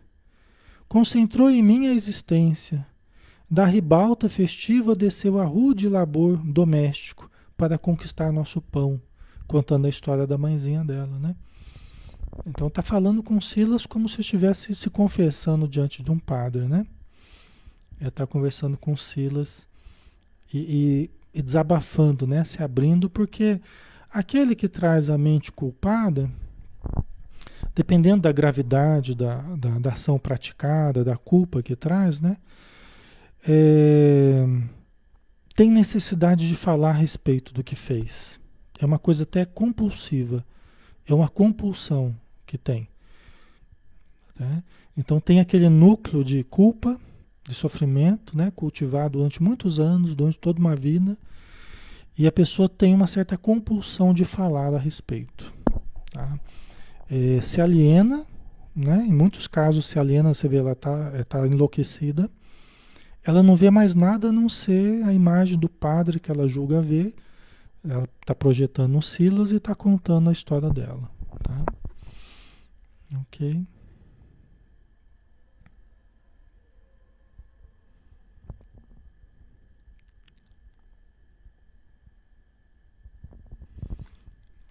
Concentrou 0.88 1.52
em 1.52 1.62
mim 1.62 1.86
a 1.86 1.94
existência. 1.94 2.86
Da 3.52 3.66
ribalta 3.66 4.30
festiva 4.30 4.96
desceu 4.96 5.38
a 5.38 5.44
rude 5.44 5.90
labor 5.90 6.38
doméstico 6.38 7.30
para 7.58 7.78
conquistar 7.78 8.32
nosso 8.32 8.62
pão, 8.62 9.02
contando 9.46 9.88
a 9.88 9.90
história 9.90 10.26
da 10.26 10.38
mãezinha 10.38 10.86
dela, 10.86 11.20
né? 11.20 11.36
Então 12.48 12.70
está 12.70 12.82
falando 12.82 13.22
com 13.22 13.42
Silas 13.42 13.86
como 13.86 14.08
se 14.08 14.22
estivesse 14.22 14.74
se 14.74 14.90
confessando 14.90 15.68
diante 15.68 16.02
de 16.02 16.10
um 16.10 16.18
padre, 16.18 16.62
né? 16.66 16.88
Ele 18.00 18.08
está 18.08 18.26
conversando 18.26 18.78
com 18.78 18.96
Silas 18.96 19.68
e, 20.54 21.10
e, 21.34 21.38
e, 21.38 21.42
desabafando, 21.42 22.26
né? 22.26 22.46
Se 22.46 22.64
abrindo, 22.64 23.10
porque 23.10 23.60
aquele 24.10 24.56
que 24.56 24.70
traz 24.70 25.10
a 25.10 25.18
mente 25.18 25.52
culpada, 25.52 26.32
dependendo 27.76 28.22
da 28.22 28.32
gravidade 28.32 29.14
da, 29.14 29.42
da, 29.42 29.78
da 29.78 29.92
ação 29.92 30.18
praticada, 30.18 31.04
da 31.04 31.18
culpa 31.18 31.62
que 31.62 31.76
traz, 31.76 32.22
né? 32.22 32.38
É, 33.48 34.46
tem 35.56 35.70
necessidade 35.70 36.48
de 36.48 36.56
falar 36.56 36.90
a 36.90 36.94
respeito 36.94 37.54
do 37.54 37.64
que 37.64 37.76
fez. 37.76 38.40
É 38.80 38.86
uma 38.86 39.00
coisa 39.00 39.24
até 39.24 39.46
compulsiva. 39.46 40.46
É 41.06 41.14
uma 41.14 41.30
compulsão 41.30 42.16
que 42.46 42.58
tem. 42.58 42.88
Tá? 44.36 44.64
Então 44.98 45.20
tem 45.20 45.40
aquele 45.40 45.70
núcleo 45.70 46.24
de 46.24 46.44
culpa, 46.44 47.00
de 47.44 47.54
sofrimento, 47.54 48.38
né? 48.38 48.52
cultivado 48.56 49.18
durante 49.18 49.42
muitos 49.42 49.80
anos, 49.80 50.16
durante 50.16 50.40
toda 50.40 50.60
uma 50.60 50.76
vida, 50.76 51.18
e 52.18 52.28
a 52.28 52.32
pessoa 52.32 52.68
tem 52.70 52.94
uma 52.94 53.08
certa 53.08 53.38
compulsão 53.38 54.14
de 54.14 54.26
falar 54.26 54.74
a 54.74 54.80
respeito. 54.80 55.52
Tá? 56.12 56.40
É, 57.10 57.42
se 57.42 57.62
aliena, 57.62 58.26
né? 58.76 59.06
em 59.08 59.14
muitos 59.14 59.48
casos 59.48 59.86
se 59.86 60.00
aliena, 60.00 60.34
você 60.34 60.48
vê, 60.48 60.58
ela 60.58 60.74
está 60.74 61.24
tá 61.26 61.48
enlouquecida, 61.48 62.30
ela 63.24 63.44
não 63.44 63.56
vê 63.56 63.70
mais 63.70 63.94
nada 63.94 64.30
a 64.30 64.32
não 64.32 64.50
ser 64.50 65.04
a 65.04 65.14
imagem 65.14 65.58
do 65.58 65.70
padre 65.70 66.20
que 66.20 66.32
ela 66.32 66.48
julga 66.48 66.82
ver, 66.82 67.14
ela 67.84 68.08
está 68.22 68.34
projetando 68.34 68.98
o 68.98 69.02
Silas 69.02 69.52
e 69.52 69.58
está 69.58 69.76
contando 69.76 70.30
a 70.30 70.34
história 70.34 70.70
dela. 70.70 71.10
Tá? 71.44 71.66
Ok. 73.22 73.66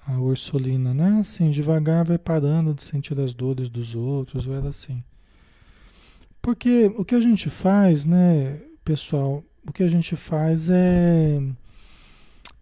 A 0.07 0.19
Ursulina, 0.19 0.93
né? 0.93 1.21
Assim, 1.21 1.51
devagar 1.51 2.05
vai 2.05 2.19
parando 2.19 2.75
de 2.75 2.83
sentir 2.83 3.19
as 3.21 3.33
dores 3.33 3.69
dos 3.69 3.95
outros, 3.95 4.47
ou 4.47 4.55
era 4.55 4.69
assim. 4.69 5.05
Porque 6.43 6.87
o 6.97 7.05
que 7.05 7.15
a 7.15 7.21
gente 7.21 7.51
faz, 7.51 8.05
né, 8.05 8.61
pessoal, 8.85 9.45
o 9.67 9.73
que 9.73 9.83
a 9.83 9.89
gente 9.89 10.17
faz 10.17 10.71
é, 10.71 11.41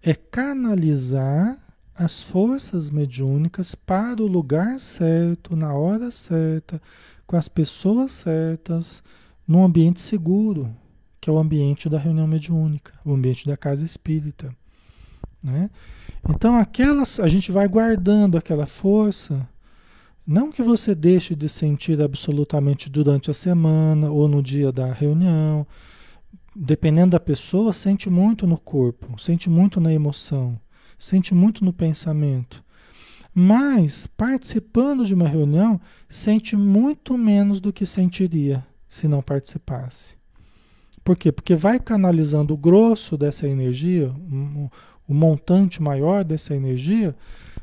é 0.02 0.14
canalizar 0.14 1.58
as 1.94 2.20
forças 2.20 2.90
mediúnicas 2.90 3.74
para 3.74 4.22
o 4.22 4.26
lugar 4.26 4.78
certo, 4.78 5.56
na 5.56 5.74
hora 5.74 6.10
certa, 6.10 6.80
com 7.26 7.36
as 7.36 7.48
pessoas 7.48 8.12
certas, 8.12 9.02
num 9.46 9.64
ambiente 9.64 10.00
seguro, 10.00 10.74
que 11.20 11.28
é 11.28 11.32
o 11.32 11.38
ambiente 11.38 11.88
da 11.88 11.98
reunião 11.98 12.26
mediúnica, 12.26 12.92
o 13.04 13.12
ambiente 13.12 13.46
da 13.46 13.56
casa 13.56 13.84
espírita. 13.84 14.54
Né? 15.42 15.70
Então, 16.28 16.56
aquelas, 16.56 17.18
a 17.18 17.28
gente 17.28 17.50
vai 17.50 17.66
guardando 17.66 18.36
aquela 18.36 18.66
força, 18.66 19.48
não 20.28 20.52
que 20.52 20.62
você 20.62 20.94
deixe 20.94 21.34
de 21.34 21.48
sentir 21.48 22.00
absolutamente 22.00 22.90
durante 22.90 23.30
a 23.30 23.34
semana 23.34 24.10
ou 24.10 24.28
no 24.28 24.42
dia 24.42 24.70
da 24.70 24.92
reunião, 24.92 25.66
dependendo 26.54 27.12
da 27.12 27.20
pessoa, 27.20 27.72
sente 27.72 28.10
muito 28.10 28.46
no 28.46 28.58
corpo, 28.58 29.18
sente 29.18 29.48
muito 29.48 29.80
na 29.80 29.92
emoção 29.92 30.60
sente 30.98 31.34
muito 31.34 31.64
no 31.64 31.72
pensamento. 31.72 32.62
Mas, 33.32 34.06
participando 34.06 35.06
de 35.06 35.14
uma 35.14 35.28
reunião, 35.28 35.80
sente 36.08 36.56
muito 36.56 37.16
menos 37.16 37.60
do 37.60 37.72
que 37.72 37.86
sentiria 37.86 38.66
se 38.88 39.06
não 39.06 39.22
participasse. 39.22 40.16
Por 41.04 41.16
quê? 41.16 41.30
Porque 41.30 41.54
vai 41.54 41.78
canalizando 41.78 42.52
o 42.52 42.56
grosso 42.56 43.16
dessa 43.16 43.46
energia, 43.46 44.12
o 45.06 45.14
montante 45.14 45.80
maior 45.80 46.24
dessa 46.24 46.54
energia, 46.54 47.14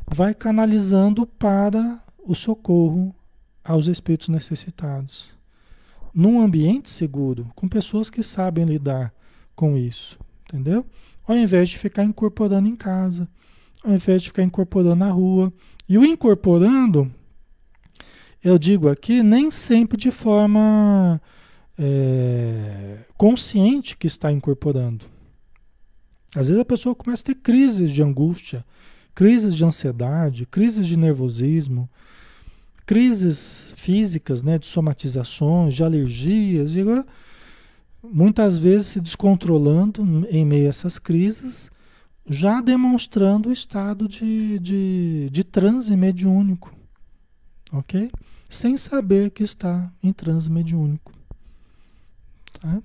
vai 0.07 0.33
canalizando 0.33 1.27
para 1.27 2.01
o 2.25 2.35
socorro 2.35 3.15
aos 3.63 3.87
espíritos 3.87 4.29
necessitados. 4.29 5.33
Num 6.13 6.39
ambiente 6.39 6.89
seguro, 6.89 7.51
com 7.55 7.67
pessoas 7.67 8.09
que 8.09 8.23
sabem 8.23 8.65
lidar 8.65 9.13
com 9.55 9.77
isso, 9.77 10.17
entendeu? 10.45 10.85
ao 11.27 11.35
invés 11.35 11.69
de 11.69 11.77
ficar 11.77 12.03
incorporando 12.03 12.67
em 12.67 12.75
casa, 12.75 13.27
ao 13.83 13.93
invés 13.93 14.21
de 14.21 14.29
ficar 14.29 14.43
incorporando 14.43 14.95
na 14.95 15.09
rua. 15.09 15.51
E 15.87 15.97
o 15.97 16.05
incorporando, 16.05 17.11
eu 18.43 18.57
digo 18.57 18.89
aqui, 18.89 19.23
nem 19.23 19.49
sempre 19.49 19.97
de 19.97 20.11
forma 20.11 21.21
é, 21.77 22.99
consciente 23.17 23.97
que 23.97 24.07
está 24.07 24.31
incorporando. 24.31 25.05
Às 26.35 26.47
vezes 26.47 26.61
a 26.61 26.65
pessoa 26.65 26.95
começa 26.95 27.23
a 27.23 27.25
ter 27.25 27.35
crises 27.35 27.91
de 27.91 28.03
angústia, 28.03 28.65
crises 29.13 29.55
de 29.55 29.63
ansiedade, 29.63 30.45
crises 30.45 30.85
de 30.85 30.97
nervosismo, 30.97 31.89
crises 32.85 33.73
físicas, 33.75 34.43
né, 34.43 34.59
de 34.59 34.67
somatizações, 34.67 35.73
de 35.73 35.83
alergias, 35.83 36.71
de, 36.71 36.83
muitas 38.03 38.57
vezes 38.57 38.87
se 38.87 39.01
descontrolando 39.01 40.27
em 40.29 40.45
meio 40.45 40.67
a 40.67 40.69
essas 40.69 40.99
crises, 40.99 41.69
já 42.27 42.61
demonstrando 42.61 43.49
o 43.49 43.53
estado 43.53 44.07
de, 44.07 44.59
de, 44.59 45.29
de 45.31 45.43
transe 45.43 45.95
mediúnico, 45.95 46.73
ok? 47.71 48.11
Sem 48.49 48.77
saber 48.77 49.31
que 49.31 49.43
está 49.43 49.91
em 50.01 50.11
transe 50.11 50.49
mediúnico. 50.49 51.13
Tá? 52.59 52.81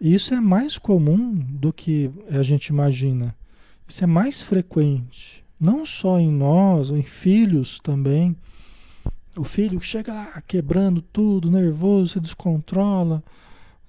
Isso 0.00 0.34
é 0.34 0.40
mais 0.40 0.78
comum 0.78 1.34
do 1.34 1.72
que 1.72 2.10
a 2.30 2.42
gente 2.42 2.66
imagina. 2.66 3.34
Isso 3.86 4.04
é 4.04 4.06
mais 4.06 4.42
frequente, 4.42 5.44
não 5.58 5.84
só 5.86 6.18
em 6.20 6.30
nós, 6.30 6.90
em 6.90 7.02
filhos 7.02 7.80
também. 7.80 8.36
O 9.36 9.44
filho 9.44 9.80
chega 9.80 10.12
lá 10.12 10.42
quebrando 10.46 11.00
tudo, 11.00 11.50
nervoso, 11.50 12.14
se 12.14 12.20
descontrola, 12.20 13.22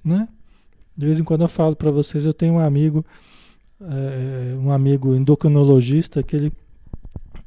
né? 0.04 0.28
De 0.96 1.06
vez 1.06 1.20
em 1.20 1.24
quando 1.24 1.42
eu 1.42 1.48
falo 1.48 1.76
para 1.76 1.92
vocês, 1.92 2.26
eu 2.26 2.34
tenho 2.34 2.56
um 2.56 2.60
amigo, 2.60 3.06
é, 3.82 4.56
um 4.58 4.72
amigo 4.72 5.16
endocrinologista 5.16 6.22
que 6.22 6.36
ele, 6.36 6.54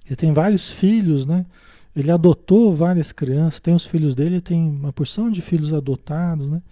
ele 0.06 0.16
tem 0.16 0.32
vários 0.32 0.70
filhos, 0.70 1.26
né? 1.26 1.44
Ele 1.94 2.10
adotou 2.10 2.74
várias 2.74 3.12
crianças, 3.12 3.60
tem 3.60 3.74
os 3.74 3.84
filhos 3.84 4.14
dele, 4.14 4.40
tem 4.40 4.62
uma 4.62 4.92
porção 4.92 5.30
de 5.30 5.42
filhos 5.42 5.74
adotados, 5.74 6.50
né? 6.50 6.62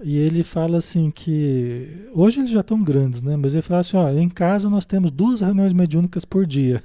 E 0.00 0.16
ele 0.16 0.44
fala 0.44 0.78
assim 0.78 1.10
que 1.10 2.08
hoje 2.12 2.38
eles 2.38 2.50
já 2.50 2.60
estão 2.60 2.82
grandes, 2.82 3.20
né? 3.20 3.36
Mas 3.36 3.52
ele 3.52 3.62
fala 3.62 3.80
assim, 3.80 3.96
ó, 3.96 4.08
em 4.10 4.28
casa 4.28 4.70
nós 4.70 4.86
temos 4.86 5.10
duas 5.10 5.40
reuniões 5.40 5.72
mediúnicas 5.72 6.24
por 6.24 6.46
dia. 6.46 6.82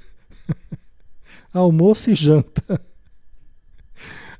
Almoço 1.54 2.10
e 2.10 2.14
janta. 2.14 2.80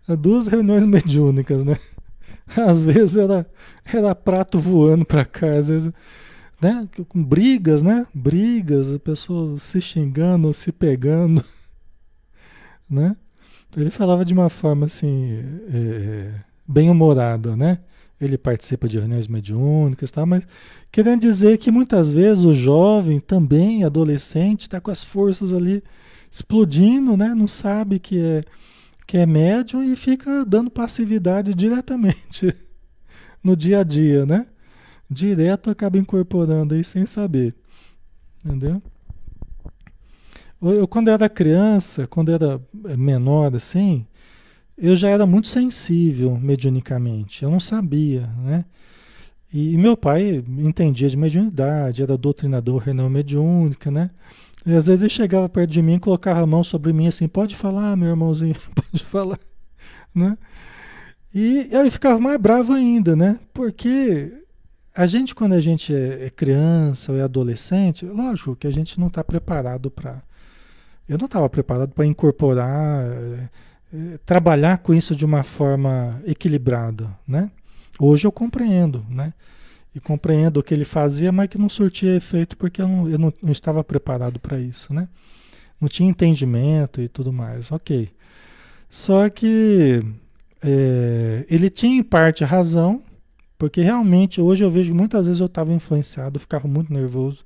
Duas 0.09 0.47
reuniões 0.47 0.85
mediúnicas, 0.87 1.65
né? 1.65 1.79
Às 2.57 2.85
vezes 2.85 3.17
era, 3.17 3.47
era 3.85 4.15
prato 4.15 4.59
voando 4.59 5.05
para 5.05 5.25
cá, 5.25 5.55
às 5.55 5.69
vezes, 5.69 5.93
né? 6.61 6.87
Com 7.09 7.23
brigas, 7.23 7.83
né? 7.83 8.07
Brigas, 8.13 8.93
a 8.93 8.99
pessoa 8.99 9.59
se 9.59 9.81
xingando, 9.81 10.53
se 10.53 10.71
pegando, 10.71 11.43
né? 12.89 13.17
Ele 13.77 13.91
falava 13.91 14.25
de 14.25 14.33
uma 14.33 14.49
forma 14.49 14.87
assim, 14.87 15.41
é, 15.73 16.33
bem 16.67 16.91
humorada, 16.91 17.57
né? 17.57 17.79
Ele 18.21 18.39
participa 18.39 18.89
de 18.89 18.99
reuniões 18.99 19.27
mediúnicas, 19.27 20.11
tá? 20.11 20.25
mas 20.25 20.47
querendo 20.93 21.23
dizer 21.23 21.59
que 21.59 21.71
muitas 21.71 22.13
vezes 22.13 22.45
o 22.45 22.55
jovem, 22.55 23.19
também 23.19 23.83
adolescente, 23.83 24.63
está 24.63 24.81
com 24.81 24.91
as 24.91 25.03
forças 25.03 25.53
ali 25.53 25.83
explodindo, 26.31 27.17
né? 27.17 27.35
Não 27.35 27.49
sabe 27.49 27.99
que 27.99 28.19
é 28.19 28.45
que 29.07 29.17
é 29.19 29.27
médium 29.27 29.83
e 29.83 29.97
fica 29.97 30.45
dando 30.45 30.71
passividade 30.71 31.55
diretamente 31.55 32.55
no 33.43 33.57
dia 33.57 33.81
a 33.81 33.83
dia, 33.83 34.25
né? 34.25 34.47
Direto 35.09 35.71
acaba 35.71 35.99
incorporando 35.99 36.75
aí 36.75 36.83
sem 36.83 37.07
saber. 37.07 37.55
Entendeu? 38.45 38.83
Eu, 40.61 40.89
quando 40.89 41.09
era 41.09 41.29
criança, 41.29 42.07
quando 42.07 42.33
era 42.33 42.61
menor 42.97 43.55
assim, 43.55 44.07
eu 44.77 44.97
já 44.97 45.09
era 45.09 45.27
muito 45.27 45.49
sensível 45.49 46.39
mediunicamente. 46.39 47.43
Eu 47.43 47.51
não 47.51 47.61
sabia, 47.61 48.27
né? 48.39 48.65
E 49.53 49.77
meu 49.77 49.97
pai 49.97 50.43
entendia 50.59 51.09
de 51.09 51.17
mediunidade, 51.17 52.03
era 52.03 52.19
doutrinador 52.19 52.79
renal 52.79 53.09
mediúnica, 53.09 53.91
né? 53.91 54.11
E 54.67 54.75
às 54.75 54.87
vezes 54.87 55.03
ele 55.03 55.11
chegava 55.11 55.49
perto 55.49 55.71
de 55.71 55.83
mim, 55.83 55.99
colocava 55.99 56.41
a 56.41 56.47
mão 56.47 56.65
sobre 56.65 56.93
mim 56.93 57.07
assim, 57.07 57.29
pode 57.29 57.55
falar, 57.55 57.97
meu 57.97 58.09
irmãozinho, 58.09 58.57
pode 58.75 59.05
falar, 59.05 59.39
né? 60.15 60.39
E 61.35 61.69
eu 61.71 61.91
ficava 61.91 62.19
mais 62.21 62.41
bravo 62.41 62.73
ainda, 62.73 63.17
né? 63.17 63.39
Porque 63.53 64.33
a 64.95 65.07
gente, 65.07 65.35
quando 65.35 65.55
a 65.55 65.61
gente 65.61 65.93
é, 65.93 66.27
é 66.27 66.31
criança 66.31 67.11
ou 67.11 67.19
é 67.19 67.23
adolescente, 67.23 68.07
lógico 68.07 68.55
que 68.55 68.67
a 68.67 68.73
gente 68.73 69.01
não 69.01 69.09
está 69.09 69.25
preparado 69.25 69.91
para. 69.91 70.23
Eu 71.09 71.19
não 71.19 71.27
estava 71.27 71.49
preparado 71.51 71.91
para 71.91 72.07
incorporar, 72.07 73.05
é, 73.05 73.49
é, 73.93 74.19
trabalhar 74.25 74.79
com 74.79 74.95
isso 74.95 75.15
de 75.15 75.25
uma 75.25 75.43
forma 75.43 76.23
equilibrada, 76.25 77.11
né? 77.27 77.51
Hoje 77.99 78.27
eu 78.27 78.33
compreendo, 78.33 79.05
né? 79.11 79.35
E 79.95 80.01
compreendo 80.01 80.59
o 80.59 80.63
que 80.63 80.75
ele 80.75 80.85
fazia, 80.85 81.31
mas 81.31 81.49
que 81.49 81.59
não 81.59 81.69
surtia 81.69 82.17
efeito 82.17 82.57
porque 82.57 82.83
eu 82.83 82.89
não, 82.89 83.09
eu 83.09 83.19
não, 83.19 83.33
não 83.41 83.53
estava 83.53 83.85
preparado 83.85 84.41
para 84.41 84.59
isso, 84.59 84.93
né? 84.93 85.09
Não 85.81 85.89
tinha 85.89 86.09
entendimento 86.09 87.01
e 87.01 87.09
tudo 87.09 87.33
mais, 87.33 87.71
ok. 87.71 88.11
Só 88.91 89.29
que 89.29 90.03
é, 90.63 91.45
ele 91.49 91.69
tinha 91.69 91.99
em 91.99 92.03
parte 92.03 92.43
razão, 92.43 93.03
porque 93.59 93.83
realmente 93.83 94.41
hoje 94.41 94.65
eu 94.65 94.71
vejo 94.71 94.95
muitas 94.95 95.27
vezes 95.27 95.41
eu 95.41 95.47
estava 95.47 95.73
influenciado, 95.73 96.37
eu 96.37 96.41
ficava 96.41 96.67
muito 96.67 96.93
nervoso, 96.93 97.45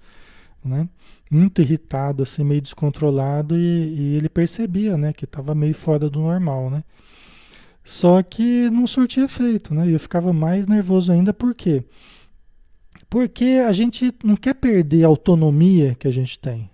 né? 0.64 0.88
Muito 1.30 1.60
irritado, 1.60 2.22
assim, 2.22 2.44
meio 2.44 2.62
descontrolado, 2.62 3.56
e, 3.56 3.58
e 3.60 4.16
ele 4.16 4.28
percebia, 4.28 4.96
né, 4.96 5.12
que 5.12 5.24
estava 5.24 5.54
meio 5.54 5.74
fora 5.74 6.08
do 6.08 6.20
normal, 6.20 6.70
né? 6.70 6.82
Só 7.84 8.22
que 8.22 8.70
não 8.70 8.86
surtia 8.86 9.24
efeito, 9.24 9.74
né? 9.74 9.88
E 9.88 9.92
eu 9.92 10.00
ficava 10.00 10.32
mais 10.32 10.66
nervoso 10.66 11.10
ainda, 11.10 11.32
por 11.32 11.54
quê? 11.54 11.82
Porque 11.82 11.98
a 13.66 13.72
gente 13.72 14.14
não 14.22 14.36
quer 14.36 14.54
perder 14.54 15.04
a 15.04 15.08
autonomia 15.08 15.94
que 15.94 16.06
a 16.06 16.10
gente 16.10 16.38
tem. 16.38 16.70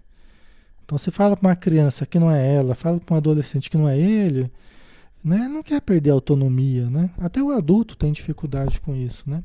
Então 0.85 0.99
você 0.99 1.11
fala 1.11 1.37
para 1.37 1.49
uma 1.49 1.57
criança 1.57 2.05
que 2.05 2.19
não 2.19 2.31
é 2.31 2.55
ela, 2.55 2.75
fala 2.75 3.01
para 3.01 3.15
um 3.15 3.17
adolescente 3.17 3.71
que 3.71 3.77
não 3.77 3.89
é 3.89 3.99
ele, 3.99 4.51
né? 5.23 5.49
Não 5.49 5.63
quer 5.63 5.81
perder 5.81 6.11
a 6.11 6.15
autonomia, 6.15 6.91
né? 6.91 7.11
Até 7.19 7.43
o 7.43 7.51
adulto 7.51 7.97
tem 7.97 8.13
dificuldade 8.13 8.81
com 8.81 8.95
isso, 8.95 9.25
né? 9.27 9.43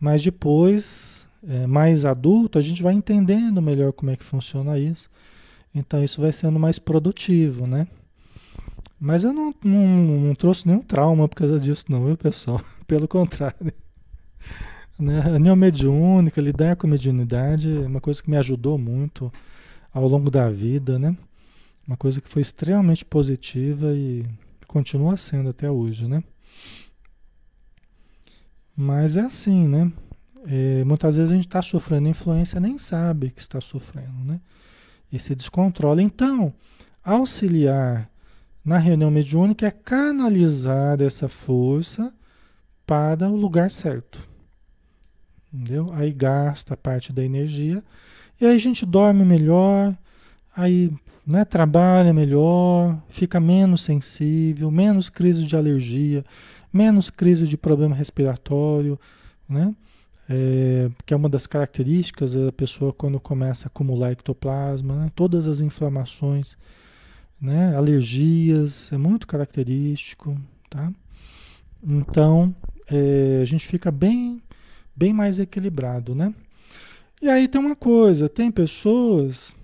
Mas 0.00 0.22
depois, 0.22 1.28
é, 1.46 1.66
mais 1.66 2.04
adulto, 2.04 2.58
a 2.58 2.62
gente 2.62 2.82
vai 2.82 2.94
entendendo 2.94 3.60
melhor 3.60 3.92
como 3.92 4.10
é 4.10 4.16
que 4.16 4.24
funciona 4.24 4.78
isso. 4.78 5.10
Então 5.74 6.02
isso 6.02 6.20
vai 6.20 6.32
sendo 6.32 6.58
mais 6.58 6.78
produtivo, 6.78 7.66
né? 7.66 7.86
Mas 8.98 9.24
eu 9.24 9.32
não, 9.32 9.54
não, 9.64 9.86
não, 10.20 10.34
trouxe 10.34 10.66
nenhum 10.66 10.80
trauma 10.80 11.28
por 11.28 11.36
causa 11.36 11.58
disso, 11.58 11.86
não, 11.88 12.04
viu, 12.04 12.16
pessoal? 12.16 12.60
Pelo 12.86 13.08
contrário. 13.08 13.72
Né? 15.02 15.20
A 15.20 15.38
neomediúnica, 15.38 16.40
lidar 16.40 16.76
com 16.76 16.86
a 16.86 16.90
mediunidade 16.90 17.82
é 17.82 17.86
uma 17.86 18.00
coisa 18.00 18.22
que 18.22 18.30
me 18.30 18.36
ajudou 18.36 18.78
muito 18.78 19.32
ao 19.92 20.06
longo 20.06 20.30
da 20.30 20.48
vida, 20.48 20.98
né? 20.98 21.16
Uma 21.86 21.96
coisa 21.96 22.20
que 22.20 22.28
foi 22.28 22.40
extremamente 22.40 23.04
positiva 23.04 23.92
e 23.92 24.24
continua 24.68 25.16
sendo 25.16 25.50
até 25.50 25.68
hoje, 25.68 26.06
né? 26.06 26.22
Mas 28.76 29.16
é 29.16 29.22
assim, 29.22 29.66
né? 29.66 29.92
É, 30.46 30.84
muitas 30.84 31.16
vezes 31.16 31.32
a 31.32 31.34
gente 31.34 31.46
está 31.46 31.60
sofrendo 31.60 32.08
influência 32.08 32.60
nem 32.60 32.78
sabe 32.78 33.30
que 33.30 33.40
está 33.40 33.60
sofrendo, 33.60 34.24
né? 34.24 34.40
E 35.10 35.18
se 35.18 35.34
descontrola. 35.34 36.00
Então, 36.00 36.54
auxiliar 37.04 38.08
na 38.64 38.78
reunião 38.78 39.10
mediúnica 39.10 39.66
é 39.66 39.70
canalizar 39.72 41.00
essa 41.02 41.28
força 41.28 42.14
para 42.86 43.28
o 43.28 43.36
lugar 43.36 43.68
certo. 43.70 44.31
Entendeu? 45.52 45.90
Aí 45.92 46.12
gasta 46.12 46.76
parte 46.76 47.12
da 47.12 47.22
energia 47.24 47.82
e 48.40 48.46
aí 48.46 48.54
a 48.54 48.58
gente 48.58 48.86
dorme 48.86 49.24
melhor, 49.24 49.96
aí 50.56 50.90
né, 51.26 51.44
trabalha 51.44 52.12
melhor, 52.12 52.98
fica 53.08 53.38
menos 53.38 53.82
sensível, 53.82 54.70
menos 54.70 55.08
crise 55.08 55.44
de 55.44 55.54
alergia, 55.54 56.24
menos 56.72 57.10
crise 57.10 57.46
de 57.46 57.56
problema 57.56 57.94
respiratório, 57.94 58.98
né? 59.48 59.74
É, 60.28 60.88
que 61.04 61.12
é 61.12 61.16
uma 61.16 61.28
das 61.28 61.46
características 61.46 62.32
da 62.32 62.52
pessoa 62.52 62.92
quando 62.92 63.20
começa 63.20 63.66
a 63.66 63.68
acumular 63.68 64.12
ectoplasma, 64.12 64.94
né? 64.94 65.10
todas 65.14 65.46
as 65.48 65.60
inflamações 65.60 66.56
né? 67.42 67.76
Alergias, 67.76 68.92
é 68.92 68.96
muito 68.96 69.26
característico, 69.26 70.40
tá? 70.70 70.92
Então, 71.82 72.54
é, 72.88 73.40
a 73.42 73.44
gente 73.44 73.66
fica 73.66 73.90
bem, 73.90 74.40
bem 74.94 75.12
mais 75.12 75.38
equilibrado, 75.38 76.14
né? 76.14 76.34
E 77.20 77.28
aí 77.28 77.46
tem 77.46 77.60
uma 77.60 77.76
coisa, 77.76 78.28
tem 78.28 78.50
pessoas, 78.50 79.54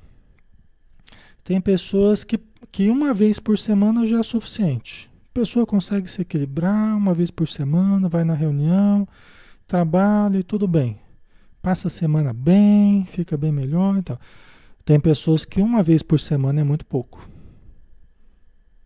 tem 1.43 1.61
pessoas 1.61 2.23
que, 2.23 2.39
que 2.71 2.89
uma 2.89 3.13
vez 3.13 3.41
por 3.41 3.59
semana 3.59 4.07
já 4.07 4.21
é 4.21 4.23
suficiente. 4.23 5.11
A 5.31 5.35
pessoa 5.41 5.67
consegue 5.67 6.09
se 6.09 6.23
equilibrar 6.23 6.97
uma 6.97 7.15
vez 7.15 7.31
por 7.31 7.49
semana, 7.49 8.09
vai 8.09 8.25
na 8.25 8.35
reunião, 8.35 9.07
trabalha 9.67 10.39
e 10.39 10.43
tudo 10.43 10.69
bem. 10.69 10.99
Passa 11.61 11.89
a 11.89 11.91
semana 11.91 12.33
bem, 12.33 13.05
fica 13.07 13.37
bem 13.37 13.53
melhor 13.53 13.97
então. 13.99 14.19
Tem 14.85 14.99
pessoas 14.99 15.45
que 15.45 15.61
uma 15.61 15.83
vez 15.83 16.03
por 16.03 16.19
semana 16.19 16.61
é 16.61 16.65
muito 16.65 16.87
pouco. 16.87 17.29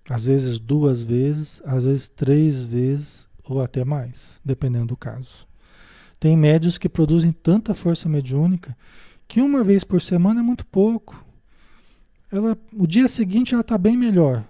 Às 0.09 0.25
vezes 0.25 0.59
duas 0.59 1.03
vezes, 1.03 1.63
às 1.65 1.85
vezes 1.85 2.09
três 2.09 2.65
vezes 2.65 3.27
ou 3.45 3.61
até 3.61 3.85
mais, 3.85 4.41
dependendo 4.45 4.87
do 4.87 4.97
caso. 4.97 5.47
Tem 6.23 6.37
médios 6.37 6.79
que 6.79 6.89
produzem 6.89 7.33
tanta 7.33 7.75
força 7.75 8.09
mediúnica 8.09 8.77
que 9.27 9.41
uma 9.41 9.65
vez 9.65 9.83
por 9.83 10.01
semana 10.01 10.39
é 10.39 10.43
muito 10.43 10.65
pouco. 10.65 11.21
Ela, 12.31 12.57
o 12.73 12.87
dia 12.87 13.09
seguinte 13.09 13.55
ela 13.55 13.61
está 13.61 13.77
bem 13.77 13.97
melhor, 13.97 14.45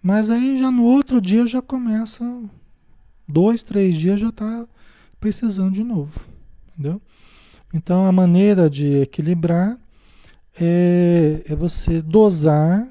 mas 0.00 0.30
aí 0.30 0.56
já 0.56 0.70
no 0.70 0.84
outro 0.84 1.20
dia 1.20 1.44
já 1.44 1.60
começa, 1.60 2.24
dois, 3.26 3.64
três 3.64 3.96
dias 3.96 4.20
já 4.20 4.28
está 4.28 4.64
precisando 5.18 5.72
de 5.72 5.82
novo, 5.82 6.20
entendeu? 6.68 7.02
Então 7.74 8.06
a 8.06 8.12
maneira 8.12 8.70
de 8.70 9.00
equilibrar 9.00 9.76
é, 10.54 11.42
é 11.44 11.56
você 11.56 12.00
dosar 12.00 12.86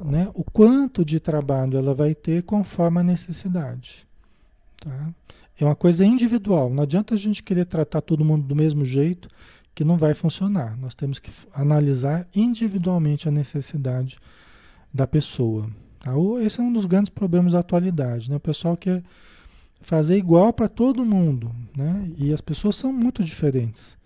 né, 0.00 0.30
o 0.32 0.44
quanto 0.44 1.04
de 1.04 1.18
trabalho 1.18 1.76
ela 1.76 1.92
vai 1.92 2.14
ter 2.14 2.44
conforme 2.44 3.00
a 3.00 3.02
necessidade. 3.02 4.06
Tá? 4.76 5.12
É 5.58 5.64
uma 5.64 5.76
coisa 5.76 6.04
individual. 6.04 6.70
Não 6.70 6.82
adianta 6.82 7.14
a 7.14 7.18
gente 7.18 7.42
querer 7.42 7.66
tratar 7.66 8.00
todo 8.00 8.24
mundo 8.24 8.46
do 8.46 8.56
mesmo 8.56 8.84
jeito, 8.84 9.28
que 9.74 9.84
não 9.84 9.96
vai 9.96 10.14
funcionar. 10.14 10.76
Nós 10.78 10.94
temos 10.94 11.18
que 11.18 11.30
analisar 11.52 12.26
individualmente 12.34 13.28
a 13.28 13.30
necessidade 13.30 14.18
da 14.92 15.06
pessoa. 15.06 15.70
Tá? 16.00 16.12
Esse 16.42 16.60
é 16.60 16.62
um 16.62 16.72
dos 16.72 16.84
grandes 16.84 17.10
problemas 17.10 17.52
da 17.52 17.60
atualidade. 17.60 18.28
Né? 18.28 18.36
O 18.36 18.40
pessoal 18.40 18.76
quer 18.76 19.02
fazer 19.80 20.16
igual 20.16 20.52
para 20.52 20.68
todo 20.68 21.04
mundo. 21.04 21.54
Né? 21.76 22.10
E 22.16 22.32
as 22.32 22.40
pessoas 22.40 22.76
são 22.76 22.92
muito 22.92 23.22
diferentes. 23.22 23.96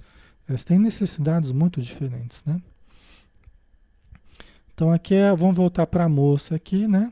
Elas 0.49 0.63
têm 0.63 0.79
necessidades 0.79 1.51
muito 1.51 1.81
diferentes. 1.83 2.45
Né? 2.45 2.61
Então 4.77 4.93
aqui 4.93 5.15
é, 5.15 5.35
vamos 5.35 5.57
voltar 5.57 5.87
para 5.87 6.05
a 6.05 6.09
moça 6.09 6.55
aqui, 6.55 6.87
né? 6.87 7.11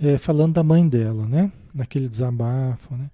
É, 0.00 0.18
falando 0.18 0.54
da 0.54 0.62
mãe 0.64 0.88
dela, 0.88 1.24
né? 1.24 1.52
Naquele 1.74 2.08
desabafo, 2.08 2.96
né? 2.96 3.10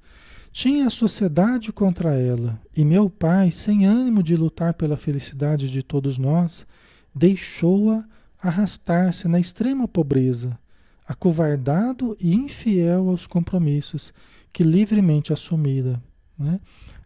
Tinha 0.52 0.88
a 0.88 0.90
sociedade 0.90 1.72
contra 1.72 2.14
ela, 2.14 2.60
e 2.76 2.84
meu 2.84 3.08
pai, 3.08 3.52
sem 3.52 3.86
ânimo 3.86 4.20
de 4.20 4.34
lutar 4.34 4.74
pela 4.74 4.96
felicidade 4.96 5.70
de 5.70 5.80
todos 5.80 6.18
nós, 6.18 6.66
deixou-a 7.14 8.04
arrastar-se 8.42 9.28
na 9.28 9.38
extrema 9.38 9.86
pobreza, 9.86 10.58
acovardado 11.06 12.16
e 12.20 12.34
infiel 12.34 13.08
aos 13.08 13.28
compromissos 13.28 14.12
que 14.52 14.64
livremente 14.64 15.32
assumira. 15.32 16.02
Né? 16.36 16.58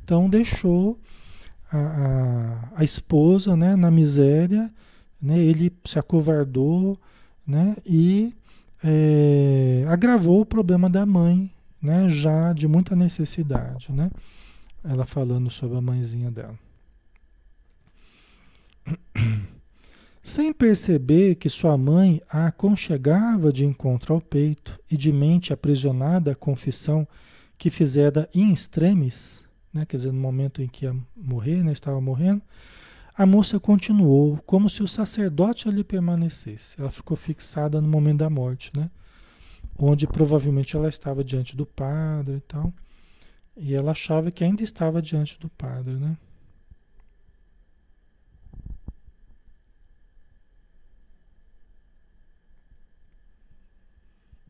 Então 0.03 0.29
deixou 0.29 0.99
a, 1.71 1.79
a, 1.79 2.69
a 2.77 2.85
esposa 2.85 3.55
né, 3.55 3.77
na 3.77 3.91
miséria 3.91 4.73
né? 5.25 5.39
Ele 5.39 5.73
se 5.87 5.99
acovardou 5.99 6.99
né? 7.47 7.77
e 7.87 8.35
é, 8.87 9.83
agravou 9.89 10.43
o 10.43 10.47
problema 10.47 10.91
da 10.91 11.07
mãe, 11.07 11.51
né? 11.81 12.07
já 12.11 12.53
de 12.53 12.69
muita 12.69 12.95
necessidade. 12.95 13.91
Né? 13.91 14.11
Ela 14.85 15.07
falando 15.07 15.51
sobre 15.51 15.79
a 15.79 15.81
mãezinha 15.81 16.31
dela. 16.31 16.59
Sem 20.23 20.53
perceber 20.53 21.37
que 21.37 21.49
sua 21.49 21.79
mãe 21.79 22.21
a 22.29 22.47
aconchegava 22.47 23.51
de 23.51 23.65
encontro 23.65 24.15
ao 24.15 24.21
peito 24.21 24.79
e 24.91 24.97
de 24.97 25.11
mente 25.13 25.53
aprisionada 25.53 26.33
à 26.33 26.35
confissão 26.35 27.09
que 27.57 27.71
fizera 27.71 28.29
in 28.35 28.53
extremis, 28.53 29.45
né? 29.73 29.87
quer 29.87 29.97
dizer, 29.97 30.13
no 30.13 30.21
momento 30.21 30.61
em 30.61 30.69
que 30.69 30.85
ia 30.85 30.95
morrer, 31.17 31.63
né? 31.63 31.73
estava 31.73 32.01
morrendo, 32.01 32.43
a 33.17 33.25
moça 33.25 33.61
continuou, 33.61 34.39
como 34.45 34.69
se 34.69 34.83
o 34.83 34.89
sacerdote 34.89 35.69
ali 35.69 35.85
permanecesse. 35.85 36.81
Ela 36.81 36.91
ficou 36.91 37.17
fixada 37.17 37.81
no 37.81 37.87
momento 37.87 38.19
da 38.19 38.29
morte, 38.29 38.73
né? 38.77 38.91
Onde 39.79 40.07
provavelmente 40.07 40.77
ela 40.77 40.89
estava 40.89 41.23
diante 41.23 41.57
do 41.57 41.65
padre 41.65 42.37
e 42.39 42.41
tal. 42.41 42.73
E 43.57 43.73
ela 43.75 43.93
achava 43.93 44.33
que 44.33 44.43
ainda 44.43 44.65
estava 44.65 45.01
diante 45.01 45.39
do 45.39 45.49
padre, 45.49 45.95
né? 45.95 46.17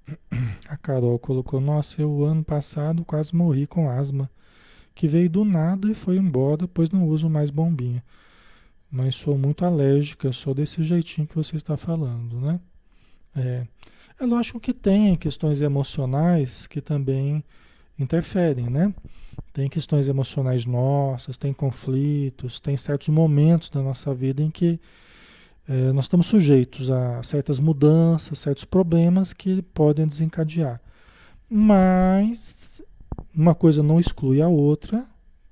A 0.68 0.76
Carol 0.78 1.18
colocou: 1.18 1.60
Nossa, 1.60 2.00
eu 2.00 2.24
ano 2.24 2.42
passado 2.42 3.04
quase 3.04 3.36
morri 3.36 3.66
com 3.66 3.90
asma, 3.90 4.30
que 4.94 5.06
veio 5.06 5.28
do 5.28 5.44
nada 5.44 5.90
e 5.90 5.94
foi 5.94 6.16
embora, 6.16 6.66
pois 6.66 6.90
não 6.90 7.06
uso 7.06 7.28
mais 7.28 7.50
bombinha. 7.50 8.02
Mas 8.95 9.16
sou 9.16 9.36
muito 9.36 9.64
alérgica, 9.64 10.32
sou 10.32 10.55
desse 10.55 10.80
jeitinho 10.84 11.26
que 11.26 11.34
você 11.34 11.57
está 11.57 11.76
falando, 11.76 12.40
né? 12.40 12.61
É, 13.34 13.66
é 14.20 14.24
lógico 14.24 14.61
que 14.61 14.72
tem 14.72 15.16
questões 15.16 15.61
emocionais 15.61 16.68
que 16.68 16.80
também 16.80 17.42
interferem, 17.99 18.70
né? 18.70 18.95
Tem 19.53 19.68
questões 19.68 20.07
emocionais 20.07 20.64
nossas, 20.64 21.36
tem 21.36 21.53
conflitos, 21.53 22.61
tem 22.61 22.76
certos 22.76 23.09
momentos 23.09 23.68
da 23.68 23.82
nossa 23.82 24.14
vida 24.14 24.40
em 24.40 24.49
que 24.49 24.78
é, 25.68 25.90
nós 25.92 26.05
estamos 26.05 26.28
sujeitos 26.28 26.88
a 26.88 27.20
certas 27.24 27.59
mudanças, 27.59 28.38
certos 28.38 28.64
problemas 28.64 29.32
que 29.32 29.61
podem 29.74 30.07
desencadear. 30.07 30.80
Mas 31.51 32.80
uma 33.34 33.57
coisa 33.57 33.82
não 33.82 33.99
exclui 33.99 34.40
a 34.40 34.47
outra, 34.47 35.05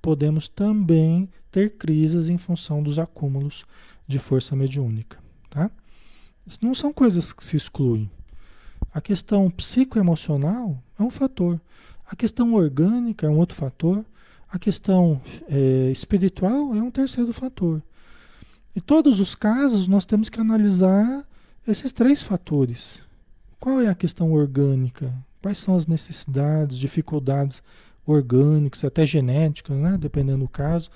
podemos 0.03 0.48
também 0.48 1.30
ter 1.50 1.76
crises 1.76 2.28
em 2.28 2.36
função 2.36 2.82
dos 2.82 2.98
acúmulos 2.98 3.64
de 4.07 4.18
força 4.18 4.57
mediúnica. 4.57 5.18
Tá? 5.48 5.70
Não 6.61 6.74
são 6.74 6.92
coisas 6.92 7.32
que 7.32 7.44
se 7.44 7.57
excluem. 7.57 8.11
A 8.92 9.00
questão 9.00 9.48
psicoemocional 9.48 10.82
é 10.98 11.03
um 11.03 11.11
fator. 11.11 11.61
A 12.05 12.16
questão 12.16 12.53
orgânica 12.53 13.26
é 13.26 13.30
um 13.30 13.38
outro 13.38 13.57
fator. 13.57 14.05
A 14.50 14.59
questão 14.59 15.22
é, 15.48 15.90
espiritual 15.90 16.74
é 16.74 16.82
um 16.82 16.90
terceiro 16.90 17.32
fator. 17.32 17.80
Em 18.74 18.80
todos 18.80 19.20
os 19.20 19.34
casos, 19.34 19.86
nós 19.86 20.05
temos 20.05 20.28
que 20.28 20.40
analisar 20.40 21.26
esses 21.66 21.92
três 21.92 22.22
fatores. 22.22 23.03
Qual 23.61 23.80
é 23.80 23.88
a 23.88 23.94
questão 23.94 24.32
orgânica? 24.32 25.14
Quais 25.40 25.59
são 25.59 25.76
as 25.76 25.86
necessidades, 25.86 26.76
dificuldades 26.76 27.62
orgânicas, 28.07 28.84
até 28.84 29.07
genéticas, 29.07 29.76
né? 29.76 29.96
dependendo 29.98 30.44
do 30.44 30.48
caso. 30.48 30.90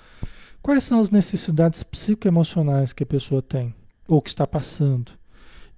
Quais 0.61 0.83
são 0.83 0.99
as 0.99 1.09
necessidades 1.09 1.83
psicoemocionais 1.83 2.93
que 2.93 3.03
a 3.03 3.07
pessoa 3.07 3.41
tem 3.41 3.73
ou 4.07 4.21
que 4.21 4.29
está 4.29 4.45
passando? 4.45 5.11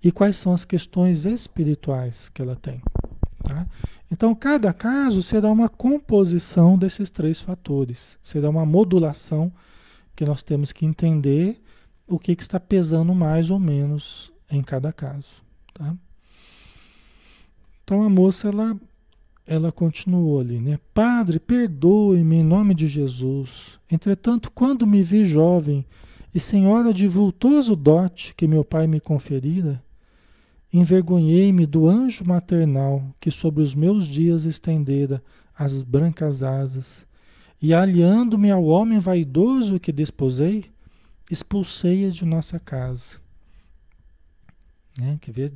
E 0.02 0.12
quais 0.12 0.38
são 0.38 0.54
as 0.54 0.66
questões 0.66 1.26
espirituais 1.26 2.30
que 2.30 2.42
ela 2.42 2.56
tem? 2.56 2.82
Tá? 3.44 3.68
Então, 4.12 4.34
cada 4.34 4.74
caso 4.74 5.22
será 5.22 5.52
uma 5.52 5.70
composição 5.70 6.78
desses 6.78 7.10
três 7.10 7.40
fatores, 7.40 8.18
será 8.22 8.50
uma 8.50 8.66
modulação 8.66 9.52
que 10.16 10.26
nós 10.26 10.42
temos 10.42 10.72
que 10.72 10.86
entender 10.86 11.62
o 12.08 12.18
que, 12.18 12.36
que 12.36 12.42
está 12.42 12.60
pesando 12.60 13.14
mais 13.14 13.50
ou 13.50 13.60
menos 13.60 14.34
em 14.50 14.64
cada 14.64 14.92
caso. 14.92 15.44
Tá? 15.74 15.96
Então 17.84 18.04
a 18.04 18.10
moça 18.10 18.50
ela, 18.50 18.76
ela 19.50 19.72
continuou 19.72 20.40
ali, 20.40 20.60
né? 20.60 20.80
Padre, 20.94 21.40
perdoe-me 21.40 22.36
em 22.36 22.44
nome 22.44 22.76
de 22.76 22.88
Jesus. 22.88 23.80
Entretanto, 23.92 24.52
quando 24.52 24.86
me 24.86 25.02
vi 25.02 25.26
jovem 25.26 25.84
e 26.32 26.40
senhora 26.40 26.94
de 26.94 27.08
vultoso 27.08 27.76
dote 27.76 28.36
que 28.36 28.48
meu 28.48 28.64
pai 28.64 28.86
me 28.86 29.00
conferira, 29.00 29.84
envergonhei-me 30.72 31.66
do 31.66 31.90
anjo 31.90 32.24
maternal 32.24 33.04
que 33.20 33.32
sobre 33.32 33.64
os 33.64 33.74
meus 33.74 34.06
dias 34.06 34.46
estendera 34.46 35.20
as 35.58 35.82
brancas 35.82 36.44
asas, 36.44 37.04
e 37.60 37.74
aliando-me 37.74 38.52
ao 38.52 38.64
homem 38.66 39.00
vaidoso 39.00 39.80
que 39.80 39.92
desposei, 39.92 40.66
expulsei-a 41.30 42.12
de 42.12 42.24
nossa 42.24 42.60
casa. 42.60 43.16
Né? 44.96 45.18
Quer 45.20 45.32
ver? 45.32 45.54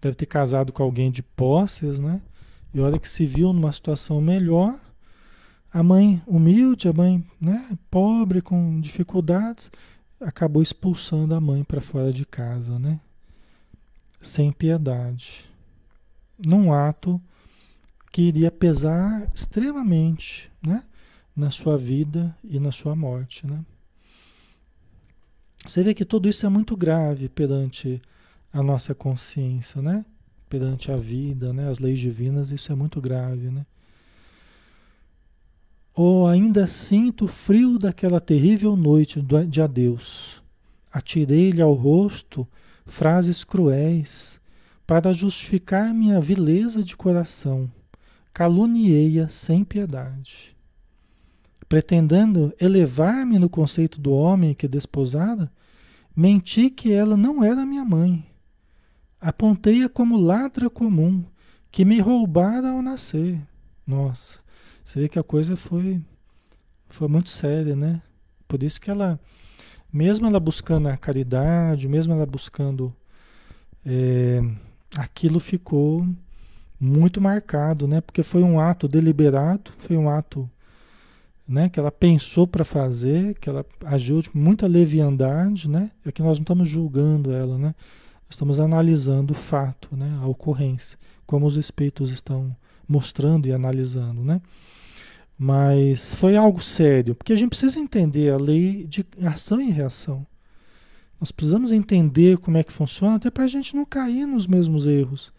Deve 0.00 0.14
ter 0.14 0.26
casado 0.26 0.72
com 0.72 0.84
alguém 0.84 1.10
de 1.10 1.20
posses, 1.20 1.98
né? 1.98 2.20
E 2.74 2.80
a 2.80 2.84
hora 2.84 2.98
que 2.98 3.08
se 3.08 3.26
viu 3.26 3.52
numa 3.52 3.72
situação 3.72 4.20
melhor, 4.20 4.78
a 5.72 5.82
mãe 5.82 6.22
humilde, 6.26 6.88
a 6.88 6.92
mãe 6.92 7.24
né, 7.40 7.76
pobre, 7.90 8.40
com 8.40 8.80
dificuldades, 8.80 9.70
acabou 10.20 10.62
expulsando 10.62 11.34
a 11.34 11.40
mãe 11.40 11.64
para 11.64 11.80
fora 11.80 12.12
de 12.12 12.24
casa, 12.24 12.78
né? 12.78 13.00
Sem 14.20 14.52
piedade. 14.52 15.50
Num 16.38 16.72
ato 16.72 17.20
que 18.10 18.22
iria 18.22 18.50
pesar 18.50 19.28
extremamente, 19.34 20.50
né? 20.62 20.84
Na 21.34 21.50
sua 21.50 21.78
vida 21.78 22.36
e 22.44 22.60
na 22.60 22.70
sua 22.70 22.94
morte, 22.94 23.46
né? 23.46 23.64
Você 25.66 25.82
vê 25.82 25.94
que 25.94 26.04
tudo 26.04 26.28
isso 26.28 26.44
é 26.44 26.48
muito 26.48 26.76
grave 26.76 27.28
perante 27.28 28.02
a 28.52 28.62
nossa 28.62 28.94
consciência, 28.94 29.80
né? 29.80 30.04
Perante 30.52 30.92
a 30.92 30.96
vida, 30.98 31.50
né? 31.50 31.66
As 31.70 31.78
leis 31.78 31.98
divinas, 31.98 32.50
isso 32.50 32.70
é 32.70 32.74
muito 32.74 33.00
grave, 33.00 33.48
né? 33.48 33.64
Ou 35.94 36.26
ainda 36.26 36.66
sinto 36.66 37.24
o 37.24 37.28
frio 37.28 37.78
daquela 37.78 38.20
terrível 38.20 38.76
noite 38.76 39.24
de 39.48 39.62
adeus. 39.62 40.42
Atirei-lhe 40.92 41.62
ao 41.62 41.72
rosto 41.72 42.46
frases 42.84 43.42
cruéis 43.42 44.38
para 44.86 45.14
justificar 45.14 45.94
minha 45.94 46.20
vileza 46.20 46.84
de 46.84 46.94
coração. 46.94 47.70
Caluniei-a 48.34 49.30
sem 49.30 49.64
piedade 49.64 50.52
pretendendo 51.72 52.52
elevar-me 52.60 53.38
no 53.38 53.48
conceito 53.48 53.98
do 53.98 54.12
homem 54.12 54.52
que 54.52 54.68
desposara, 54.68 55.50
menti 56.14 56.68
que 56.68 56.92
ela 56.92 57.16
não 57.16 57.42
era 57.42 57.64
minha 57.64 57.82
mãe. 57.82 58.26
Apontei-a 59.22 59.88
como 59.88 60.16
ladra 60.16 60.68
comum, 60.68 61.24
que 61.70 61.84
me 61.84 62.00
roubara 62.00 62.70
ao 62.70 62.82
nascer. 62.82 63.40
Nossa, 63.86 64.40
você 64.84 65.02
vê 65.02 65.08
que 65.08 65.18
a 65.18 65.22
coisa 65.22 65.56
foi, 65.56 66.02
foi 66.88 67.06
muito 67.06 67.30
séria, 67.30 67.76
né? 67.76 68.02
Por 68.48 68.64
isso 68.64 68.80
que 68.80 68.90
ela, 68.90 69.20
mesmo 69.92 70.26
ela 70.26 70.40
buscando 70.40 70.88
a 70.88 70.96
caridade, 70.96 71.86
mesmo 71.86 72.12
ela 72.12 72.26
buscando 72.26 72.92
é, 73.86 74.42
aquilo 74.96 75.38
ficou 75.38 76.04
muito 76.80 77.20
marcado, 77.20 77.86
né? 77.86 78.00
Porque 78.00 78.24
foi 78.24 78.42
um 78.42 78.58
ato 78.58 78.88
deliberado, 78.88 79.70
foi 79.78 79.96
um 79.96 80.10
ato 80.10 80.50
né, 81.46 81.68
que 81.68 81.78
ela 81.78 81.92
pensou 81.92 82.46
para 82.46 82.64
fazer, 82.64 83.38
que 83.38 83.48
ela 83.48 83.64
agiu 83.84 84.20
com 84.32 84.38
muita 84.38 84.66
leviandade, 84.66 85.68
né? 85.68 85.92
É 86.04 86.10
que 86.10 86.22
nós 86.22 86.38
não 86.38 86.42
estamos 86.42 86.68
julgando 86.68 87.30
ela, 87.32 87.56
né? 87.56 87.72
Estamos 88.32 88.58
analisando 88.58 89.32
o 89.32 89.36
fato, 89.36 89.94
né, 89.94 90.18
a 90.22 90.26
ocorrência, 90.26 90.98
como 91.26 91.44
os 91.44 91.58
espíritos 91.58 92.10
estão 92.10 92.56
mostrando 92.88 93.46
e 93.46 93.52
analisando, 93.52 94.24
né? 94.24 94.40
Mas 95.38 96.14
foi 96.14 96.34
algo 96.34 96.58
sério, 96.58 97.14
porque 97.14 97.34
a 97.34 97.36
gente 97.36 97.50
precisa 97.50 97.78
entender 97.78 98.32
a 98.32 98.38
lei 98.38 98.86
de 98.86 99.04
ação 99.22 99.60
e 99.60 99.70
reação. 99.70 100.26
Nós 101.20 101.30
precisamos 101.30 101.72
entender 101.72 102.38
como 102.38 102.56
é 102.56 102.64
que 102.64 102.72
funciona, 102.72 103.16
até 103.16 103.30
para 103.30 103.44
a 103.44 103.48
gente 103.48 103.76
não 103.76 103.84
cair 103.84 104.26
nos 104.26 104.46
mesmos 104.46 104.86
erros. 104.86 105.30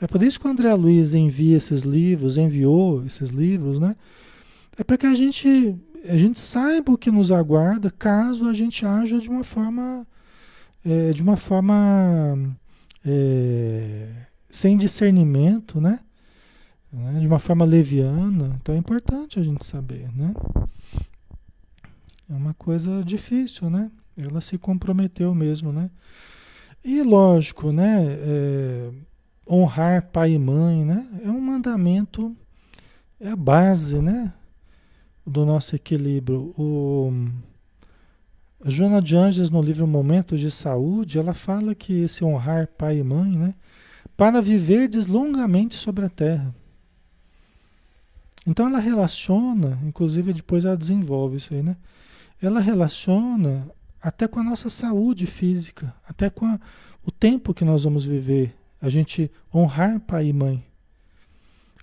É 0.00 0.06
por 0.06 0.22
isso 0.22 0.38
que 0.38 0.46
o 0.46 0.50
André 0.50 0.72
Luiz 0.74 1.14
envia 1.14 1.56
esses 1.56 1.82
livros, 1.82 2.38
enviou 2.38 3.04
esses 3.04 3.30
livros, 3.30 3.80
né? 3.80 3.96
É 4.78 4.84
para 4.84 4.96
que 4.96 5.06
a 5.06 5.14
gente, 5.16 5.74
a 6.08 6.16
gente 6.16 6.38
saiba 6.38 6.92
o 6.92 6.96
que 6.96 7.10
nos 7.10 7.32
aguarda 7.32 7.90
caso 7.90 8.48
a 8.48 8.54
gente 8.54 8.86
haja 8.86 9.18
de 9.18 9.28
uma 9.28 9.42
forma, 9.42 10.06
é, 10.90 11.12
de 11.12 11.22
uma 11.22 11.36
forma 11.36 12.56
é, 13.04 14.08
sem 14.50 14.76
discernimento, 14.76 15.80
né? 15.80 16.00
né? 16.92 17.20
De 17.20 17.26
uma 17.26 17.38
forma 17.38 17.64
leviana. 17.64 18.56
Então 18.60 18.74
é 18.74 18.78
importante 18.78 19.38
a 19.38 19.42
gente 19.42 19.64
saber, 19.64 20.08
né? 20.14 20.34
É 22.30 22.34
uma 22.34 22.54
coisa 22.54 23.02
difícil, 23.04 23.70
né? 23.70 23.90
Ela 24.16 24.40
se 24.40 24.58
comprometeu 24.58 25.34
mesmo, 25.34 25.72
né? 25.72 25.90
E 26.84 27.02
lógico, 27.02 27.72
né? 27.72 28.04
É, 28.08 28.90
honrar 29.48 30.08
pai 30.10 30.32
e 30.32 30.38
mãe, 30.38 30.84
né? 30.84 31.06
É 31.24 31.30
um 31.30 31.40
mandamento, 31.40 32.36
é 33.20 33.30
a 33.30 33.36
base, 33.36 34.00
né? 34.00 34.32
do 35.28 35.44
nosso 35.44 35.76
equilíbrio. 35.76 36.54
O, 36.56 37.12
a 38.64 38.70
Joana 38.70 39.00
de 39.00 39.16
Anjos, 39.16 39.50
no 39.50 39.62
livro 39.62 39.86
Momentos 39.86 40.40
de 40.40 40.50
Saúde, 40.50 41.18
ela 41.18 41.34
fala 41.34 41.74
que 41.74 42.00
esse 42.00 42.24
honrar 42.24 42.66
pai 42.66 42.98
e 42.98 43.02
mãe, 43.02 43.30
né, 43.30 43.54
para 44.16 44.40
viver 44.40 44.88
deslongamente 44.88 45.76
sobre 45.76 46.04
a 46.04 46.08
terra. 46.08 46.54
Então 48.46 48.66
ela 48.66 48.78
relaciona, 48.78 49.78
inclusive 49.84 50.32
depois 50.32 50.64
ela 50.64 50.76
desenvolve 50.76 51.36
isso 51.36 51.54
aí, 51.54 51.62
né? 51.62 51.76
Ela 52.40 52.60
relaciona 52.60 53.70
até 54.00 54.26
com 54.26 54.40
a 54.40 54.42
nossa 54.42 54.70
saúde 54.70 55.26
física, 55.26 55.94
até 56.08 56.30
com 56.30 56.46
a, 56.46 56.58
o 57.04 57.10
tempo 57.10 57.52
que 57.52 57.64
nós 57.64 57.84
vamos 57.84 58.04
viver, 58.04 58.56
a 58.80 58.88
gente 58.88 59.30
honrar 59.52 60.00
pai 60.00 60.28
e 60.28 60.32
mãe 60.32 60.64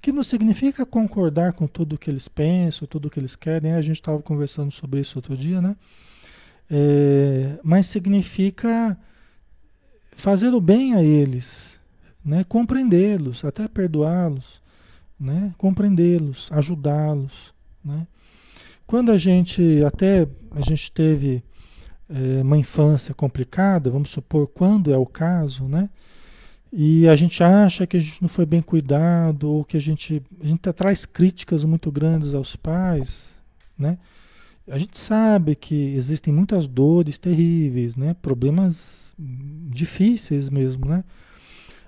que 0.06 0.12
não 0.12 0.22
significa 0.22 0.86
concordar 0.86 1.54
com 1.54 1.66
tudo 1.66 1.98
que 1.98 2.12
eles 2.12 2.28
pensam, 2.28 2.88
tudo 2.88 3.10
que 3.10 3.20
eles 3.20 3.36
querem. 3.36 3.74
A 3.74 3.82
gente 3.82 3.96
estava 3.96 4.22
conversando 4.22 4.72
sobre 4.72 5.00
isso 5.00 5.18
outro 5.18 5.36
dia, 5.36 5.60
né? 5.60 5.76
É, 6.70 7.60
mas 7.64 7.86
significa 7.86 8.98
fazer 10.16 10.54
o 10.54 10.62
bem 10.62 10.94
a 10.96 11.04
eles, 11.04 11.80
né? 12.24 12.44
compreendê-los, 12.44 13.46
até 13.46 13.68
perdoá-los, 13.68 14.62
né? 15.20 15.54
compreendê-los, 15.58 16.50
ajudá-los. 16.52 17.54
Né? 17.84 18.08
Quando 18.88 19.12
a 19.12 19.18
gente 19.18 19.84
até 19.84 20.28
a 20.52 20.62
gente 20.62 20.92
teve 20.92 21.44
é, 22.10 22.42
uma 22.42 22.58
infância 22.58 23.14
complicada, 23.14 23.90
vamos 23.90 24.10
supor, 24.10 24.48
quando 24.48 24.94
é 24.94 24.98
o 24.98 25.06
caso, 25.06 25.66
né? 25.66 25.90
E 26.72 27.08
a 27.08 27.16
gente 27.16 27.42
acha 27.42 27.88
que 27.88 27.96
a 27.96 28.00
gente 28.00 28.22
não 28.22 28.28
foi 28.28 28.46
bem 28.46 28.62
cuidado, 28.62 29.50
ou 29.50 29.64
que 29.64 29.78
a 29.78 29.80
gente, 29.80 30.22
a 30.42 30.46
gente 30.46 30.74
traz 30.74 31.06
críticas 31.06 31.64
muito 31.64 31.92
grandes 31.92 32.34
aos 32.34 32.56
pais, 32.56 33.40
né? 33.78 33.98
A 34.68 34.80
gente 34.80 34.98
sabe 34.98 35.56
que 35.56 35.76
existem 35.76 36.34
muitas 36.34 36.68
dores 36.68 37.18
terríveis, 37.18 37.96
né? 37.96 38.16
Problemas 38.16 39.14
difíceis 39.18 40.50
mesmo, 40.50 40.86
né? 40.86 41.04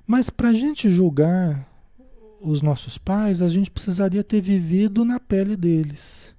Mas 0.05 0.29
para 0.29 0.49
a 0.49 0.53
gente 0.53 0.89
julgar 0.89 1.67
os 2.39 2.61
nossos 2.61 2.97
pais, 2.97 3.41
a 3.41 3.49
gente 3.49 3.71
precisaria 3.71 4.23
ter 4.23 4.41
vivido 4.41 5.03
na 5.03 5.19
pele 5.19 5.55
deles. 5.55 6.35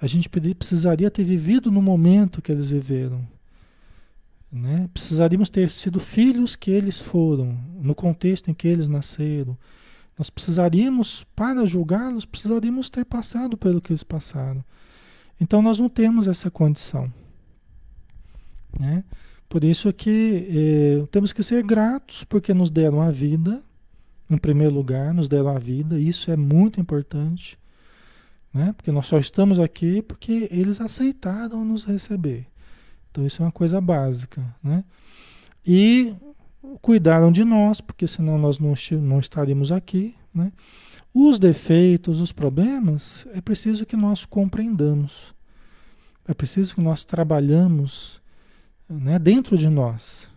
A 0.00 0.06
gente 0.06 0.28
precisaria 0.28 1.10
ter 1.10 1.24
vivido 1.24 1.70
no 1.70 1.82
momento 1.82 2.40
que 2.40 2.50
eles 2.50 2.70
viveram. 2.70 3.26
Né? 4.50 4.88
Precisaríamos 4.92 5.48
ter 5.48 5.70
sido 5.70 5.98
filhos 5.98 6.56
que 6.56 6.70
eles 6.70 7.00
foram, 7.00 7.58
no 7.80 7.94
contexto 7.94 8.50
em 8.50 8.54
que 8.54 8.68
eles 8.68 8.88
nasceram. 8.88 9.56
Nós 10.18 10.28
precisaríamos, 10.28 11.26
para 11.34 11.64
julgá-los, 11.66 12.24
precisaríamos 12.24 12.90
ter 12.90 13.04
passado 13.04 13.56
pelo 13.56 13.80
que 13.80 13.92
eles 13.92 14.02
passaram. 14.02 14.64
Então 15.42 15.60
nós 15.60 15.76
não 15.80 15.88
temos 15.88 16.28
essa 16.28 16.48
condição. 16.48 17.12
Né? 18.78 19.02
Por 19.48 19.64
isso 19.64 19.92
que 19.92 20.48
eh, 20.48 21.06
temos 21.10 21.32
que 21.32 21.42
ser 21.42 21.64
gratos 21.64 22.22
porque 22.22 22.54
nos 22.54 22.70
deram 22.70 23.02
a 23.02 23.10
vida, 23.10 23.60
em 24.30 24.38
primeiro 24.38 24.72
lugar, 24.72 25.12
nos 25.12 25.28
deram 25.28 25.48
a 25.48 25.58
vida, 25.58 25.98
isso 25.98 26.30
é 26.30 26.36
muito 26.36 26.80
importante. 26.80 27.58
Né? 28.54 28.72
Porque 28.76 28.92
nós 28.92 29.08
só 29.08 29.18
estamos 29.18 29.58
aqui 29.58 30.00
porque 30.00 30.48
eles 30.52 30.80
aceitaram 30.80 31.64
nos 31.64 31.84
receber. 31.84 32.46
Então 33.10 33.26
isso 33.26 33.42
é 33.42 33.46
uma 33.46 33.52
coisa 33.52 33.80
básica, 33.80 34.42
né? 34.62 34.84
E 35.66 36.14
cuidaram 36.80 37.32
de 37.32 37.44
nós, 37.44 37.80
porque 37.80 38.06
senão 38.06 38.38
nós 38.38 38.60
não, 38.60 38.74
não 39.00 39.18
estaríamos 39.18 39.72
aqui, 39.72 40.14
né? 40.32 40.52
Os 41.14 41.38
defeitos, 41.38 42.20
os 42.20 42.32
problemas, 42.32 43.26
é 43.34 43.40
preciso 43.40 43.84
que 43.84 43.96
nós 43.96 44.24
compreendamos. 44.24 45.34
É 46.26 46.32
preciso 46.32 46.74
que 46.74 46.80
nós 46.80 47.04
trabalhamos 47.04 48.20
né, 48.88 49.18
dentro 49.18 49.58
de 49.58 49.68
nós. 49.68 50.28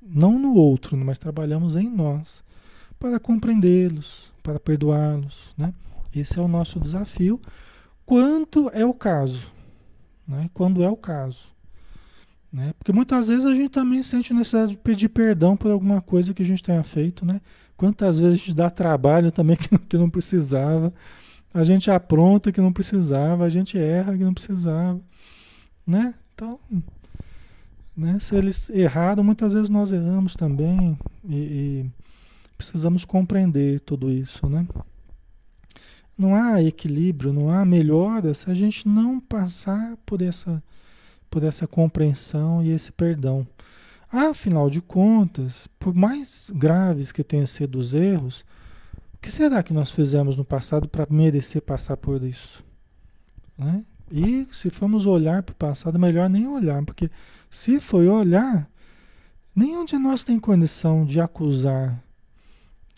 Não 0.00 0.38
no 0.38 0.54
outro, 0.54 0.96
mas 0.96 1.18
trabalhamos 1.18 1.76
em 1.76 1.90
nós 1.90 2.44
para 2.98 3.20
compreendê-los, 3.20 4.32
para 4.42 4.58
perdoá-los. 4.58 5.54
Né? 5.58 5.74
Esse 6.14 6.38
é 6.38 6.42
o 6.42 6.48
nosso 6.48 6.80
desafio, 6.80 7.40
quando 8.06 8.70
é 8.72 8.84
o 8.84 8.94
caso. 8.94 9.52
Né? 10.26 10.48
Quando 10.54 10.82
é 10.82 10.88
o 10.88 10.96
caso. 10.96 11.48
Né? 12.52 12.72
Porque 12.78 12.92
muitas 12.92 13.28
vezes 13.28 13.44
a 13.44 13.54
gente 13.54 13.70
também 13.70 14.02
sente 14.02 14.32
necessidade 14.32 14.72
de 14.72 14.78
pedir 14.78 15.08
perdão 15.08 15.56
por 15.56 15.70
alguma 15.70 16.00
coisa 16.00 16.32
que 16.32 16.42
a 16.42 16.46
gente 16.46 16.62
tenha 16.62 16.84
feito, 16.84 17.26
né? 17.26 17.40
Quantas 17.76 18.18
vezes 18.18 18.34
a 18.34 18.36
gente 18.36 18.54
dá 18.54 18.70
trabalho 18.70 19.32
também 19.32 19.56
que, 19.58 19.76
que 19.78 19.98
não 19.98 20.08
precisava, 20.08 20.92
a 21.52 21.64
gente 21.64 21.90
apronta 21.90 22.50
que 22.50 22.60
não 22.60 22.72
precisava, 22.72 23.44
a 23.44 23.48
gente 23.48 23.78
erra 23.78 24.16
que 24.16 24.24
não 24.24 24.34
precisava, 24.34 25.00
né? 25.86 26.14
Então, 26.34 26.58
né? 27.96 28.18
se 28.18 28.34
eles 28.34 28.68
erraram, 28.70 29.22
muitas 29.22 29.52
vezes 29.52 29.68
nós 29.68 29.92
erramos 29.92 30.34
também 30.34 30.98
e, 31.28 31.36
e 31.36 31.90
precisamos 32.56 33.04
compreender 33.04 33.80
tudo 33.80 34.10
isso, 34.10 34.48
né? 34.48 34.66
Não 36.16 36.34
há 36.34 36.62
equilíbrio, 36.62 37.32
não 37.32 37.50
há 37.50 37.64
melhora 37.64 38.34
se 38.34 38.48
a 38.50 38.54
gente 38.54 38.86
não 38.86 39.18
passar 39.18 39.96
por 40.06 40.22
essa 40.22 40.62
por 41.34 41.42
essa 41.42 41.66
compreensão 41.66 42.62
e 42.62 42.70
esse 42.70 42.92
perdão. 42.92 43.44
Afinal 44.10 44.70
de 44.70 44.80
contas, 44.80 45.66
por 45.78 45.94
mais 45.94 46.50
graves 46.54 47.12
que 47.12 47.24
tenham 47.24 47.46
sido 47.46 47.78
os 47.78 47.94
erros, 47.94 48.44
o 49.14 49.18
que 49.18 49.30
será 49.30 49.62
que 49.62 49.72
nós 49.72 49.90
fizemos 49.90 50.36
no 50.36 50.44
passado 50.44 50.88
para 50.88 51.06
merecer 51.10 51.62
passar 51.62 51.96
por 51.96 52.22
isso? 52.22 52.64
Né? 53.56 53.84
E 54.10 54.46
se 54.52 54.70
formos 54.70 55.06
olhar 55.06 55.42
para 55.42 55.52
o 55.52 55.56
passado, 55.56 55.98
melhor 55.98 56.28
nem 56.28 56.46
olhar, 56.46 56.84
porque 56.84 57.10
se 57.50 57.80
foi 57.80 58.06
olhar, 58.06 58.68
nenhum 59.54 59.84
de 59.84 59.96
nós 59.98 60.22
tem 60.22 60.38
condição 60.38 61.04
de 61.04 61.20
acusar, 61.20 62.02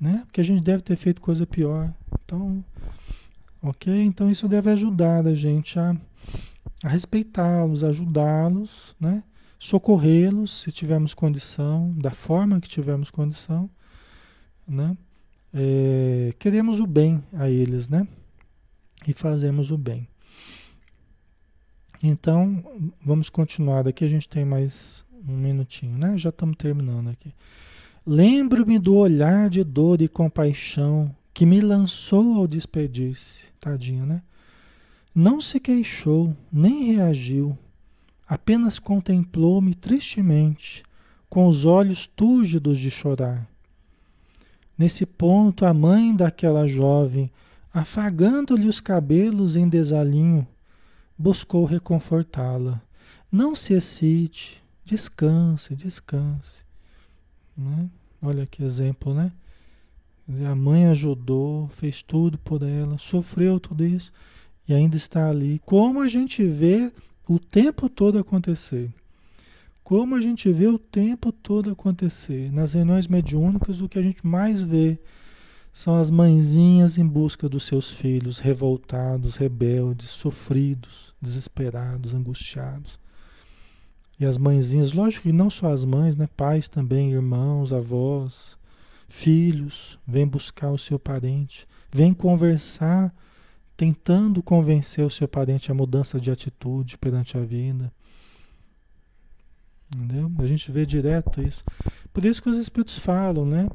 né? 0.01 0.23
Porque 0.27 0.41
a 0.41 0.45
gente 0.45 0.63
deve 0.63 0.83
ter 0.83 0.97
feito 0.97 1.21
coisa 1.21 1.47
pior. 1.47 1.93
Então, 2.25 2.65
ok? 3.63 4.03
Então 4.03 4.31
isso 4.31 4.49
deve 4.49 4.71
ajudar 4.71 5.27
a 5.27 5.35
gente 5.35 5.79
a 5.79 5.97
a 6.83 6.89
respeitá-los, 6.89 7.83
ajudá-los, 7.83 8.95
né? 9.01 9.23
Socorrê-los 9.59 10.63
se 10.63 10.73
tivermos 10.73 11.15
condição, 11.15 11.95
da 11.99 12.11
forma 12.11 12.61
que 12.61 12.69
tivermos 12.69 13.11
condição, 13.11 13.71
né? 14.67 14.97
É, 15.53 16.35
queremos 16.39 16.81
o 16.81 16.87
bem 16.87 17.23
a 17.33 17.49
eles, 17.49 17.89
né? 17.89 18.07
E 19.07 19.13
fazemos 19.13 19.71
o 19.71 19.79
bem. 19.79 20.07
Então, 22.03 22.63
vamos 23.03 23.31
continuar. 23.31 23.83
Daqui 23.83 24.05
a 24.05 24.09
gente 24.09 24.29
tem 24.29 24.45
mais 24.45 25.05
um 25.27 25.37
minutinho, 25.37 25.97
né? 25.97 26.19
Já 26.19 26.29
estamos 26.29 26.57
terminando 26.57 27.09
aqui. 27.09 27.33
Lembro-me 28.07 28.79
do 28.79 28.95
olhar 28.95 29.49
de 29.49 29.65
dor 29.65 30.01
e 30.01 30.09
compaixão 30.09 31.15
que 31.33 31.47
me 31.47 31.61
lançou 31.61 32.35
ao 32.35 32.47
despedir-se. 32.47 33.45
Tadinho, 33.59 34.07
né? 34.07 34.23
Não 35.15 35.41
se 35.41 35.59
queixou, 35.59 36.37
nem 36.53 36.93
reagiu, 36.93 37.57
apenas 38.27 38.79
contemplou-me 38.79 39.75
tristemente, 39.75 40.83
com 41.29 41.47
os 41.47 41.65
olhos 41.65 42.07
túrgidos 42.07 42.79
de 42.79 42.91
chorar. 42.91 43.47
Nesse 44.77 45.07
ponto, 45.07 45.65
a 45.65 45.73
mãe 45.73 46.15
daquela 46.15 46.67
jovem, 46.67 47.31
afagando-lhe 47.73 48.69
os 48.69 48.81
cabelos 48.81 49.57
em 49.57 49.69
desalinho, 49.69 50.47
buscou 51.17 51.65
reconfortá-la. 51.65 52.81
Não 53.31 53.55
se 53.55 53.75
excite, 53.75 54.63
descanse, 54.85 55.75
descanse. 55.75 56.65
Né? 57.57 57.89
Olha 58.21 58.47
que 58.47 58.63
exemplo, 58.63 59.15
né? 59.15 59.33
A 60.51 60.55
mãe 60.55 60.87
ajudou, 60.87 61.69
fez 61.69 62.03
tudo 62.03 62.37
por 62.39 62.63
ela, 62.63 62.99
sofreu 62.99 63.61
tudo 63.61 63.85
isso 63.85 64.13
e 64.69 64.75
ainda 64.75 64.97
está 64.97 65.31
ali. 65.31 65.61
Como 65.65 66.01
a 66.01 66.09
gente 66.09 66.43
vê 66.45 66.93
o 67.29 67.39
tempo 67.39 67.89
todo 67.89 68.19
acontecer. 68.19 68.93
Como 69.83 70.15
a 70.15 70.21
gente 70.21 70.51
vê 70.51 70.67
o 70.67 70.79
tempo 70.79 71.31
todo 71.31 71.71
acontecer. 71.71 72.53
Nas 72.53 72.73
reuniões 72.73 73.07
mediúnicas, 73.07 73.81
o 73.81 73.89
que 73.89 73.99
a 73.99 74.03
gente 74.03 74.27
mais 74.27 74.61
vê 74.61 74.99
são 75.73 75.95
as 75.95 76.11
mãezinhas 76.11 76.97
em 76.99 77.07
busca 77.07 77.49
dos 77.49 77.65
seus 77.65 77.93
filhos, 77.93 78.39
revoltados, 78.39 79.37
rebeldes, 79.37 80.09
sofridos, 80.09 81.15
desesperados, 81.21 82.15
angustiados. 82.15 82.99
E 84.19 84.25
as 84.25 84.39
mãezinhas, 84.39 84.93
lógico 84.93 85.25
que 85.25 85.33
não 85.33 85.51
só 85.51 85.71
as 85.71 85.85
mães, 85.85 86.17
né? 86.17 86.27
Pais 86.35 86.67
também, 86.69 87.13
irmãos, 87.13 87.73
avós, 87.73 88.57
filhos, 89.09 89.99
vêm 90.07 90.27
buscar 90.27 90.71
o 90.71 90.79
seu 90.79 90.99
parente, 90.99 91.69
vêm 91.93 92.15
conversar 92.15 93.15
tentando 93.77 94.43
convencer 94.43 95.05
o 95.05 95.11
seu 95.11 95.29
parente 95.29 95.71
a 95.71 95.75
mudança 95.75 96.19
de 96.19 96.31
atitude 96.31 96.97
perante 96.97 97.37
a 97.37 97.41
vida. 97.43 97.93
Entendeu? 99.95 100.33
A 100.39 100.47
gente 100.47 100.71
vê 100.73 100.87
direto 100.87 101.43
isso. 101.43 101.63
Por 102.13 102.25
isso 102.25 102.43
que 102.43 102.49
os 102.49 102.59
espíritos 102.59 102.99
falam, 102.99 103.45
né? 103.45 103.69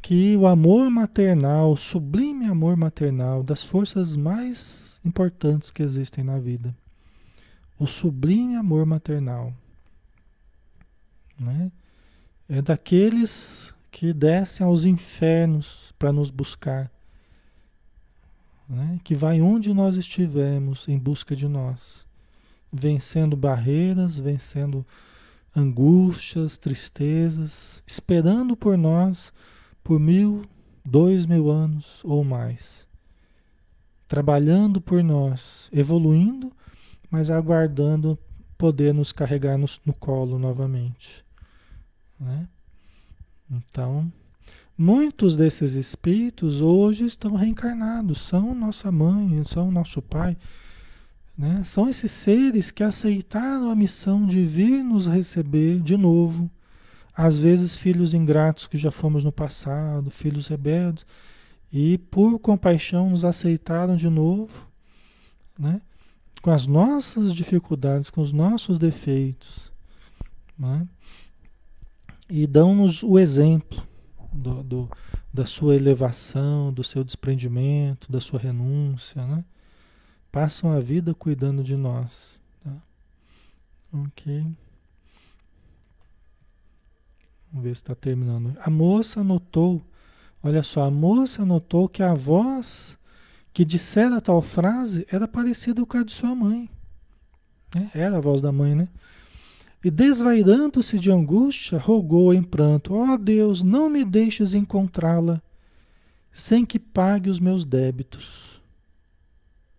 Que 0.00 0.36
o 0.36 0.46
amor 0.46 0.90
maternal, 0.90 1.72
o 1.72 1.76
sublime 1.76 2.46
amor 2.46 2.76
maternal, 2.76 3.42
das 3.42 3.62
forças 3.62 4.16
mais 4.16 5.00
importantes 5.04 5.70
que 5.70 5.82
existem 5.82 6.24
na 6.24 6.38
vida. 6.38 6.74
O 7.78 7.86
sublime 7.86 8.54
amor 8.56 8.86
maternal. 8.86 9.52
Né? 11.38 11.70
É 12.48 12.62
daqueles 12.62 13.74
que 13.90 14.12
descem 14.12 14.66
aos 14.66 14.84
infernos 14.84 15.92
para 15.98 16.12
nos 16.12 16.30
buscar 16.30 16.90
né? 18.72 18.98
que 19.04 19.14
vai 19.14 19.40
onde 19.42 19.72
nós 19.74 19.96
estivermos 19.96 20.88
em 20.88 20.98
busca 20.98 21.36
de 21.36 21.46
nós, 21.46 22.06
vencendo 22.72 23.36
barreiras, 23.36 24.18
vencendo 24.18 24.84
angústias, 25.54 26.56
tristezas, 26.56 27.82
esperando 27.86 28.56
por 28.56 28.78
nós 28.78 29.30
por 29.84 30.00
mil, 30.00 30.46
dois 30.82 31.26
mil 31.26 31.50
anos 31.50 32.00
ou 32.02 32.24
mais, 32.24 32.88
trabalhando 34.08 34.80
por 34.80 35.04
nós, 35.04 35.68
evoluindo, 35.70 36.50
mas 37.10 37.28
aguardando 37.28 38.18
poder 38.56 38.94
nos 38.94 39.12
carregar 39.12 39.58
no, 39.58 39.66
no 39.84 39.92
colo 39.92 40.38
novamente. 40.38 41.22
Né? 42.18 42.48
Então, 43.50 44.10
muitos 44.76 45.36
desses 45.36 45.74
espíritos 45.74 46.60
hoje 46.60 47.04
estão 47.04 47.34
reencarnados, 47.34 48.20
são 48.20 48.54
nossa 48.54 48.90
mãe, 48.90 49.42
são 49.44 49.70
nosso 49.70 50.00
pai. 50.00 50.36
Né? 51.36 51.62
São 51.64 51.88
esses 51.88 52.10
seres 52.10 52.70
que 52.70 52.82
aceitaram 52.82 53.70
a 53.70 53.76
missão 53.76 54.26
de 54.26 54.42
vir 54.42 54.82
nos 54.82 55.06
receber 55.06 55.80
de 55.80 55.96
novo. 55.96 56.50
Às 57.14 57.36
vezes, 57.36 57.74
filhos 57.74 58.14
ingratos 58.14 58.66
que 58.66 58.78
já 58.78 58.90
fomos 58.90 59.22
no 59.22 59.32
passado, 59.32 60.10
filhos 60.10 60.48
rebeldes, 60.48 61.04
e 61.72 61.98
por 61.98 62.38
compaixão 62.38 63.10
nos 63.10 63.24
aceitaram 63.24 63.96
de 63.96 64.08
novo, 64.08 64.68
né? 65.58 65.80
com 66.40 66.50
as 66.50 66.66
nossas 66.66 67.34
dificuldades, 67.34 68.10
com 68.10 68.20
os 68.20 68.32
nossos 68.32 68.78
defeitos. 68.78 69.70
Né? 70.58 70.86
E 72.28 72.46
dão-nos 72.46 73.02
o 73.02 73.18
exemplo 73.18 73.86
do, 74.32 74.62
do, 74.62 74.90
da 75.32 75.44
sua 75.44 75.74
elevação, 75.74 76.72
do 76.72 76.82
seu 76.82 77.04
desprendimento, 77.04 78.10
da 78.10 78.20
sua 78.20 78.38
renúncia. 78.38 79.24
Né? 79.26 79.44
Passam 80.30 80.70
a 80.70 80.80
vida 80.80 81.14
cuidando 81.14 81.62
de 81.62 81.76
nós. 81.76 82.38
Tá? 82.62 82.72
Ok. 83.92 84.46
Vamos 87.52 87.64
ver 87.64 87.74
se 87.76 87.82
está 87.82 87.94
terminando. 87.94 88.56
A 88.60 88.70
moça 88.70 89.22
notou, 89.22 89.82
olha 90.42 90.62
só, 90.62 90.82
a 90.82 90.90
moça 90.90 91.44
notou 91.44 91.88
que 91.88 92.02
a 92.02 92.14
voz 92.14 92.96
que 93.52 93.64
dissera 93.64 94.20
tal 94.20 94.40
frase 94.40 95.06
era 95.10 95.28
parecida 95.28 95.84
com 95.84 95.98
a 95.98 96.02
de 96.02 96.12
sua 96.12 96.34
mãe. 96.34 96.70
Né? 97.74 97.90
Era 97.94 98.16
a 98.16 98.20
voz 98.20 98.40
da 98.40 98.50
mãe, 98.50 98.74
né? 98.74 98.88
E 99.84 99.90
desvairando-se 99.90 100.98
de 100.98 101.10
angústia, 101.10 101.78
rogou 101.78 102.32
em 102.32 102.42
pranto: 102.42 102.94
Ó 102.94 103.14
oh 103.14 103.18
Deus, 103.18 103.62
não 103.62 103.90
me 103.90 104.04
deixes 104.04 104.54
encontrá-la 104.54 105.42
sem 106.32 106.64
que 106.64 106.78
pague 106.78 107.28
os 107.28 107.40
meus 107.40 107.64
débitos. 107.64 108.60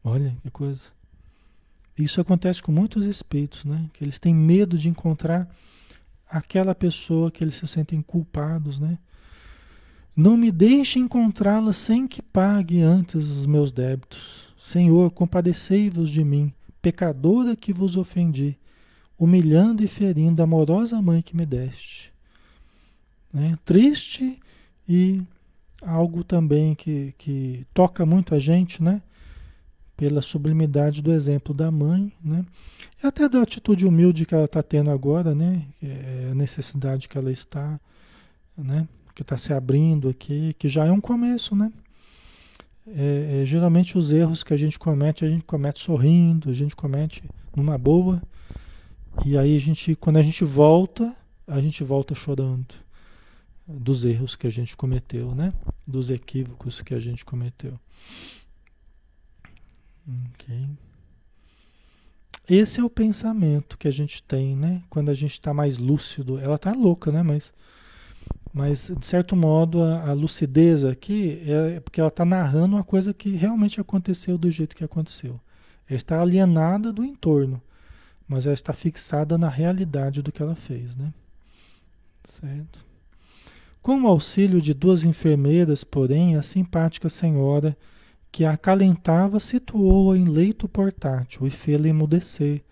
Olha 0.04 0.36
que 0.42 0.52
coisa. 0.52 0.84
Isso 1.98 2.20
acontece 2.20 2.62
com 2.62 2.72
muitos 2.72 3.06
espíritos, 3.06 3.64
né? 3.64 3.90
Que 3.94 4.04
eles 4.04 4.20
têm 4.20 4.36
medo 4.36 4.78
de 4.78 4.90
encontrar 4.90 5.50
aquela 6.30 6.76
pessoa 6.76 7.32
que 7.32 7.44
eles 7.44 7.56
se 7.56 7.68
sentem 7.68 8.02
culpados, 8.02 8.80
né? 8.80 8.98
Não 10.16 10.36
me 10.36 10.52
deixe 10.52 11.00
encontrá-la 11.00 11.72
sem 11.72 12.08
que 12.08 12.22
pague 12.22 12.82
antes 12.82 13.28
os 13.28 13.46
meus 13.46 13.72
débitos. 13.72 14.54
Senhor, 14.60 15.10
compadecei-vos 15.12 16.10
de 16.10 16.24
mim, 16.24 16.54
pecadora 16.82 17.56
que 17.56 17.72
vos 17.72 17.96
ofendi 17.96 18.58
humilhando 19.18 19.84
e 19.84 19.88
ferindo 19.88 20.42
a 20.42 20.46
amorosa 20.46 21.02
mãe 21.02 21.22
que 21.22 21.36
me 21.36 21.46
deste. 21.46 22.12
Né? 23.32 23.58
Triste 23.66 24.40
e 24.88 25.22
algo 25.82 26.24
também 26.24 26.76
que, 26.76 27.14
que 27.18 27.66
toca 27.74 28.06
muito 28.06 28.34
a 28.36 28.40
gente, 28.40 28.82
né? 28.82 29.02
Pela 29.96 30.22
sublimidade 30.22 31.02
do 31.02 31.12
exemplo 31.12 31.54
da 31.54 31.70
mãe, 31.72 32.12
né? 32.24 32.46
E 33.04 33.08
até 33.08 33.28
da 33.30 33.42
atitude 33.42 33.86
humilde 33.86 34.26
que 34.26 34.34
ela 34.34 34.46
está 34.46 34.64
tendo 34.64 34.90
agora, 34.90 35.36
né? 35.36 35.66
É 35.82 36.30
a 36.32 36.36
necessidade 36.36 37.08
que 37.08 37.18
ela 37.18 37.32
está, 37.32 37.80
né? 38.58 38.88
Que 39.14 39.22
está 39.22 39.38
se 39.38 39.54
abrindo 39.54 40.10
aqui, 40.10 40.56
que 40.58 40.68
já 40.68 40.86
é 40.86 40.92
um 40.92 41.02
começo, 41.02 41.56
né? 41.56 41.72
É, 42.88 43.42
é, 43.42 43.46
geralmente 43.46 43.98
os 43.98 44.12
erros 44.12 44.44
que 44.44 44.54
a 44.54 44.58
gente 44.58 44.78
comete, 44.78 45.24
a 45.24 45.30
gente 45.30 45.46
comete 45.46 45.80
sorrindo, 45.80 46.50
a 46.50 46.54
gente 46.54 46.76
comete 46.76 47.24
numa 47.56 47.78
boa, 47.78 48.22
e 49.26 49.38
aí 49.38 49.56
a 49.56 49.60
gente, 49.60 49.96
quando 49.96 50.18
a 50.18 50.24
gente 50.24 50.44
volta, 50.44 51.16
a 51.48 51.60
gente 51.60 51.84
volta 51.84 52.16
chorando 52.16 52.74
dos 53.68 54.04
erros 54.04 54.36
que 54.36 54.48
a 54.48 54.50
gente 54.50 54.76
cometeu, 54.76 55.34
né? 55.34 55.54
Dos 55.88 56.10
equívocos 56.10 56.82
que 56.82 56.94
a 56.94 57.00
gente 57.00 57.24
cometeu. 57.24 57.80
Ok. 60.34 60.68
Esse 62.50 62.82
é 62.82 62.84
o 62.84 62.90
pensamento 62.90 63.78
que 63.78 63.88
a 63.88 63.92
gente 63.92 64.22
tem, 64.22 64.56
né? 64.56 64.84
Quando 64.90 65.10
a 65.10 65.14
gente 65.14 65.34
está 65.34 65.54
mais 65.54 65.78
lúcido. 65.78 66.38
Ela 66.40 66.56
está 66.56 66.74
louca, 66.74 67.10
né? 67.10 67.24
Mas, 67.24 67.54
mas 68.54 68.92
de 68.98 69.06
certo 69.06 69.36
modo, 69.36 69.82
a, 69.82 70.10
a 70.10 70.14
lucidez 70.14 70.84
aqui 70.84 71.42
é 71.46 71.80
porque 71.80 72.02
ela 72.02 72.10
está 72.10 72.26
narrando 72.26 72.76
uma 72.76 72.84
coisa 72.84 73.14
que 73.14 73.30
realmente 73.30 73.80
aconteceu 73.80 74.38
do 74.38 74.52
jeito 74.52 74.76
que 74.76 74.84
aconteceu. 74.84 75.40
Ela 75.88 75.98
está 75.98 76.20
alienada 76.20 76.92
do 76.92 77.06
entorno 77.06 77.62
mas 78.28 78.46
ela 78.46 78.54
está 78.54 78.74
fixada 78.74 79.38
na 79.38 79.50
realidade 79.50 80.22
do 80.22 80.32
que 80.32 80.42
ela 80.42 80.56
fez, 80.56 80.96
né? 80.96 81.14
Certo? 82.24 82.86
Com 83.82 84.02
o 84.02 84.08
auxílio 84.08 84.62
de 84.62 84.74
duas 84.74 85.04
enfermeiras, 85.04 85.84
porém, 85.84 86.36
a 86.36 86.42
simpática 86.42 87.10
senhora 87.10 87.78
que 88.32 88.46
a 88.46 88.54
acalentava 88.54 89.40
situou-a 89.40 90.18
em 90.18 90.26
leito 90.26 90.68
portátil 90.68 91.46
e 91.46 91.52
fê-la 91.52 91.88
emudecer, 91.88 92.64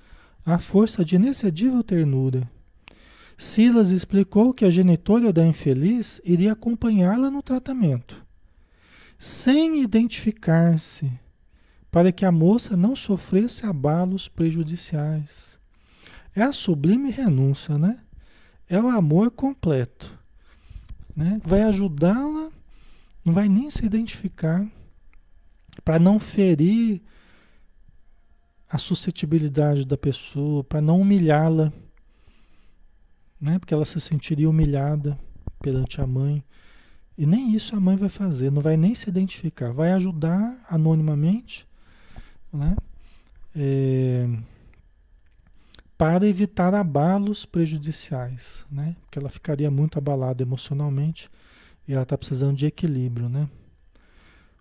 à 0.43 0.57
força 0.57 1.05
de 1.05 1.17
inexcedível 1.17 1.83
ternura. 1.83 2.49
Silas 3.37 3.91
explicou 3.91 4.53
que 4.53 4.65
a 4.65 4.71
genitora 4.71 5.31
da 5.31 5.45
infeliz 5.45 6.19
iria 6.23 6.53
acompanhá-la 6.53 7.29
no 7.29 7.43
tratamento, 7.43 8.23
sem 9.19 9.83
identificar-se 9.83 11.11
para 11.91 12.11
que 12.13 12.23
a 12.23 12.31
moça 12.31 12.77
não 12.77 12.95
sofresse 12.95 13.65
abalos 13.65 14.29
prejudiciais. 14.29 15.59
É 16.33 16.41
a 16.41 16.53
sublime 16.53 17.11
renúncia, 17.11 17.77
né? 17.77 17.99
É 18.69 18.81
o 18.81 18.87
amor 18.87 19.31
completo. 19.31 20.17
Né? 21.13 21.41
Vai 21.43 21.63
ajudá-la, 21.63 22.49
não 23.25 23.33
vai 23.33 23.49
nem 23.49 23.69
se 23.69 23.85
identificar, 23.85 24.65
para 25.83 25.99
não 25.99 26.17
ferir 26.17 27.01
a 28.69 28.77
suscetibilidade 28.77 29.85
da 29.85 29.97
pessoa, 29.97 30.63
para 30.63 30.79
não 30.79 31.01
humilhá-la, 31.01 31.73
né? 33.39 33.59
porque 33.59 33.73
ela 33.73 33.83
se 33.83 33.99
sentiria 33.99 34.49
humilhada 34.49 35.19
perante 35.59 35.99
a 35.99 36.07
mãe. 36.07 36.41
E 37.17 37.25
nem 37.25 37.53
isso 37.53 37.75
a 37.75 37.79
mãe 37.81 37.97
vai 37.97 38.07
fazer, 38.07 38.49
não 38.49 38.61
vai 38.61 38.77
nem 38.77 38.95
se 38.95 39.09
identificar, 39.09 39.73
vai 39.73 39.91
ajudar 39.91 40.57
anonimamente 40.69 41.69
né? 42.51 42.75
É, 43.55 44.27
para 45.97 46.27
evitar 46.27 46.73
abalos 46.73 47.45
prejudiciais, 47.45 48.65
né? 48.71 48.95
Porque 49.01 49.19
ela 49.19 49.29
ficaria 49.29 49.69
muito 49.69 49.97
abalada 49.97 50.41
emocionalmente 50.41 51.29
e 51.87 51.93
ela 51.93 52.03
está 52.03 52.17
precisando 52.17 52.57
de 52.57 52.65
equilíbrio, 52.65 53.29
né? 53.29 53.47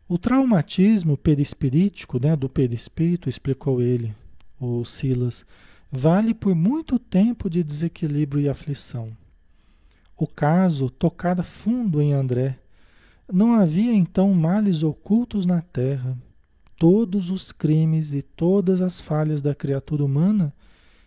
O 0.06 0.18
traumatismo 0.18 1.16
perispirítico, 1.16 2.20
né, 2.20 2.34
do 2.34 2.48
perispírito, 2.48 3.28
explicou 3.28 3.80
ele, 3.80 4.14
o 4.60 4.84
Silas, 4.84 5.46
vale 5.90 6.34
por 6.34 6.54
muito 6.54 6.98
tempo 6.98 7.48
de 7.48 7.62
desequilíbrio 7.62 8.42
e 8.42 8.48
aflição. 8.48 9.16
O 10.16 10.26
caso 10.26 10.90
tocara 10.90 11.42
fundo 11.42 12.02
em 12.02 12.12
André. 12.12 12.58
Não 13.32 13.54
havia 13.54 13.94
então 13.94 14.34
males 14.34 14.82
ocultos 14.82 15.46
na 15.46 15.62
terra 15.62 16.18
todos 16.80 17.28
os 17.28 17.52
crimes 17.52 18.14
e 18.14 18.22
todas 18.22 18.80
as 18.80 18.98
falhas 18.98 19.42
da 19.42 19.54
criatura 19.54 20.02
humana 20.02 20.50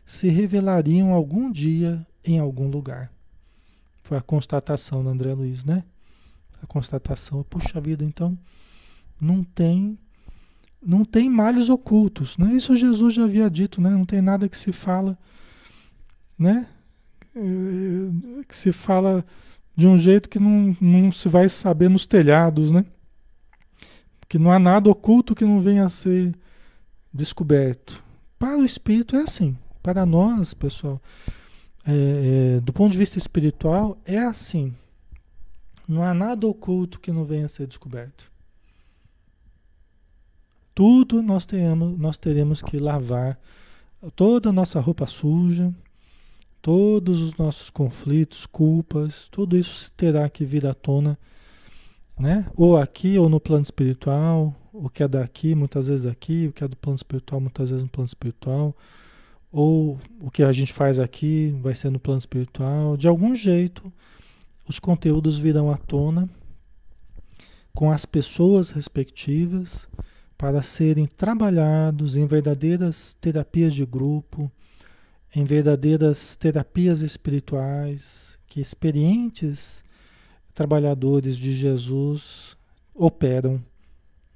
se 0.05 0.28
revelariam 0.28 1.11
algum 1.11 1.51
dia 1.51 2.05
em 2.24 2.38
algum 2.38 2.69
lugar. 2.69 3.11
Foi 4.03 4.15
a 4.15 4.21
constatação 4.21 5.03
do 5.03 5.09
André 5.09 5.34
Luiz, 5.34 5.65
né? 5.65 5.84
A 6.61 6.67
constatação, 6.67 7.41
puxa 7.49 7.82
vida, 7.82 8.05
então 8.05 8.38
não 9.19 9.43
tem 9.43 9.97
não 10.80 11.03
tem 11.03 11.28
males 11.28 11.69
ocultos, 11.69 12.38
né? 12.38 12.53
Isso 12.53 12.76
Jesus 12.76 13.15
já 13.15 13.24
havia 13.24 13.49
dito, 13.49 13.82
né? 13.82 13.89
Não 13.89 14.05
tem 14.05 14.21
nada 14.21 14.47
que 14.47 14.57
se 14.57 14.71
fala, 14.71 15.17
né? 16.38 16.67
Eh, 17.36 18.43
que 18.47 18.55
se 18.55 18.71
fala 18.71 19.26
de 19.76 19.88
um 19.88 19.97
jeito 19.97 20.30
que 20.30 20.38
não, 20.38 20.78
não 20.80 21.11
se 21.11 21.28
vai 21.28 21.49
saber 21.49 21.89
nos 21.89 22.05
telhados, 22.05 22.71
né? 22.71 22.86
Que 24.28 24.38
não 24.39 24.51
há 24.51 24.59
nada 24.59 24.89
oculto 24.89 25.36
que 25.36 25.45
não 25.45 25.59
venha 25.59 25.86
a 25.86 25.89
ser 25.89 26.36
descoberto. 27.13 28.03
Para 28.39 28.57
o 28.57 28.65
espírito 28.65 29.15
é 29.15 29.21
assim. 29.21 29.57
Para 29.82 30.05
nós, 30.05 30.53
pessoal, 30.53 31.01
é, 31.86 32.55
é, 32.57 32.59
do 32.61 32.71
ponto 32.74 32.91
de 32.93 32.97
vista 32.97 33.17
espiritual, 33.17 33.97
é 34.05 34.17
assim. 34.17 34.74
Não 35.88 36.01
há 36.01 36.13
nada 36.13 36.47
oculto 36.47 36.99
que 36.99 37.11
não 37.11 37.26
venha 37.26 37.45
a 37.45 37.49
ser 37.49 37.67
descoberto. 37.67 38.32
Tudo 40.74 41.21
nós 41.21 41.45
teremos, 41.45 41.97
nós 41.99 42.17
teremos 42.17 42.61
que 42.61 42.78
lavar. 42.78 43.39
Toda 44.15 44.49
a 44.49 44.53
nossa 44.53 44.80
roupa 44.80 45.05
suja, 45.05 45.74
todos 46.61 47.21
os 47.21 47.38
nossos 47.38 47.69
conflitos, 47.69 48.45
culpas, 48.45 49.28
tudo 49.30 49.57
isso 49.57 49.91
terá 49.91 50.28
que 50.30 50.45
vir 50.45 50.65
à 50.65 50.74
tona 50.74 51.17
né? 52.18 52.45
Ou 52.55 52.78
aqui 52.78 53.18
ou 53.18 53.28
no 53.30 53.39
plano 53.39 53.64
espiritual, 53.64 54.55
o 54.72 54.89
que 54.89 55.03
é 55.03 55.07
daqui, 55.07 55.55
muitas 55.55 55.88
vezes 55.88 56.05
aqui, 56.05 56.47
o 56.47 56.53
que 56.53 56.64
é 56.64 56.68
do 56.68 56.76
plano 56.76 56.95
espiritual, 56.95 57.41
muitas 57.41 57.70
vezes 57.70 57.84
no 57.84 57.89
plano 57.89 58.07
espiritual, 58.07 58.76
ou 59.51 59.99
o 60.20 60.32
que 60.32 60.43
a 60.43 60.51
gente 60.51 60.74
faz 60.74 60.99
aqui 60.99 61.55
vai 61.61 61.76
ser 61.76 61.89
no 61.89 61.99
plano 61.99 62.20
espiritual. 62.20 62.97
De 62.97 63.07
algum 63.07 63.36
jeito, 63.36 63.91
os 64.68 64.80
conteúdos 64.80 65.38
virão 65.38 65.70
à 65.70 65.78
tona 65.78 66.30
com 67.74 67.91
as 67.91 68.05
pessoas 68.05 68.70
respectivas 68.72 69.88
para 70.38 70.61
serem 70.61 71.05
trabalhados 71.05 72.16
em 72.16 72.26
verdadeiras 72.26 73.16
terapias 73.20 73.74
de 73.74 73.86
grupo, 73.86 74.51
em 75.36 75.43
verdadeiras 75.43 76.36
terapias 76.36 77.01
espirituais 77.01 78.38
que 78.47 78.61
experientes 78.61 79.84
trabalhadores 80.53 81.37
de 81.37 81.53
Jesus 81.53 82.55
operam, 82.93 83.61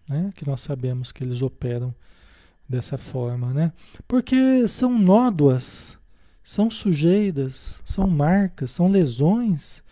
né? 0.07 0.31
Que 0.35 0.45
nós 0.45 0.61
sabemos 0.61 1.11
que 1.11 1.23
eles 1.23 1.41
operam 1.41 1.93
dessa 2.67 2.97
forma, 2.97 3.53
né? 3.53 3.71
Porque 4.07 4.67
são 4.67 4.97
nódoas, 4.97 5.97
são 6.43 6.69
sujeiras, 6.69 7.81
são 7.85 8.07
marcas, 8.07 8.71
são 8.71 8.89
lesões 8.89 9.83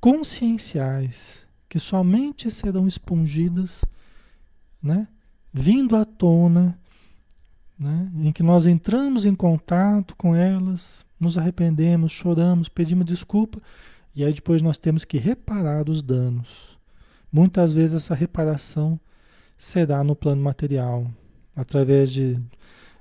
conscienciais 0.00 1.46
que 1.68 1.78
somente 1.78 2.50
serão 2.50 2.88
expungidas, 2.88 3.84
né? 4.82 5.06
Vindo 5.52 5.96
à 5.96 6.04
tona, 6.04 6.78
né? 7.78 8.10
Em 8.16 8.32
que 8.32 8.42
nós 8.42 8.66
entramos 8.66 9.24
em 9.26 9.34
contato 9.34 10.16
com 10.16 10.34
elas, 10.34 11.04
nos 11.18 11.36
arrependemos, 11.36 12.10
choramos, 12.10 12.68
pedimos 12.68 13.04
desculpa 13.04 13.60
e 14.14 14.24
aí 14.24 14.32
depois 14.32 14.60
nós 14.62 14.78
temos 14.78 15.04
que 15.04 15.18
reparar 15.18 15.88
os 15.88 16.02
danos. 16.02 16.78
Muitas 17.32 17.72
vezes 17.72 17.96
essa 17.96 18.14
reparação 18.14 18.98
será 19.56 20.02
no 20.02 20.16
plano 20.16 20.42
material, 20.42 21.10
através 21.54 22.10
de, 22.10 22.40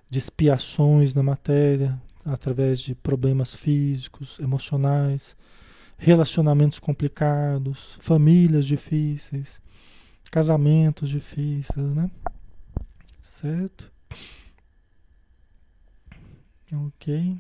de 0.10 0.20
expiações 0.20 1.14
na 1.14 1.24
matéria, 1.24 2.00
através 2.26 2.80
de 2.80 2.94
problemas 2.94 3.56
físicos, 3.56 4.40
emocionais, 4.40 5.36
relacionamentos 5.98 6.80
complicados, 6.80 7.98
famílias 8.00 8.66
difíceis, 8.66 9.60
casamentos 10.30 11.10
difíceis, 11.10 11.88
né? 11.96 12.10
Certo? 13.22 13.92
Ok. 16.72 17.38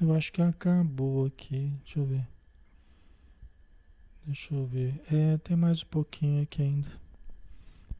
Eu 0.00 0.12
acho 0.14 0.32
que 0.32 0.42
acabou 0.42 1.26
aqui. 1.26 1.72
Deixa 1.84 1.98
eu 2.00 2.04
ver. 2.04 2.26
Deixa 4.24 4.54
eu 4.54 4.66
ver. 4.66 5.00
É, 5.12 5.36
tem 5.38 5.56
mais 5.56 5.82
um 5.82 5.86
pouquinho 5.86 6.42
aqui 6.42 6.62
ainda. 6.62 6.88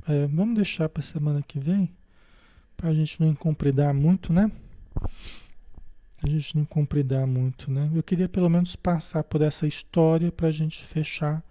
É, 0.08 0.26
vamos 0.26 0.56
deixar 0.56 0.88
para 0.88 1.02
semana 1.02 1.42
que 1.42 1.60
vem, 1.60 1.88
para 2.76 2.90
a 2.90 2.94
gente 2.94 3.20
não 3.20 3.28
incompridar 3.28 3.94
muito, 3.94 4.32
né? 4.32 4.50
A 6.22 6.28
gente 6.28 6.56
não 6.56 6.62
incompridar 6.62 7.26
muito, 7.26 7.70
né? 7.70 7.90
Eu 7.94 8.02
queria 8.02 8.28
pelo 8.28 8.48
menos 8.48 8.74
passar 8.74 9.22
por 9.24 9.42
essa 9.42 9.66
história 9.66 10.30
para 10.30 10.48
a 10.48 10.52
gente 10.52 10.84
fechar 10.84 11.42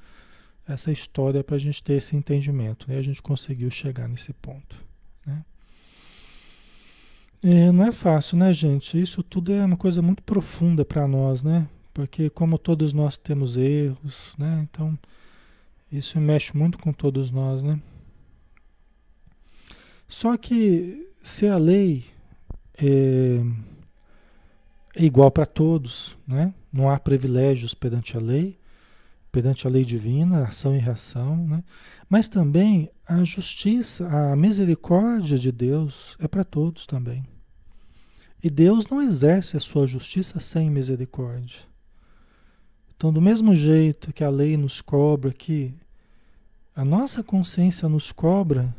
essa 0.68 0.92
história, 0.92 1.44
para 1.44 1.56
a 1.56 1.60
gente 1.60 1.84
ter 1.84 1.94
esse 1.94 2.16
entendimento. 2.16 2.92
E 2.92 2.96
a 2.96 3.02
gente 3.02 3.22
conseguiu 3.22 3.70
chegar 3.70 4.08
nesse 4.08 4.34
ponto, 4.34 4.84
né? 5.26 5.44
É, 7.44 7.72
não 7.72 7.84
é 7.84 7.92
fácil, 7.92 8.38
né, 8.38 8.54
gente? 8.54 9.02
Isso 9.02 9.24
tudo 9.24 9.52
é 9.52 9.66
uma 9.66 9.78
coisa 9.78 10.00
muito 10.02 10.22
profunda 10.22 10.86
para 10.86 11.08
nós, 11.08 11.42
né? 11.42 11.68
Porque 11.92 12.30
como 12.30 12.58
todos 12.60 12.94
nós 12.94 13.18
temos 13.18 13.58
erros, 13.58 14.36
né? 14.38 14.60
Então, 14.70 14.98
isso 15.92 16.20
mexe 16.20 16.56
muito 16.56 16.78
com 16.78 16.94
todos 16.94 17.32
nós, 17.32 17.64
né? 17.64 17.80
Só 20.08 20.38
que 20.38 21.10
se 21.24 21.48
a 21.48 21.58
lei 21.58 22.06
é, 22.78 23.42
é 24.96 25.04
igual 25.04 25.32
para 25.32 25.46
todos, 25.48 26.16
né? 26.28 26.54
Não 26.72 26.89
há 26.89 27.00
privilégios 27.00 27.74
perante 27.74 28.16
a 28.16 28.20
lei, 28.20 28.56
perante 29.32 29.66
a 29.66 29.70
lei 29.70 29.84
divina, 29.84 30.44
ação 30.44 30.76
e 30.76 30.80
reação, 30.80 31.48
né? 31.48 31.64
Mas 32.08 32.30
também 32.30 32.92
a 33.08 33.24
justiça, 33.24 34.08
a 34.08 34.36
misericórdia 34.36 35.39
de 35.39 35.51
Deus 35.51 36.16
é 36.20 36.28
para 36.28 36.43
todos 36.43 36.86
também. 36.86 37.30
E 38.43 38.50
Deus 38.50 38.86
não 38.88 39.01
exerce 39.01 39.55
a 39.55 39.59
sua 39.59 39.86
justiça 39.86 40.39
sem 40.39 40.70
misericórdia. 40.70 41.59
Então, 42.96 43.12
do 43.12 43.22
mesmo 43.22 43.55
jeito 43.55 44.13
que 44.13 44.24
a 44.24 44.30
lei 44.30 44.58
nos 44.58 44.82
cobra, 44.82 45.32
que 45.32 45.74
a 46.76 46.84
nossa 46.86 47.24
consciência 47.24 47.88
nos 47.89 48.12
cobra, 48.12 48.74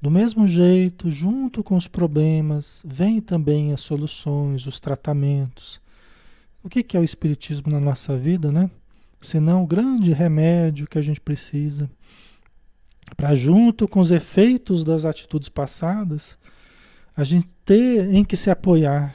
do 0.00 0.10
mesmo 0.10 0.46
jeito, 0.46 1.10
junto 1.10 1.62
com 1.62 1.76
os 1.76 1.86
problemas, 1.86 2.82
vem 2.84 3.20
também 3.20 3.72
as 3.72 3.80
soluções, 3.80 4.66
os 4.66 4.80
tratamentos. 4.80 5.80
O 6.62 6.68
que 6.68 6.96
é 6.96 7.00
o 7.00 7.04
Espiritismo 7.04 7.70
na 7.70 7.80
nossa 7.80 8.16
vida, 8.16 8.50
né? 8.50 8.70
Senão 9.20 9.62
o 9.62 9.66
grande 9.66 10.12
remédio 10.12 10.86
que 10.86 10.98
a 10.98 11.02
gente 11.02 11.20
precisa 11.20 11.90
para, 13.16 13.34
junto 13.34 13.86
com 13.86 14.00
os 14.00 14.10
efeitos 14.10 14.84
das 14.84 15.04
atitudes 15.04 15.48
passadas, 15.48 16.36
a 17.16 17.24
gente 17.24 17.46
ter 17.64 18.12
em 18.12 18.24
que 18.24 18.36
se 18.36 18.50
apoiar 18.50 19.14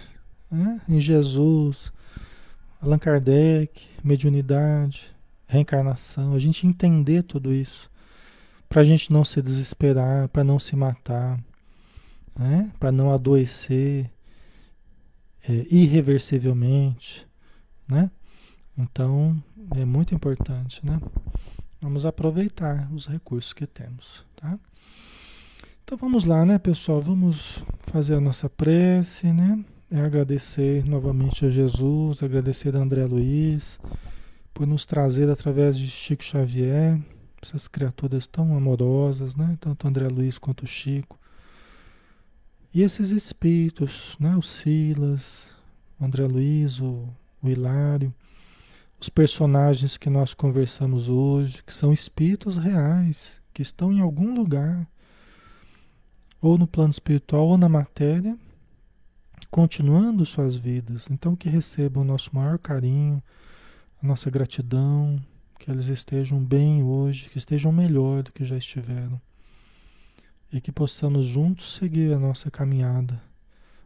né? 0.50 0.82
em 0.88 1.00
Jesus, 1.00 1.92
Allan 2.82 3.00
Kardec, 3.00 3.88
mediunidade, 4.04 5.14
reencarnação, 5.48 6.34
a 6.34 6.40
gente 6.40 6.68
entender 6.68 7.24
tudo 7.24 7.54
isso, 7.54 7.90
para 8.70 8.82
a 8.82 8.86
gente 8.86 9.12
não 9.12 9.24
se 9.24 9.42
desesperar, 9.42 10.28
para 10.30 10.44
não 10.44 10.60
se 10.60 10.76
matar, 10.76 11.40
né? 12.38 12.72
para 12.80 12.92
não 12.92 13.12
adoecer 13.12 14.10
é, 15.48 15.66
irreversivelmente, 15.72 17.26
né? 17.88 18.12
Então 18.78 19.42
é 19.76 19.86
muito 19.86 20.14
importante, 20.14 20.86
né? 20.86 21.00
Vamos 21.82 22.06
aproveitar 22.06 22.92
os 22.92 23.08
recursos 23.08 23.54
que 23.54 23.66
temos, 23.66 24.26
tá? 24.36 24.60
Então 25.88 25.98
vamos 25.98 26.26
lá, 26.26 26.46
né, 26.46 26.60
pessoal? 26.60 27.02
Vamos 27.02 27.64
fazer 27.84 28.16
a 28.16 28.20
nossa 28.20 28.50
prece, 28.50 29.32
né? 29.32 29.64
É 29.90 30.02
agradecer 30.02 30.86
novamente 30.86 31.46
a 31.46 31.50
Jesus, 31.50 32.22
agradecer 32.22 32.76
a 32.76 32.80
André 32.80 33.06
Luiz 33.06 33.80
por 34.54 34.68
nos 34.68 34.86
trazer 34.86 35.30
através 35.30 35.78
de 35.78 35.88
Chico 35.88 36.26
Xavier, 36.26 37.00
essas 37.42 37.70
criaturas 37.70 38.28
tão 38.28 38.58
amorosas, 38.58 39.34
né? 39.34 39.58
Tanto 39.62 39.88
André 39.88 40.10
Luiz 40.10 40.38
quanto 40.38 40.64
o 40.64 40.68
Chico. 40.68 41.18
E 42.74 42.82
esses 42.82 43.12
espíritos, 43.12 44.18
né? 44.20 44.36
O 44.36 44.42
Silas, 44.42 45.56
o 45.98 46.04
André 46.04 46.28
Luiz, 46.28 46.82
o, 46.82 47.08
o 47.42 47.48
Hilário, 47.48 48.14
os 49.00 49.08
personagens 49.08 49.96
que 49.98 50.10
nós 50.10 50.34
conversamos 50.34 51.08
hoje, 51.08 51.64
que 51.64 51.74
são 51.74 51.94
espíritos 51.94 52.58
reais, 52.58 53.40
que 53.54 53.62
estão 53.62 53.94
em 53.94 54.02
algum 54.02 54.36
lugar 54.36 54.86
ou 56.42 56.58
no 56.58 56.68
plano 56.68 56.92
espiritual 56.92 57.48
ou 57.48 57.58
na 57.58 57.70
matéria, 57.70 58.38
continuando 59.50 60.26
suas 60.26 60.56
vidas. 60.56 61.08
Então, 61.10 61.36
que 61.36 61.50
recebam 61.50 62.04
o 62.04 62.08
nosso 62.08 62.36
maior 62.36 62.58
carinho, 62.60 63.22
a 64.02 64.06
nossa 64.06 64.30
gratidão, 64.30 65.20
que 65.60 65.72
eles 65.72 65.88
estejam 65.88 66.40
bem 66.40 66.84
hoje, 66.84 67.30
que 67.30 67.38
estejam 67.38 67.72
melhor 67.72 68.24
do 68.24 68.32
que 68.32 68.46
já 68.46 68.58
estiveram. 68.58 69.20
E 70.52 70.62
que 70.62 70.72
possamos 70.72 71.26
juntos 71.26 71.76
seguir 71.76 72.14
a 72.14 72.20
nossa 72.20 72.50
caminhada 72.50 73.22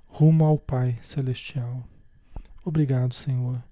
rumo 0.08 0.44
ao 0.44 0.58
Pai 0.58 1.00
Celestial. 1.02 1.84
Obrigado, 2.64 3.14
Senhor. 3.14 3.64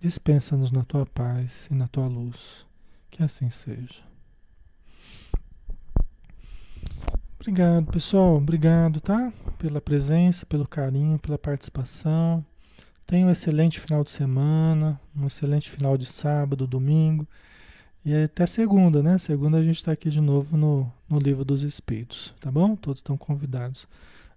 Dispensa-nos 0.00 0.72
na 0.72 0.82
tua 0.82 1.06
paz 1.06 1.68
e 1.70 1.74
na 1.74 1.86
tua 1.86 2.06
luz. 2.06 2.66
Que 3.10 3.22
assim 3.22 3.50
seja. 3.50 4.13
Obrigado, 7.46 7.92
pessoal. 7.92 8.36
Obrigado, 8.36 9.02
tá? 9.02 9.30
Pela 9.58 9.78
presença, 9.78 10.46
pelo 10.46 10.66
carinho, 10.66 11.18
pela 11.18 11.36
participação. 11.36 12.42
Tenha 13.06 13.26
um 13.26 13.30
excelente 13.30 13.78
final 13.78 14.02
de 14.02 14.10
semana, 14.10 14.98
um 15.14 15.26
excelente 15.26 15.68
final 15.70 15.98
de 15.98 16.06
sábado, 16.06 16.66
domingo. 16.66 17.28
E 18.02 18.14
até 18.14 18.46
segunda, 18.46 19.02
né? 19.02 19.18
Segunda 19.18 19.58
a 19.58 19.62
gente 19.62 19.76
está 19.76 19.92
aqui 19.92 20.08
de 20.08 20.22
novo 20.22 20.56
no, 20.56 20.90
no 21.06 21.18
Livro 21.18 21.44
dos 21.44 21.64
Espíritos, 21.64 22.34
tá 22.40 22.50
bom? 22.50 22.74
Todos 22.74 23.00
estão 23.00 23.14
convidados 23.14 23.86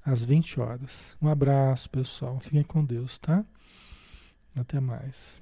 às 0.03 0.25
20 0.25 0.59
horas. 0.59 1.15
Um 1.21 1.29
abraço, 1.29 1.89
pessoal. 1.89 2.41
Fiquem 2.41 2.61
com 2.61 2.83
Deus, 2.83 3.17
tá? 3.17 3.45
Até 4.59 4.81
mais. 4.81 5.41